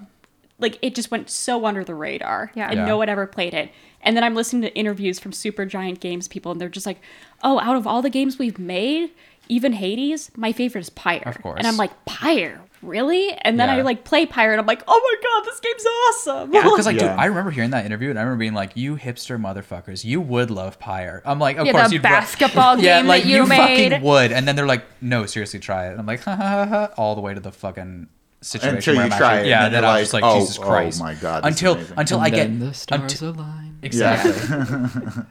[0.60, 2.68] like it just went so under the radar Yeah.
[2.70, 2.86] and Yeah.
[2.86, 3.72] no one ever played it
[4.02, 7.02] and then i'm listening to interviews from Supergiant Games people and they're just like
[7.44, 9.10] oh out of all the games we've made
[9.50, 11.58] even hades my favorite is pyre Of course.
[11.58, 15.00] and i'm like pyre really and then i like play pyre and i'm like oh
[15.00, 17.10] my god this game's awesome Yeah, because like, Yeah.
[17.10, 20.22] dude, I remember hearing that interview, and I remember being like, "You hipster motherfuckers, you
[20.22, 23.30] would love Pyre." I'm like, "Of Yeah, course the you'd." basketball yeah, game like that
[23.30, 23.92] you, made.
[23.92, 24.32] fucking would.
[24.32, 26.90] And then they're like, "No, seriously, try it." And I'm like, ha, ha, ha, ha,
[26.98, 28.08] all the way to the fucking
[28.42, 29.66] situation Until where you I'm try actually, it, yeah.
[29.66, 31.46] and then then I you're was just like, like, oh, Jesus oh Christ, my God,
[31.46, 33.80] Until until And I get then the stars until- align.
[33.82, 34.32] Exactly.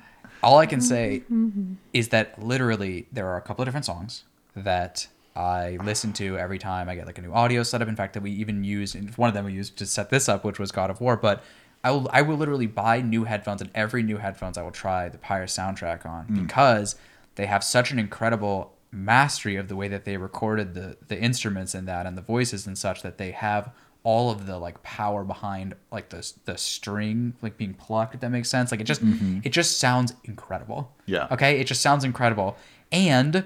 [0.45, 1.75] All I can say mm-hmm.
[1.93, 4.25] is that literally there are a couple of different songs
[4.55, 7.89] that I listen to every time I get like a new audio setup.
[7.89, 10.45] In fact, that we even used one of them we used to set this up,
[10.45, 11.17] which was God of War.
[11.17, 11.43] But
[11.83, 15.09] I will I will literally buy new headphones, and every new headphones I will try
[15.09, 16.43] the Pyre soundtrack on hmm.
[16.43, 16.97] because
[17.35, 21.75] they have such an incredible mastery of the way that they recorded the the instruments
[21.75, 23.73] and that and the voices and such that they have
[24.05, 28.31] all of the like power behind like the the string like being plucked if that
[28.31, 28.71] makes sense.
[28.71, 29.41] Like it just mm-hmm.
[29.43, 30.93] it just sounds incredible.
[31.07, 31.27] Yeah.
[31.31, 31.59] okay?
[31.59, 32.57] It just sounds incredible.
[32.93, 33.45] And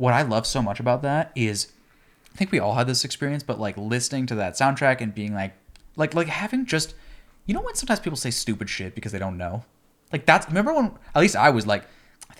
[0.00, 1.72] what i love so much about that is
[2.32, 5.34] i think we all had this experience but like listening to that soundtrack and being
[5.34, 5.52] like
[5.94, 6.94] like like having just
[7.44, 9.64] you know when sometimes people say stupid shit because they don't know?
[10.12, 11.84] Like that's remember when at least i was like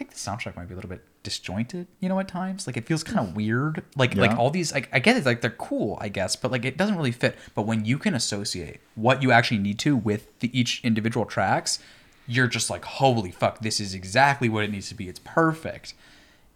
[0.00, 2.66] think the soundtrack might be a little bit disjointed you know at times.
[2.66, 3.34] Like it feels kind of mm.
[3.34, 3.82] weird.
[3.96, 6.64] Like like all these like i get it like they're cool i guess but like
[6.64, 7.36] it doesn't really fit.
[7.54, 11.78] But when you can associate what you actually need to with the each individual tracks
[12.26, 15.08] you're just like holy fuck this is exactly what it needs to be.
[15.08, 15.92] It's perfect.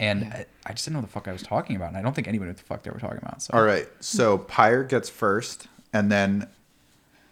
[0.00, 2.14] And I, I just didn't know the fuck i was talking about and i don't
[2.14, 3.52] think anybody knew the fuck they were talking about so.
[3.52, 3.86] All right.
[4.00, 6.48] So Pyre gets first, and then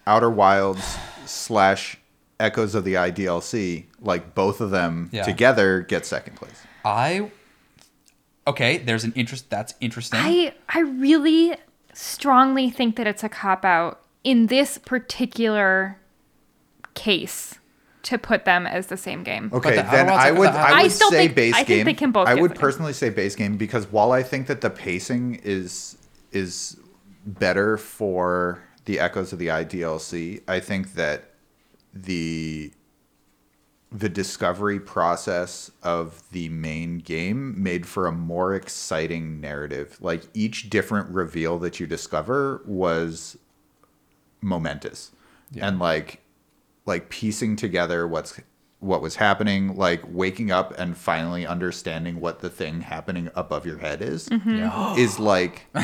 [0.05, 1.97] Outer Wilds slash
[2.39, 5.23] Echoes of the Eye DLC, like both of them Yeah.
[5.23, 6.61] together, get second place.
[6.85, 7.31] i
[8.45, 11.55] okay there's an interest that's interesting I I really
[11.93, 15.97] strongly think that it's a cop out in this particular
[16.93, 17.59] case
[18.03, 19.49] to put them as the same game.
[19.53, 21.67] Okay, the then Outer I would I I would still say think- base I think
[21.67, 21.85] game.
[21.85, 22.59] they can both I would second.
[22.61, 25.97] personally say base game because while I think that the pacing is
[26.33, 26.75] is
[27.25, 31.29] better for the Echoes of the Eye DLC, I think that
[31.93, 32.71] the
[33.91, 39.97] the discovery process of the main game made for a more exciting narrative.
[40.01, 43.37] Like each different reveal that you discover was
[44.41, 45.11] momentous.
[45.59, 46.21] and like
[46.85, 48.39] like piecing together what's
[48.79, 53.77] what was happening, like waking up and finally understanding what the thing happening above your
[53.77, 54.95] head is, Yeah.
[54.97, 55.67] is like,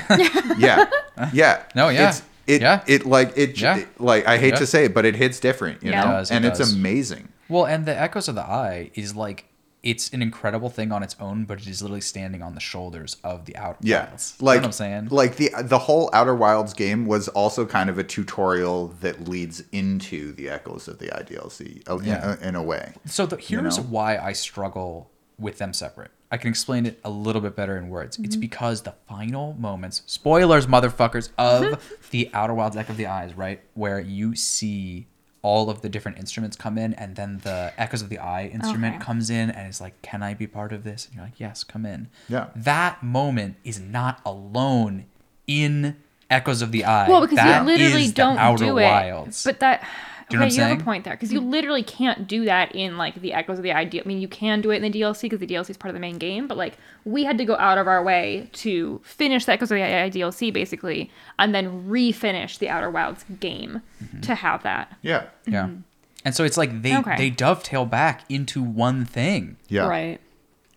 [0.58, 0.90] yeah,
[1.32, 1.64] yeah.
[1.76, 2.10] No, yeah.
[2.10, 2.84] It's, it, Yeah.
[2.88, 3.78] it like it, Yeah.
[3.78, 4.60] it- like I hate Yeah.
[4.60, 6.04] to say it, but it hits different, you Yeah.
[6.04, 6.74] know, It does, it and it's does.
[6.74, 7.30] amazing.
[7.48, 9.46] Well, and the Echoes of the Eye is like
[9.82, 13.16] it's an incredible thing on its own, but it is literally standing on the shoulders
[13.24, 14.34] of the Outer Yeah, Wilds.
[14.38, 15.08] You know like what I'm saying?
[15.10, 19.64] like the the whole Outer Wilds game was also kind of a tutorial that leads
[19.72, 22.36] into the Echoes of the Eye DLC uh, in, Yeah.
[22.42, 22.92] in a way.
[23.06, 23.84] So the, here's know?
[23.84, 26.12] why I struggle with them separate.
[26.32, 28.20] I can explain it a little bit better in words.
[28.20, 28.42] It's mm-hmm.
[28.42, 31.96] because the final moments, spoilers, motherfuckers, of mm-hmm.
[32.12, 35.08] the Outer Wilds Echo of the Eyes, right, where you see
[35.42, 38.98] all of the different instruments come in, and then the Echoes of the Eye instrument
[38.98, 39.06] Okay.
[39.06, 41.64] comes in, and it's like, "Can I be part of this?" And you're like, "Yes,
[41.64, 42.48] come in." Yeah.
[42.56, 45.06] That moment is not alone
[45.48, 45.96] in
[46.30, 47.10] Echoes of the Eye.
[47.10, 48.84] Well, because That you literally don't Outer do it.
[48.84, 49.44] Wilds.
[49.44, 49.84] But that.
[50.30, 50.82] Do you know okay, what you I'm have saying?
[50.82, 53.72] a point there because you literally can't do that in like the Echoes of the
[53.72, 54.04] Idea.
[54.06, 55.94] I mean, you can do it in the DLC because the DLC is part of
[55.96, 59.46] the main game, but like we had to go out of our way to finish
[59.46, 61.10] the Echoes of the Eye DLC basically,
[61.40, 64.22] and then refinish the Outer Wilds game Mm-hmm.
[64.22, 64.96] to have that.
[65.02, 65.70] Yeah, yeah.
[66.26, 67.16] And so it's like they Okay.
[67.18, 69.58] they dovetail back into one thing.
[69.68, 70.20] yeah, Right.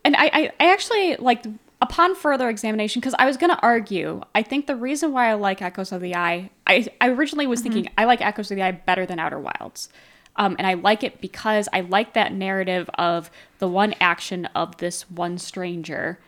[0.05, 1.44] And I, I, I actually like
[1.83, 4.22] upon further examination because I was going to argue.
[4.35, 7.61] I think the reason why I like Echoes of the Eye, I, I originally was
[7.61, 9.89] thinking I like Echoes of the Eye better than Outer Wilds,
[10.37, 14.78] um, and I like it because I like that narrative of the one action of
[14.78, 16.20] this one stranger,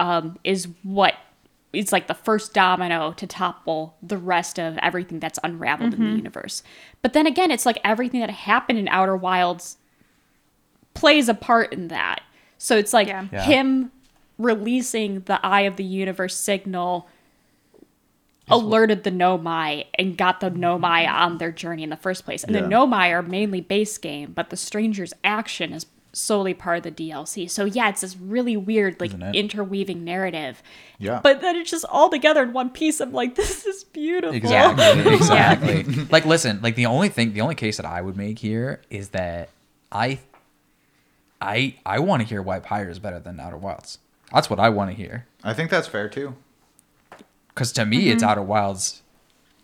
[0.00, 1.14] um, is what
[1.74, 6.16] it's like the first domino to topple the rest of everything that's unraveled in the
[6.16, 6.62] universe.
[7.02, 9.76] But then again, it's like everything that happened in Outer Wilds
[10.94, 12.22] plays a part in that.
[12.58, 13.26] So it's like Yeah.
[13.32, 13.42] Yeah.
[13.42, 13.90] him
[14.38, 17.08] releasing the Eye of the Universe signal
[18.48, 22.44] alerted the Nomai and got the Nomai on their journey in the first place.
[22.44, 22.66] And the Yeah.
[22.66, 27.50] Nomai are mainly base game, but the stranger's action is solely part of the DLC.
[27.50, 30.62] So yeah, it's this really weird, like interweaving narrative.
[30.98, 31.20] Yeah.
[31.22, 33.00] But then it's just all together in one piece.
[33.00, 34.36] I'm like, this is beautiful.
[34.36, 35.14] Exactly.
[35.14, 35.84] Exactly.
[36.10, 39.08] like, listen, like the only thing, the only case that I would make here is
[39.10, 39.48] that
[39.90, 40.18] I,
[41.40, 43.98] I, I want to hear White Pyre is better than Outer Wilds.
[44.34, 45.26] That's what I want to hear.
[45.42, 46.34] I think that's fair too.
[47.48, 48.30] Because to me, it's mm-hmm.
[48.30, 49.02] Outer Wilds,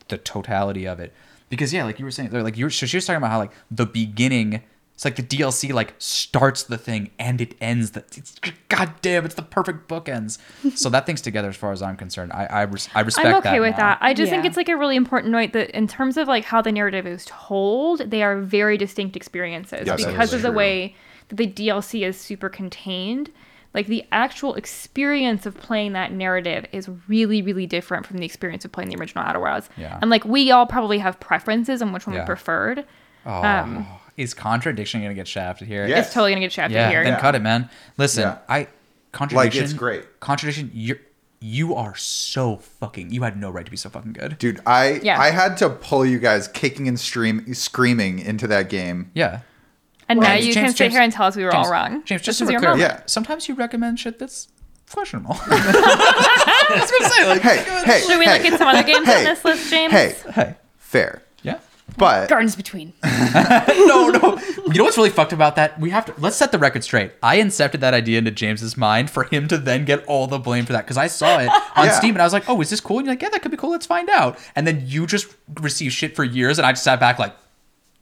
[0.08, 1.12] the totality of it.
[1.48, 3.38] Because yeah, like you were saying, like you were, so she was talking about how
[3.38, 4.62] like the beginning.
[4.94, 8.00] It's like the DLC like starts the thing and it ends the.
[8.00, 10.38] It's, God damn, it's the perfect bookends.
[10.76, 12.32] so that thing's together as far as I'm concerned.
[12.34, 13.78] I I, res- I respect I'm okay that with now.
[13.78, 13.98] that.
[14.02, 16.60] I just think it's like a really important note that in terms of like how
[16.60, 20.58] the narrative is told, they are very distinct experiences Yes, because of the true.
[20.58, 20.94] way
[21.28, 23.30] that the DLC is super contained.
[23.72, 28.64] Like the actual experience of playing that narrative is really, really different from the experience
[28.64, 29.68] of playing the original Outer Wilds.
[29.76, 29.98] Yeah.
[30.02, 32.22] And like we all probably have preferences on which one Yeah.
[32.22, 32.84] we preferred.
[33.24, 35.86] Oh, Um, is contradiction gonna get shafted here?
[35.86, 36.00] Yeah.
[36.00, 37.04] It's totally gonna get shafted Yeah, here.
[37.04, 37.20] then Yeah.
[37.20, 37.70] cut it, man.
[37.96, 38.38] Listen, Yeah.
[38.48, 38.66] I
[39.12, 39.64] contradiction.
[39.64, 40.20] it's great.
[40.20, 40.70] Contradiction.
[40.74, 40.98] You
[41.42, 43.10] you are so fucking.
[43.12, 44.36] You had no right to be so fucking good.
[44.38, 45.18] Dude, I Yeah.
[45.18, 49.10] I had to pull you guys kicking and stream screaming into that game.
[49.14, 49.38] Yeah.
[50.10, 51.66] And now James- you can James- sit James- here and tell us we were James,
[51.66, 52.02] all wrong.
[52.04, 52.86] James, just This so is we're your clear.
[52.88, 53.00] Yeah.
[53.06, 54.48] sometimes you recommend shit that's
[54.90, 55.36] questionable.
[55.48, 59.06] I was gonna say, like, Hey, hey, Should we hey, look at some other games
[59.06, 59.92] hey, on this list, James?
[59.92, 61.22] Hey, hey, fair.
[61.42, 61.58] yeah.
[61.96, 62.92] But Gardens between.
[63.04, 64.38] no, no.
[64.66, 65.78] You know what's really fucked about that?
[65.80, 67.12] We have to let's set the record straight.
[67.22, 70.64] I incepted that idea into James's mind for him to then get all the blame
[70.66, 71.92] for that because I saw it on Yeah.
[71.92, 73.50] Steam and I was like, "Oh, is this cool?" And you're like, "Yeah, that could
[73.50, 73.70] be cool.
[73.70, 75.26] Let's find out." And then you just
[75.60, 77.34] received shit for years, and I just sat back like,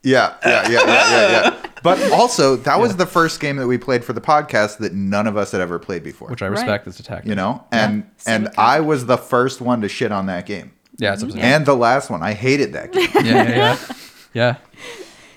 [0.02, 1.54] yeah, yeah, yeah, yeah, yeah, yeah.
[1.82, 5.28] But also, that was the first game that we played for the podcast that none
[5.28, 6.28] of us had ever played before.
[6.28, 7.24] which I respect this attack.
[7.24, 10.44] you know, and Same and with I was the first one to shit on that
[10.44, 11.44] game, Yeah, it's upsetting.
[11.44, 12.20] and the last one.
[12.20, 13.08] I hated that game.
[13.14, 13.78] Yeah, yeah, yeah,
[14.34, 14.56] yeah,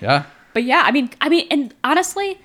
[0.01, 0.23] yeah.
[0.53, 2.39] But yeah, I mean, I mean, and honestly,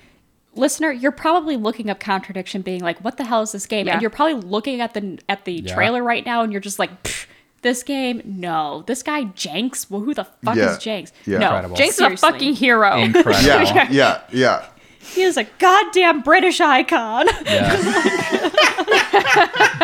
[0.55, 3.95] listener, you're probably looking up contradiction, being like, "What the hell is this game?" Yeah.
[3.95, 5.75] And you're probably looking at the at the Yeah.
[5.75, 7.27] trailer right now, and you're just like, "Pfft,
[7.67, 8.85] "This game, no.
[8.87, 9.91] This guy Jenks.
[9.91, 10.71] Well, who the fuck Yeah.
[10.71, 11.13] is Jenks?
[11.27, 11.39] Yeah.
[11.39, 11.77] No, Incredible.
[11.77, 12.97] Jenks is a fucking hero.
[13.07, 13.43] Incredible.
[13.45, 14.65] yeah, yeah, yeah.
[15.15, 17.27] He is a goddamn British icon.
[17.45, 17.77] Yeah.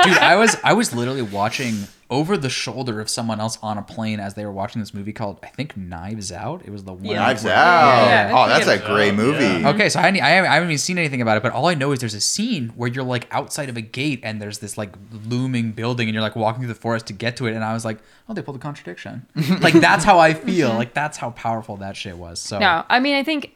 [0.05, 3.82] Dude, I was I was literally watching over the shoulder of someone else on a
[3.82, 6.62] plane as they were watching this movie called I think Knives Out.
[6.65, 7.15] It was the one.
[7.16, 8.07] Knives where- Out.
[8.07, 8.32] Yeah.
[8.35, 9.44] Oh, that's a great movie.
[9.62, 9.70] yeah.
[9.70, 11.74] Okay, so I, I haven't I haven't even seen anything about it, but all I
[11.74, 14.77] know is there's a scene where you're like outside of a gate and there's this
[14.77, 14.94] like
[15.27, 17.73] looming building and you're like walking through the forest to get to it, and I
[17.73, 19.27] was like, oh, they pulled a contradiction.
[19.61, 20.70] like that's how I feel.
[20.74, 22.40] Like that's how powerful that shit was.
[22.40, 23.55] So No, I mean I think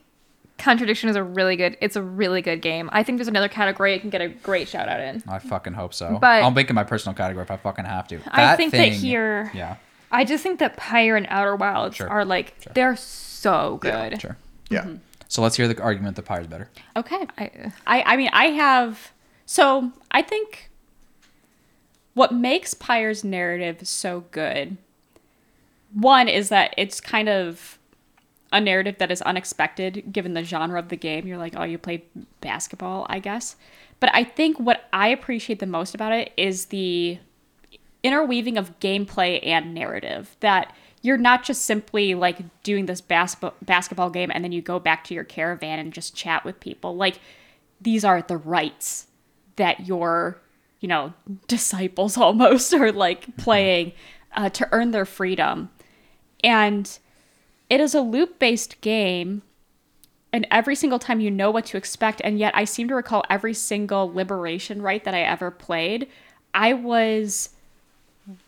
[0.58, 1.76] Contradiction is a really good.
[1.82, 2.88] It's a really good game.
[2.92, 5.22] I think there's another category it can get a great shout out in.
[5.28, 6.18] I fucking hope so.
[6.20, 8.20] But- I'll make it my personal category if I fucking have to.
[8.28, 9.76] I That think that here- Yeah.
[10.10, 12.08] I just think that Pyre and Outer Wilds Sure.
[12.08, 12.72] are like Sure.
[12.74, 14.20] they're so good.
[14.20, 14.36] Sure.
[14.70, 14.82] Yeah.
[14.82, 14.96] Mm-hmm.
[15.28, 16.70] So let's hear the argument that Pyre's better.
[16.96, 17.26] Okay.
[17.36, 17.50] I,
[17.86, 19.10] I, I mean, I have.
[19.44, 20.70] So I think
[22.14, 24.76] what makes Pyre's narrative so good,
[25.92, 27.75] one is that it's kind of
[28.52, 31.26] a narrative that is unexpected given the genre of the game.
[31.26, 32.04] You're like, oh, you play
[32.40, 33.56] basketball, I guess.
[33.98, 37.18] But I think what I appreciate the most about it is the
[38.02, 44.10] interweaving of gameplay and narrative that you're not just simply like doing this bas- basketball
[44.10, 47.18] game and then you go back to your caravan and just chat with people like
[47.80, 49.06] these are the rites
[49.56, 50.40] that your
[50.80, 51.12] you know
[51.48, 53.92] disciples almost are like playing
[54.34, 55.70] uh, to earn their freedom
[56.44, 56.98] and
[57.68, 59.42] it is a loop based game
[60.32, 63.22] and every single time you know what to expect and yet i seem to recall
[63.30, 66.08] every single liberation rite that i ever played
[66.54, 67.50] i was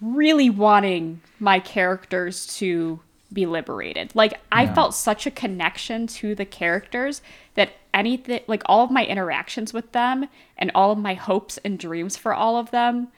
[0.00, 3.00] really wanting my characters to
[3.32, 4.14] be liberated.
[4.14, 7.20] Like I felt such a connection to the characters
[7.54, 11.78] that anything like all of my interactions with them and all of my hopes and
[11.78, 13.08] dreams for all of them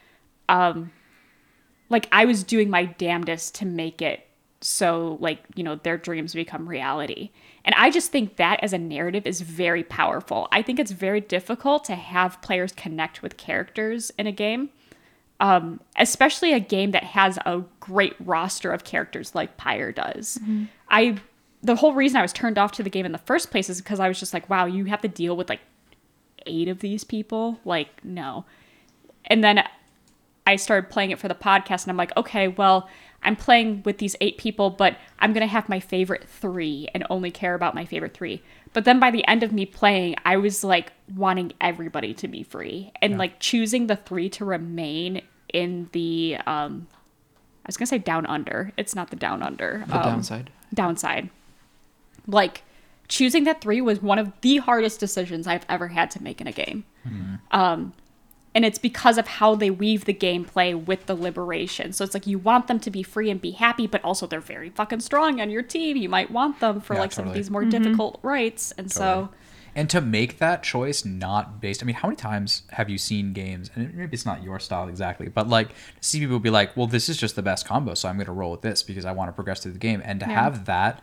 [0.48, 0.92] um
[1.88, 4.26] like I was doing my damnedest to make it
[4.60, 7.30] so like, you know, their dreams become reality.
[7.64, 10.48] And I just think that as a narrative is very powerful.
[10.52, 14.70] I think it's very difficult to have players connect with characters in a game
[15.40, 20.38] um, especially a game that has a great roster of characters like Pyre does.
[20.88, 21.16] I
[21.62, 23.82] the whole reason I was turned off to the game in the first place is
[23.82, 25.60] because I was just like, wow, you have to deal with like
[26.46, 27.60] eight of these people.
[27.66, 28.46] Like, no.
[29.26, 29.62] And then
[30.46, 32.88] I started playing it for the podcast, and I'm like, okay, well,
[33.22, 37.30] I'm playing with these eight people, but I'm gonna have my favorite three and only
[37.30, 38.42] care about my favorite three.
[38.72, 42.42] But then by the end of me playing, I was like wanting everybody to be
[42.42, 45.22] free and like choosing the three to remain
[45.52, 46.86] in the um
[47.64, 48.72] I was gonna say down under.
[48.76, 49.84] It's not the down under.
[49.86, 50.50] The um, downside.
[50.72, 51.30] downside.
[52.26, 52.62] Like
[53.08, 56.46] choosing that three was one of the hardest decisions I've ever had to make in
[56.46, 56.84] a game.
[57.50, 57.92] Um,
[58.54, 61.92] and it's because of how they weave the gameplay with the liberation.
[61.92, 64.40] So it's like you want them to be free and be happy, but also they're
[64.40, 65.96] very fucking strong on your team.
[65.96, 67.70] You might want them for Yeah, like some of these more mm-hmm.
[67.70, 68.72] difficult rites.
[68.72, 69.30] And so
[69.74, 73.32] And to make that choice not based, I mean, how many times have you seen
[73.32, 75.70] games, and maybe it's not your style exactly, but like
[76.00, 78.32] see people be like, well, this is just the best combo, so I'm going to
[78.32, 80.02] roll with this because I want to progress through the game.
[80.04, 81.02] And to have that,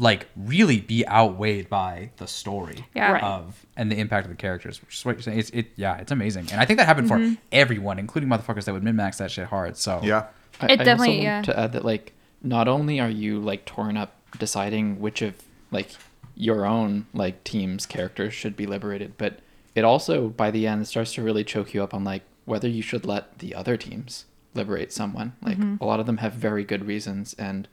[0.00, 3.12] like, really be outweighed by the story Yeah.
[3.12, 3.22] Right.
[3.22, 5.38] of and the impact of the characters, which is what you're saying.
[5.40, 6.48] It's, it, yeah, it's amazing.
[6.52, 9.46] And I think that happened for everyone, including motherfuckers that would min max that shit
[9.46, 9.76] hard.
[9.76, 10.26] So, Yeah.
[10.60, 11.42] I, It I definitely- also want yeah.
[11.42, 12.12] to add that like
[12.42, 15.34] not only are you like torn up deciding which of
[15.72, 15.90] like
[16.36, 19.40] your own like team's characters should be liberated, but
[19.74, 22.82] it also by the end starts to really choke you up on like whether you
[22.82, 25.32] should let the other teams liberate someone.
[25.42, 25.82] Like Mm-hmm.
[25.82, 27.66] a lot of them have very good reasons, and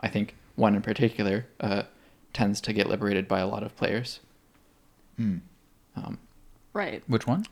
[0.00, 1.82] I think one in particular uh,
[2.32, 4.20] tends to get liberated by a lot of players.
[5.18, 6.18] Um,
[6.72, 7.02] right.
[7.08, 7.44] which one?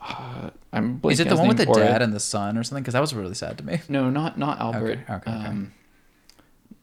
[0.00, 2.56] uh, I'm Is it the one with the his name, or- dad and the son
[2.58, 2.82] or something?
[2.82, 3.80] Because that was really sad to me.
[3.88, 5.00] No, not not Albert.
[5.08, 5.30] Okay, okay, okay.
[5.30, 5.72] Um,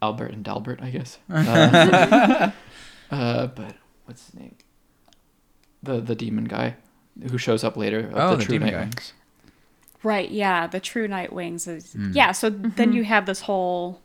[0.01, 1.17] Albert and Dalbert, I guess.
[1.29, 2.51] Uh,
[3.11, 3.75] uh, but
[4.05, 4.55] what's his name?
[5.83, 6.75] The the demon guy
[7.29, 8.07] who shows up later.
[8.07, 8.85] Of Oh, the, the True demon guy.
[8.85, 9.11] Nightwings.
[10.03, 12.15] Right, yeah, the true night wings is Mm.
[12.15, 12.31] yeah.
[12.31, 14.01] So then you have this whole,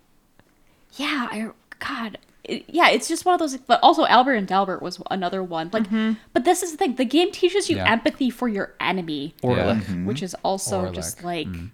[0.97, 3.57] yeah, I God, it, yeah, it's just one of those.
[3.57, 5.71] But also Albert and Dalbert was another one.
[5.73, 6.13] Like, mm-hmm.
[6.33, 7.91] but this is the thing: the game teaches you Yeah.
[7.91, 9.57] empathy for your enemy, Oralech.
[9.57, 9.75] Yeah.
[9.75, 10.07] Mm-hmm.
[10.07, 10.95] which is also Oralech.
[10.95, 11.71] just like, mm.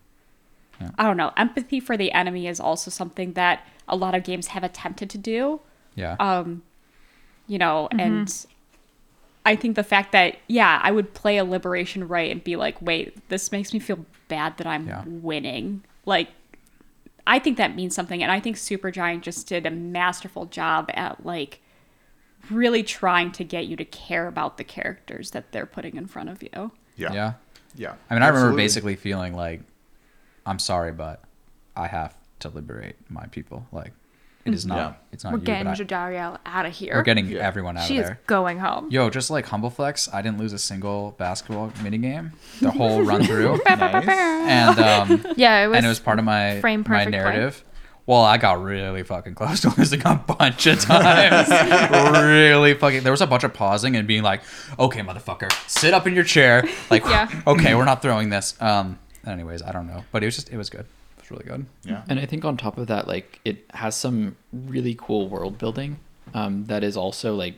[0.81, 0.91] Yeah.
[0.99, 4.49] I don't know, empathy for the enemy is also something that a lot of games
[4.49, 5.61] have attempted to do.
[5.95, 6.17] Yeah.
[6.19, 6.63] Um,
[7.47, 8.01] you know, mm-hmm.
[8.01, 8.47] and
[9.45, 12.81] I think the fact that yeah, I would play a liberation rite and be like,
[12.83, 15.05] wait, this makes me feel bad that I'm Yeah.
[15.07, 15.85] winning.
[16.07, 16.29] Like,
[17.27, 21.25] I think that means something, and I think Supergiant just did a masterful job at
[21.25, 21.61] like
[22.51, 26.29] really trying to get you to care about the characters that they're putting in front
[26.29, 26.73] of you.
[26.97, 27.13] Yeah.
[27.13, 27.33] yeah.
[27.75, 27.95] Yeah.
[28.11, 29.63] I mean, I remember basically feeling like,
[30.45, 31.23] I'm sorry, but
[31.77, 33.67] I have to liberate my people.
[33.73, 33.93] Like,
[34.45, 34.77] it is not.
[34.77, 34.93] Yeah.
[35.13, 35.45] It's not We're you.
[35.45, 36.95] getting But I, Jodariel out of here.
[36.95, 37.47] we're getting Yeah.
[37.47, 38.21] everyone out she of is there.
[38.27, 38.89] going home.
[38.91, 43.25] Yo, just like humble flex, I didn't lose a single basketball minigame the whole run
[43.25, 44.07] through, Nice.
[44.09, 45.77] and um, Yeah, it was.
[45.77, 47.19] and it was part of my frame my perfect play.
[47.19, 47.65] narrative.
[48.05, 51.49] Well, I got really fucking close to losing a bunch of times.
[52.17, 53.05] really fucking.
[53.05, 54.43] There was a bunch of pausing and being like,
[54.79, 57.29] "Okay, motherfucker, sit up in your chair." Like, Yeah.
[57.47, 58.61] okay, we're not throwing this.
[58.61, 58.99] Um.
[59.25, 60.85] Anyways, I don't know, but it was just it was good.
[61.33, 61.67] It was really good.
[61.85, 62.03] Yeah.
[62.09, 65.99] And I think on top of that, like it has some really cool world building
[66.35, 67.55] um, that is also like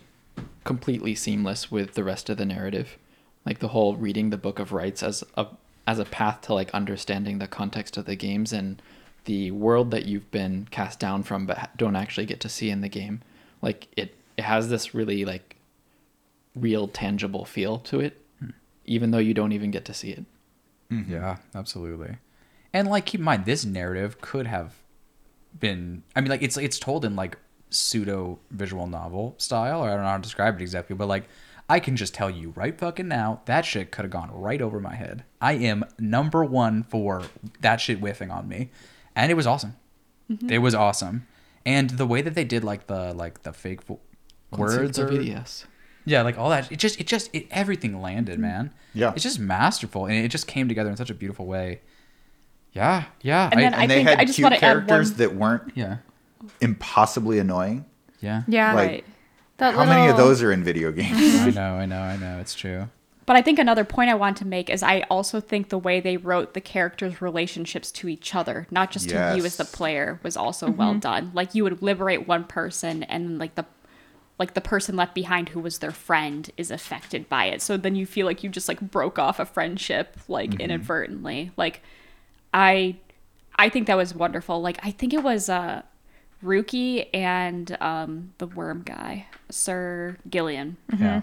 [0.64, 2.98] completely seamless with the rest of the narrative.
[3.44, 5.46] Like the whole reading the Book of Rites as a
[5.86, 8.80] as a path to like understanding the context of the games and
[9.26, 12.80] the world that you've been cast down from but don't actually get to see in
[12.80, 13.20] the game.
[13.60, 15.56] Like it, it has this really like
[16.54, 18.20] real tangible feel to it,
[18.86, 20.24] even though you don't even get to see it.
[20.90, 22.16] Yeah, absolutely.
[22.74, 24.74] And like, keep in mind, this narrative could have
[25.58, 26.02] been.
[26.14, 27.38] I mean, like, it's it's told in like
[27.70, 31.24] pseudo visual novel style, or I don't know how to describe it exactly, but like,
[31.70, 34.80] I can just tell you right fucking now, that shit could have gone right over
[34.80, 35.24] my head.
[35.40, 37.22] I am number one for
[37.60, 38.70] that shit whiffing on me,
[39.14, 39.76] and it was awesome.
[40.28, 40.50] Mm-hmm.
[40.50, 41.28] It was awesome,
[41.64, 44.00] and the way that they did like the like the fake vo-
[44.50, 45.66] words the or VDS.
[46.04, 46.72] yeah, like all that.
[46.72, 48.42] It just, it just, it everything landed, mm-hmm.
[48.42, 48.74] man.
[48.94, 49.12] Yeah.
[49.14, 51.80] it's just masterful, and it just came together in such a beautiful way.
[52.74, 54.60] Yeah, yeah, And I- then and I they think had I just cute wanna add
[54.60, 55.96] characters one- that weren't yeah,
[56.60, 57.84] impossibly annoying.
[58.20, 58.42] yeah.
[58.46, 58.74] Yeah.
[58.74, 59.04] Like, right.
[59.58, 61.16] That How many of those are in video games?
[61.40, 62.38] I know, I know, I know.
[62.40, 62.88] It's true.
[63.26, 66.00] But I think another point I want to make is I also think the way
[66.00, 70.20] they wrote the characters' relationships to each other, not just to you as the player,
[70.22, 70.76] was also mm-hmm.
[70.76, 71.30] well done.
[71.32, 73.64] Like you would liberate one person and like the
[74.36, 77.62] like the person left behind who was their friend is affected by it.
[77.62, 80.60] So then you feel like you just like broke off a friendship like mm-hmm.
[80.60, 81.52] inadvertently.
[81.56, 81.82] Like
[82.54, 82.96] I
[83.56, 84.62] I think that was wonderful.
[84.62, 85.82] Like I think it was uh
[86.42, 90.76] Rukey and um the worm guy, Sir Gilman.
[90.98, 91.22] Yeah,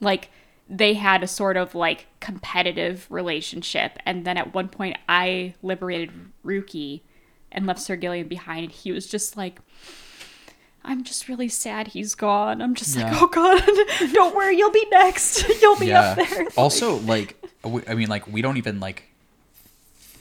[0.00, 0.28] like
[0.68, 3.98] they had a sort of like competitive relationship.
[4.06, 6.10] And then at one point i liberated
[6.44, 7.00] Rukey
[7.50, 8.64] and left sir Gilman behind.
[8.64, 9.60] And he was just like
[10.84, 12.62] i'm just really sad he's gone.
[12.62, 13.10] I'm just Yeah.
[13.12, 13.62] like oh god
[14.12, 14.56] don't worry.
[14.56, 15.46] You'll be next.
[15.62, 16.00] You'll be yeah.
[16.12, 16.46] up there.
[16.56, 17.36] Also, like,
[17.86, 19.04] I mean, like, we don't even like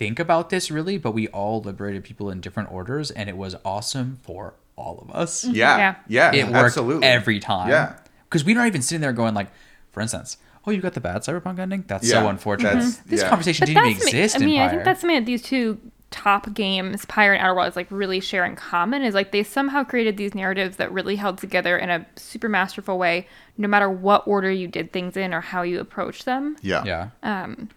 [0.02, 3.56] think about this really, but we all liberated people in different orders, and it was
[3.64, 5.46] awesome for all of us.
[5.46, 5.96] Yeah, Yeah.
[6.08, 7.70] yeah, it worked absolutely every time.
[7.70, 9.52] Yeah, because we not even sitting there going like,
[9.92, 11.84] for instance, oh, you got the bad cyberpunk ending.
[11.88, 12.74] That's so unfortunate.
[12.74, 13.30] that's- This yeah.
[13.30, 15.78] conversation But didn't even exist I mean, in I think that's something that these two
[16.10, 19.04] top games, Pyre and Outer Wilds, like really share in common.
[19.04, 22.98] Is like they somehow created these narratives that really held together in a super masterful
[22.98, 26.58] way, no matter what order you did things in or how you approached them.
[26.62, 27.10] yeah, yeah.
[27.24, 27.70] Um,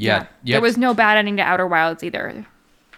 [0.00, 2.46] Yeah, yeah, There was no bad ending to Outer Wilds either.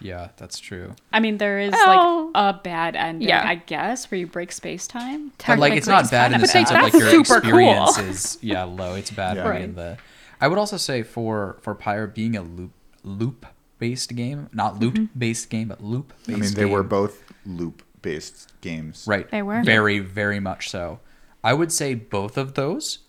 [0.00, 0.94] Yeah, that's true.
[1.12, 3.46] i mean there is Well, like a bad ending yeah.
[3.46, 6.76] i guess where you break space-time But like, it's not bad in the sense of
[6.82, 7.48] like your super cool.
[7.60, 8.94] experience is yeah low.
[8.94, 9.48] It's bad Yeah.
[9.48, 9.62] Right.
[9.62, 9.98] in the.
[10.40, 12.72] I would also say for for Pyre being a loop
[13.04, 13.46] loop
[13.78, 15.18] based game, not loot Mm-hmm.
[15.18, 16.38] based game, but loop based.
[16.38, 19.04] I mean, they were both loop-based games.
[19.06, 19.30] right.
[19.30, 19.62] They were.
[19.62, 20.98] very very much so.
[21.44, 23.00] I would say both of those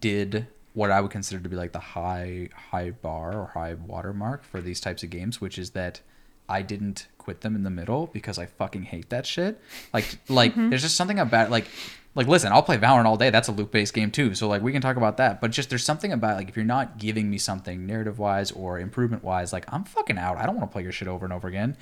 [0.00, 4.44] did what I would consider to be like the high high bar or high watermark
[4.44, 6.00] for these types of games, which is that
[6.48, 9.60] I didn't quit them in the middle because I fucking hate that shit.
[9.92, 10.70] Like like Mm-hmm.
[10.70, 11.66] there's just something about like
[12.14, 13.30] like listen, I'll play Valorant all day.
[13.30, 14.34] That's a loop based game too.
[14.34, 15.40] So like we can talk about that.
[15.40, 18.78] But just there's something about like if you're not giving me something narrative wise or
[18.80, 20.36] improvement wise, like I'm fucking out.
[20.36, 21.76] I don't want to play your shit over and over again.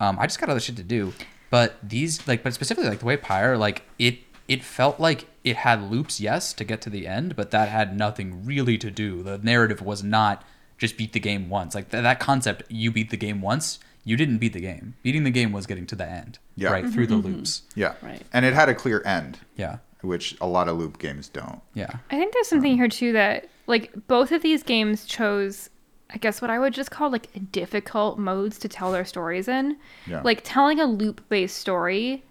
[0.00, 1.12] Um, I just got other shit to do.
[1.50, 4.18] But these like but specifically like the way Pyre, like it
[4.48, 7.96] it felt like it had loops, yes, to get to the end, but that had
[7.96, 9.22] nothing really to do.
[9.22, 10.44] The narrative was not
[10.78, 11.74] just beat the game once.
[11.74, 14.94] Like th- that concept, you beat the game once, you didn't beat the game.
[15.02, 16.70] Beating the game was getting to the end, Yeah.
[16.70, 17.34] right mm-hmm, through the mm-hmm.
[17.36, 17.62] loops.
[17.74, 18.22] Yeah, Right.
[18.32, 21.60] and it had a clear end, Yeah, which a lot of loop games don't.
[21.74, 25.70] yeah, I think there's something here too that like both of these games chose
[26.12, 29.76] I guess what I would just call like difficult modes to tell their stories in.
[30.08, 30.22] Yeah.
[30.22, 32.24] Like telling a loop-based story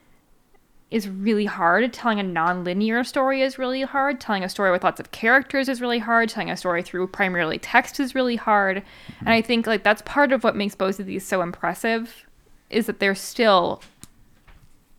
[0.91, 1.93] is really hard.
[1.93, 4.19] Telling a non-linear story is really hard.
[4.19, 6.29] Telling a story with lots of characters is really hard.
[6.29, 8.81] Telling a story through primarily text is really hard.
[9.19, 12.25] And I think like that's part of what makes both of these so impressive
[12.71, 13.81] is that they're still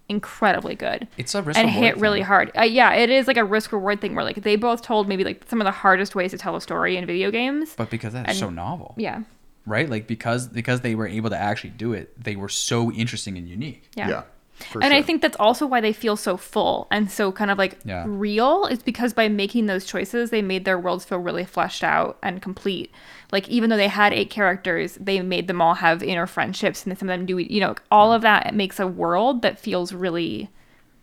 [0.09, 2.51] incredibly good it's a risk and reward hit really hard.
[2.59, 5.23] Uh, yeah, it is like a risk reward thing where like they both told maybe
[5.23, 7.75] like some of the hardest ways to tell a story in video games.
[7.77, 9.23] But because that's And- so novel, Yeah,
[9.67, 9.89] right?
[9.89, 13.49] Like because because they were able to actually do it, they were so interesting and
[13.49, 13.89] unique.
[13.95, 14.09] yeah.
[14.09, 14.23] Yeah,
[14.65, 17.59] for and I think that's also why they feel so full and so kind of
[17.59, 18.05] like Yeah.
[18.07, 22.19] real is because by making those choices, they made their worlds feel really fleshed out
[22.23, 22.91] and complete.
[23.33, 26.99] Like even though they had eight characters, they made them all have inner friendships and
[26.99, 30.51] some of them do, you know, all of that makes a world that feels really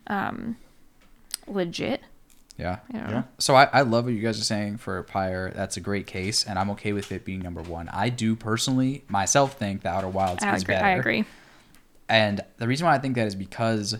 [0.07, 0.57] um,
[1.47, 2.01] legit.
[2.57, 2.79] Yeah.
[2.93, 3.07] Yeah.
[3.09, 3.23] know.
[3.37, 5.51] So I, I love what you guys are saying for Pyre.
[5.55, 7.87] That's a great case, and I'm okay with it being number one.
[7.89, 10.73] I do personally myself think the Outer Wilds I is agree.
[10.75, 10.85] better.
[10.85, 11.25] I agree.
[12.09, 13.97] And the reason why I think that is because,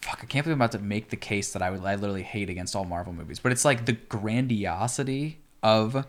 [0.00, 2.22] fuck, I can't believe I'm about to make the case that I would I literally
[2.22, 3.38] hate against all Marvel movies.
[3.38, 6.06] But it's like the grandiosity of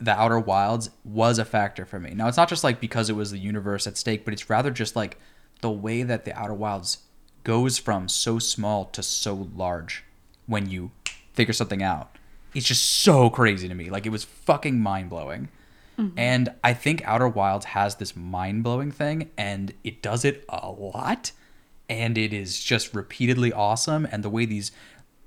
[0.00, 2.10] the Outer Wilds was a factor for me.
[2.14, 4.70] Now it's not just like because it was the universe at stake, but it's rather
[4.70, 5.18] just like
[5.60, 6.98] the way that the Outer Wilds
[7.44, 10.04] goes from so small to so large
[10.46, 10.90] when you
[11.32, 12.16] figure something out.
[12.54, 13.90] It's just so crazy to me.
[13.90, 15.48] Like it was fucking mind blowing.
[15.98, 16.18] Mm-hmm.
[16.18, 20.70] And I think Outer Wilds has this mind blowing thing, and it does it a
[20.70, 21.32] lot,
[21.88, 24.06] and it is just repeatedly awesome.
[24.10, 24.70] And the way these,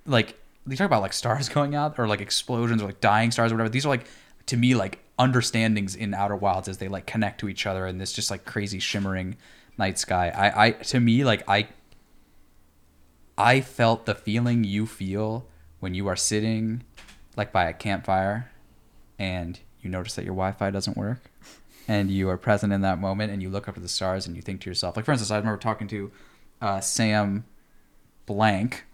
[0.05, 3.51] like, you talk about like stars going out or like explosions or like dying stars
[3.51, 3.69] or whatever.
[3.69, 4.05] These are like
[4.47, 7.97] to me like understandings in Outer Wilds as they like connect to each other in
[7.97, 9.37] this just like crazy shimmering
[9.77, 10.29] night sky.
[10.29, 11.67] I, I to me like I
[13.37, 15.47] I felt the feeling you feel
[15.79, 16.83] when you are sitting
[17.35, 18.51] like by a campfire
[19.17, 21.31] and you notice that your Wi-Fi doesn't work
[21.87, 24.35] and you are present in that moment and you look up at the stars and
[24.35, 26.11] you think to yourself like for instance I remember talking to
[26.61, 27.45] uh, Sam
[28.25, 28.85] blank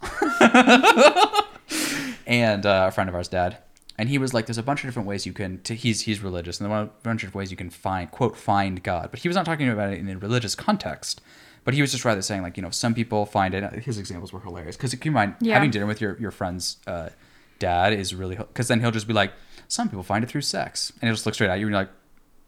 [2.26, 3.58] and uh, a friend of ours dad
[3.98, 6.20] and he was like there's a bunch of different ways you can to, he's he's
[6.22, 9.20] religious and there are a bunch of ways you can find quote find god but
[9.20, 11.20] he was not talking about it in a religious context
[11.64, 14.32] but he was just rather saying like you know some people find it his examples
[14.32, 15.54] were hilarious because keep in mind Yeah.
[15.54, 17.10] having dinner with your your friend's uh,
[17.58, 19.32] dad is really because then he'll just be like
[19.68, 20.92] some people find it through sex.
[21.00, 21.90] And he'll just look straight at you and you're like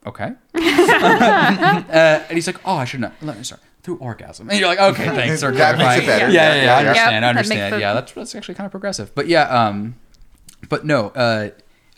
[0.07, 0.33] okay.
[0.55, 4.49] Uh, and he's like oh i should not let me start through orgasm.
[4.51, 6.29] And you're like okay thanks for That makes it better.
[6.31, 6.89] yeah yeah, yeah, I Yeah, yeah.
[6.89, 7.75] understand Yep, i understand.
[7.75, 9.15] the- yeah that's that's actually kind of progressive.
[9.15, 9.97] But yeah um
[10.69, 11.51] but no uh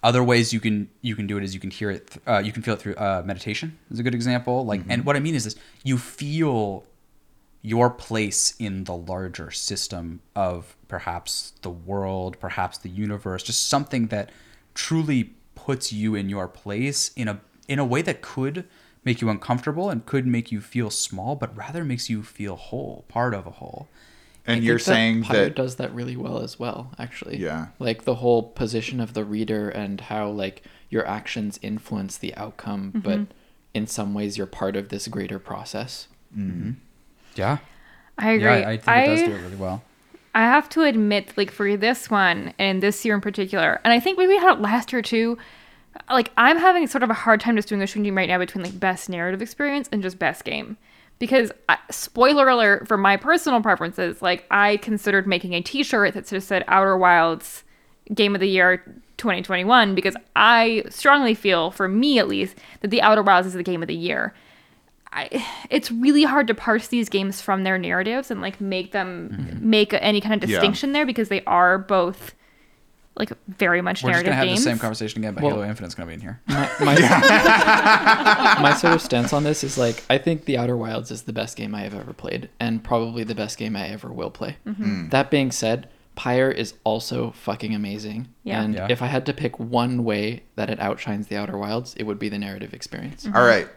[0.02, 2.38] other ways you can you can do it is you can hear it th- uh,
[2.44, 4.64] you can feel it through uh, meditation is a good example.
[4.64, 5.54] Like and what i mean is this
[5.84, 6.84] you feel
[7.64, 14.08] your place in the larger system of perhaps the world perhaps the universe just something
[14.08, 14.30] that
[14.74, 18.64] truly puts you in your place in a in a way that could
[19.04, 23.04] make you uncomfortable and could make you feel small but rather makes you feel whole
[23.08, 23.88] part of a whole
[24.46, 27.36] And I you're think that saying Pyre that does that really well as well, actually.
[27.38, 27.68] Yeah.
[27.78, 32.92] Like the whole position of the reader and how like your actions influence the outcome,
[32.92, 33.00] mm-hmm.
[33.00, 33.20] but
[33.72, 36.08] in some ways you're part of this greater process.
[36.36, 36.72] Mm-hmm.
[37.34, 37.58] yeah
[38.16, 38.44] I agree.
[38.44, 39.82] yeah i think it does do it really well
[40.34, 44.00] I have to admit, like for this one and this year in particular, and I
[44.00, 45.36] think maybe we had it last year too.
[46.10, 48.64] Like I'm having sort of a hard time just doing a shooting right now between
[48.64, 50.78] like best narrative experience and just best game,
[51.18, 51.52] because
[51.90, 56.64] spoiler alert for my personal preferences, like I considered making a T-shirt that just said
[56.66, 57.64] Outer Wilds
[58.14, 58.78] Game of the Year
[59.18, 63.62] 2021 because I strongly feel, for me at least, that the Outer Wilds is the
[63.62, 64.34] game of the year.
[65.14, 69.58] I, it's really hard to parse these games from their narratives and like make them
[69.60, 70.56] make any kind of Yeah.
[70.56, 72.34] distinction there because they are both
[73.14, 74.64] like very much we're just narrative gonna have games.
[74.64, 78.74] the same conversation again but Well- halo infinite's gonna be in here My, my, my
[78.74, 81.56] sort of stance on this is like I think The Outer Wilds is the best
[81.56, 84.56] game I have ever played, and probably the best game I ever will play.
[84.66, 85.08] Mm-hmm.
[85.10, 88.28] That being said, Pyre is also fucking amazing.
[88.44, 88.62] Yeah.
[88.62, 88.86] And Yeah.
[88.90, 92.18] if I had to pick one way that it outshines The Outer Wilds, it would
[92.18, 93.26] be the narrative experience.
[93.26, 93.68] all right.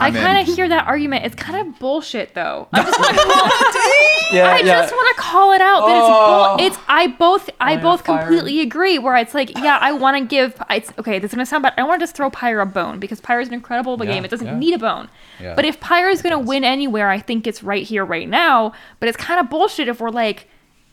[0.00, 1.24] I kind of hear that argument.
[1.24, 2.68] It's kind of bullshit though.
[2.72, 6.56] I just want to call, Yeah, I just want to call it out that Oh.
[6.58, 6.66] it's bull.
[6.66, 8.98] It's I both I am both completely agree.
[8.98, 10.60] Where it's like, yeah, I want to give.
[10.70, 11.18] It's okay.
[11.20, 11.74] This is gonna sound bad.
[11.78, 14.24] I want to just throw Pyre a bone because Pyre is an incredible Yeah, game.
[14.24, 14.58] It doesn't yeah.
[14.58, 15.08] need a bone.
[15.40, 16.46] Yeah, but if Pyre is gonna does.
[16.48, 18.72] win anywhere, I think it's right here, right now.
[18.98, 20.48] But it's kind of bullshit if we're like,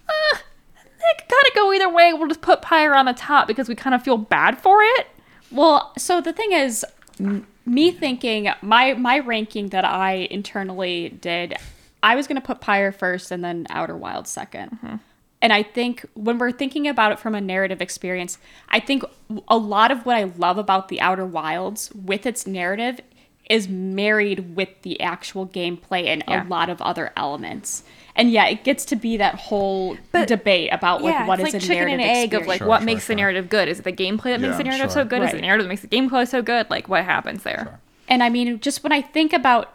[0.09, 0.43] ah,
[0.75, 2.13] it could kind of go either way.
[2.13, 5.07] We'll just put Pyre on the top because we kind of feel bad for it.
[5.51, 6.85] Well, so the thing is,
[7.19, 11.55] m- me thinking my my ranking that I internally did,
[12.03, 14.95] I was gonna put Pyre first and then Outer Wilds 2nd mm-hmm.
[15.43, 18.37] And I think when we're thinking about it from a narrative experience,
[18.69, 19.03] I think
[19.47, 23.01] a lot of what I love about the Outer Wilds with its narrative
[23.49, 26.43] is married with the actual gameplay and Yeah.
[26.43, 27.83] a lot of other elements.
[28.21, 31.47] And yeah, it gets to be that whole But- debate about like yeah, what it's
[31.49, 33.49] is like a chicken narrative and egg of like Sure, what sure, makes the narrative
[33.49, 33.67] good.
[33.67, 35.01] Is it the gameplay that makes Yeah, the narrative sure.
[35.01, 35.23] so good?
[35.23, 36.69] Is it the narrative that makes the gameplay so good?
[36.69, 37.79] Like what happens there?
[38.07, 39.73] And I mean, just when I think about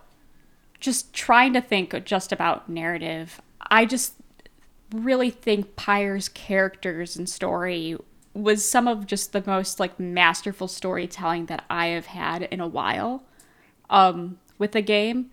[0.79, 4.15] just trying to think just about narrative, I just
[4.93, 7.97] really think Pyre's characters and story
[8.33, 12.69] was some of just the most like masterful storytelling that I have had in a
[12.69, 13.25] while
[13.91, 15.31] um, with the game.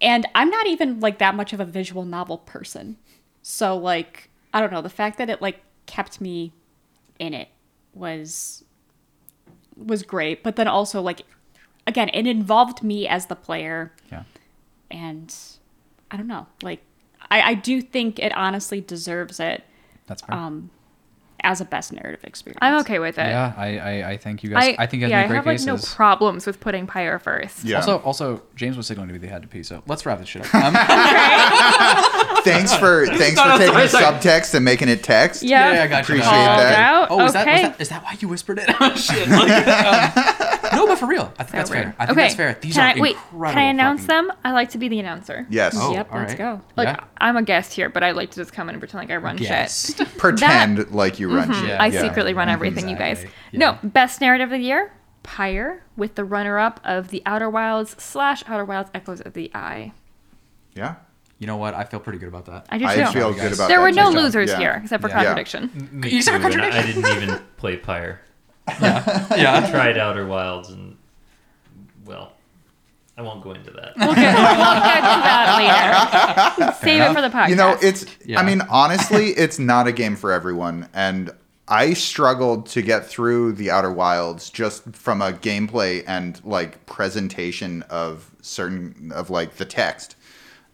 [0.00, 2.96] And I'm not even like that much of a visual novel person.
[3.42, 6.52] So like, I don't know, the fact that it like kept me
[7.18, 7.48] in it
[7.94, 8.64] was
[9.76, 11.22] was great, but then also like
[11.86, 13.92] again, it involved me as the player.
[14.10, 14.24] Yeah.
[14.90, 15.34] And
[16.10, 16.82] I don't know, like
[17.30, 19.64] I, I do think it honestly deserves it.
[20.06, 20.34] That's fair.
[20.34, 20.70] Um
[21.42, 22.58] as a best narrative experience.
[22.62, 23.26] I'm okay with it.
[23.26, 25.60] yeah I, I i think you guys i, think you guys yeah, make I great
[25.60, 27.64] have like no problems with putting Pyre first.
[27.64, 27.76] Yeah.
[27.76, 30.28] Also, also, James was signaling to me they had to pee, so let's wrap this
[30.28, 30.50] shit up.
[30.60, 30.74] Um,
[32.44, 35.42] thanks for thanks for taking the subtext and making it text.
[35.42, 36.14] Yeah, Yeah, I got you.
[36.14, 36.78] Appreciate that.
[36.78, 37.08] out.
[37.10, 38.68] oh, is that, was that is that why you whispered it?
[38.80, 39.28] oh shit!
[39.28, 40.39] Like, um,
[40.72, 41.84] no, but for real, I think that's weird.
[41.84, 41.94] fair.
[41.98, 42.26] I think okay.
[42.26, 42.58] that's fair.
[42.60, 43.50] These can are I, wait, incredible.
[43.50, 44.36] can I announce fucking- them?
[44.44, 45.46] I like to be the announcer.
[45.50, 45.74] Yes.
[45.76, 46.38] Oh, Yep, all let's right.
[46.38, 46.60] go.
[46.76, 47.04] Like yeah.
[47.18, 49.16] I'm a guest here, but I like to just come in and pretend like I
[49.16, 49.48] run shit.
[49.50, 49.94] Yes.
[50.16, 51.60] Pretend like you run mm-hmm.
[51.60, 51.68] shit.
[51.70, 52.02] Yeah, I yeah.
[52.02, 53.22] secretly run everything, you guys.
[53.24, 53.58] Exactly.
[53.58, 54.92] No, best narrative of the year.
[55.22, 59.92] Pyre with the runner-up of the Outer Wilds slash Outer Wilds Echoes of the Eye.
[60.74, 60.94] Yeah.
[61.38, 61.74] You know what?
[61.74, 62.66] I feel pretty good about that.
[62.68, 64.58] I do I feel good about there that were no losers Yeah.
[64.58, 65.16] here except for Yeah.
[65.16, 65.88] contradiction.
[65.90, 67.04] Me You said too, and I, contradiction.
[67.04, 68.20] I didn't even play Pyre.
[68.80, 69.62] Yeah.
[69.64, 70.96] I tried Outer Wilds and
[72.04, 72.32] well,
[73.16, 73.92] I won't go into that.
[73.96, 76.72] We'll get, we'll get to that later.
[76.80, 77.48] Save it for the podcast.
[77.50, 78.06] You know, it's.
[78.24, 78.40] Yeah.
[78.40, 81.30] I mean, honestly, it's not a game for everyone, and
[81.68, 87.82] I struggled to get through the Outer Wilds just from a gameplay and like presentation
[87.90, 90.16] of certain of like the text.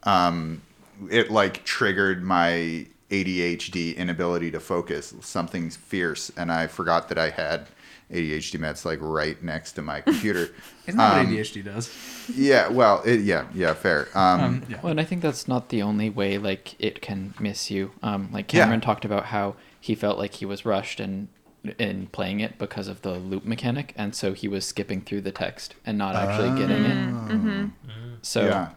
[0.05, 0.63] Um,
[1.11, 5.15] it like triggered my ADHD inability to focus.
[5.21, 7.67] Something fierce, and I forgot that I had
[8.12, 10.51] ADHD meds like right next to my computer.
[10.87, 11.93] Isn't that Um, what ADHD does?
[12.35, 14.09] yeah, well, it, yeah, yeah, fair.
[14.15, 14.78] Um, yeah.
[14.83, 17.91] Well, and I think that's not the only way like it can miss you.
[18.03, 18.62] Um, like Yeah.
[18.62, 21.28] Cameron talked about how he felt like he was rushed in
[21.81, 25.33] in playing it because of the loop mechanic, and so he was skipping through the
[25.33, 27.70] text and not actually getting it.
[28.23, 28.69] So yeah.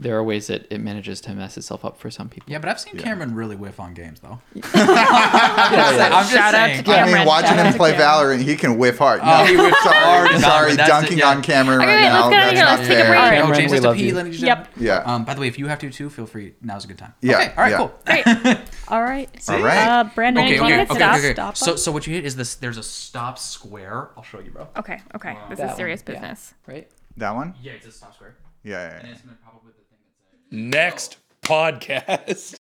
[0.00, 2.50] There are ways that it manages to mess itself up for some people.
[2.50, 4.40] Yeah, but I've seen Cameron really whiff on games though.
[4.54, 4.62] yeah.
[4.64, 6.84] I'm just Shout out saying.
[6.84, 7.14] to I Cameron.
[7.14, 8.38] mean, watching shout him play Cameron.
[8.40, 9.22] Valorant, he can whiff hard.
[9.22, 11.28] No, Oh, he whiffs hard and sorry, dunking it, yeah.
[11.28, 12.28] on Cameron Okay, right wait, now.
[12.28, 13.08] let's get out of That's not Let's take a fair.
[13.08, 13.18] break.
[13.20, 14.08] Oh, Cameron, James we love pee.
[14.08, 14.46] you.
[14.46, 14.68] Yep.
[14.78, 14.96] Yeah.
[14.98, 16.54] Um, by the way, if you have to too, feel free.
[16.60, 17.14] Now's a good time.
[17.20, 17.48] Yeah, Okay.
[17.56, 17.70] All right.
[17.70, 17.76] yeah.
[17.76, 17.94] Cool.
[18.04, 18.58] Great.
[18.88, 19.48] All right.
[19.48, 19.88] All right.
[19.88, 20.48] Uh, Brandon, Okay.
[20.48, 20.76] do you Okay.
[20.76, 20.98] want to Okay.
[21.00, 21.14] stop?
[21.16, 21.24] Okay.
[21.26, 21.34] okay.
[21.34, 22.56] stop So, so what you hit is this.
[22.56, 24.10] There's a stop square.
[24.16, 24.68] I'll show you, bro.
[24.76, 25.36] Okay, okay.
[25.50, 26.54] This is serious business.
[26.66, 26.90] Right.
[27.16, 27.54] That one?
[27.62, 28.34] Yeah, it's a stop square.
[28.64, 29.36] Yeah, yeah, And it's gonna
[30.54, 32.54] Next podcast.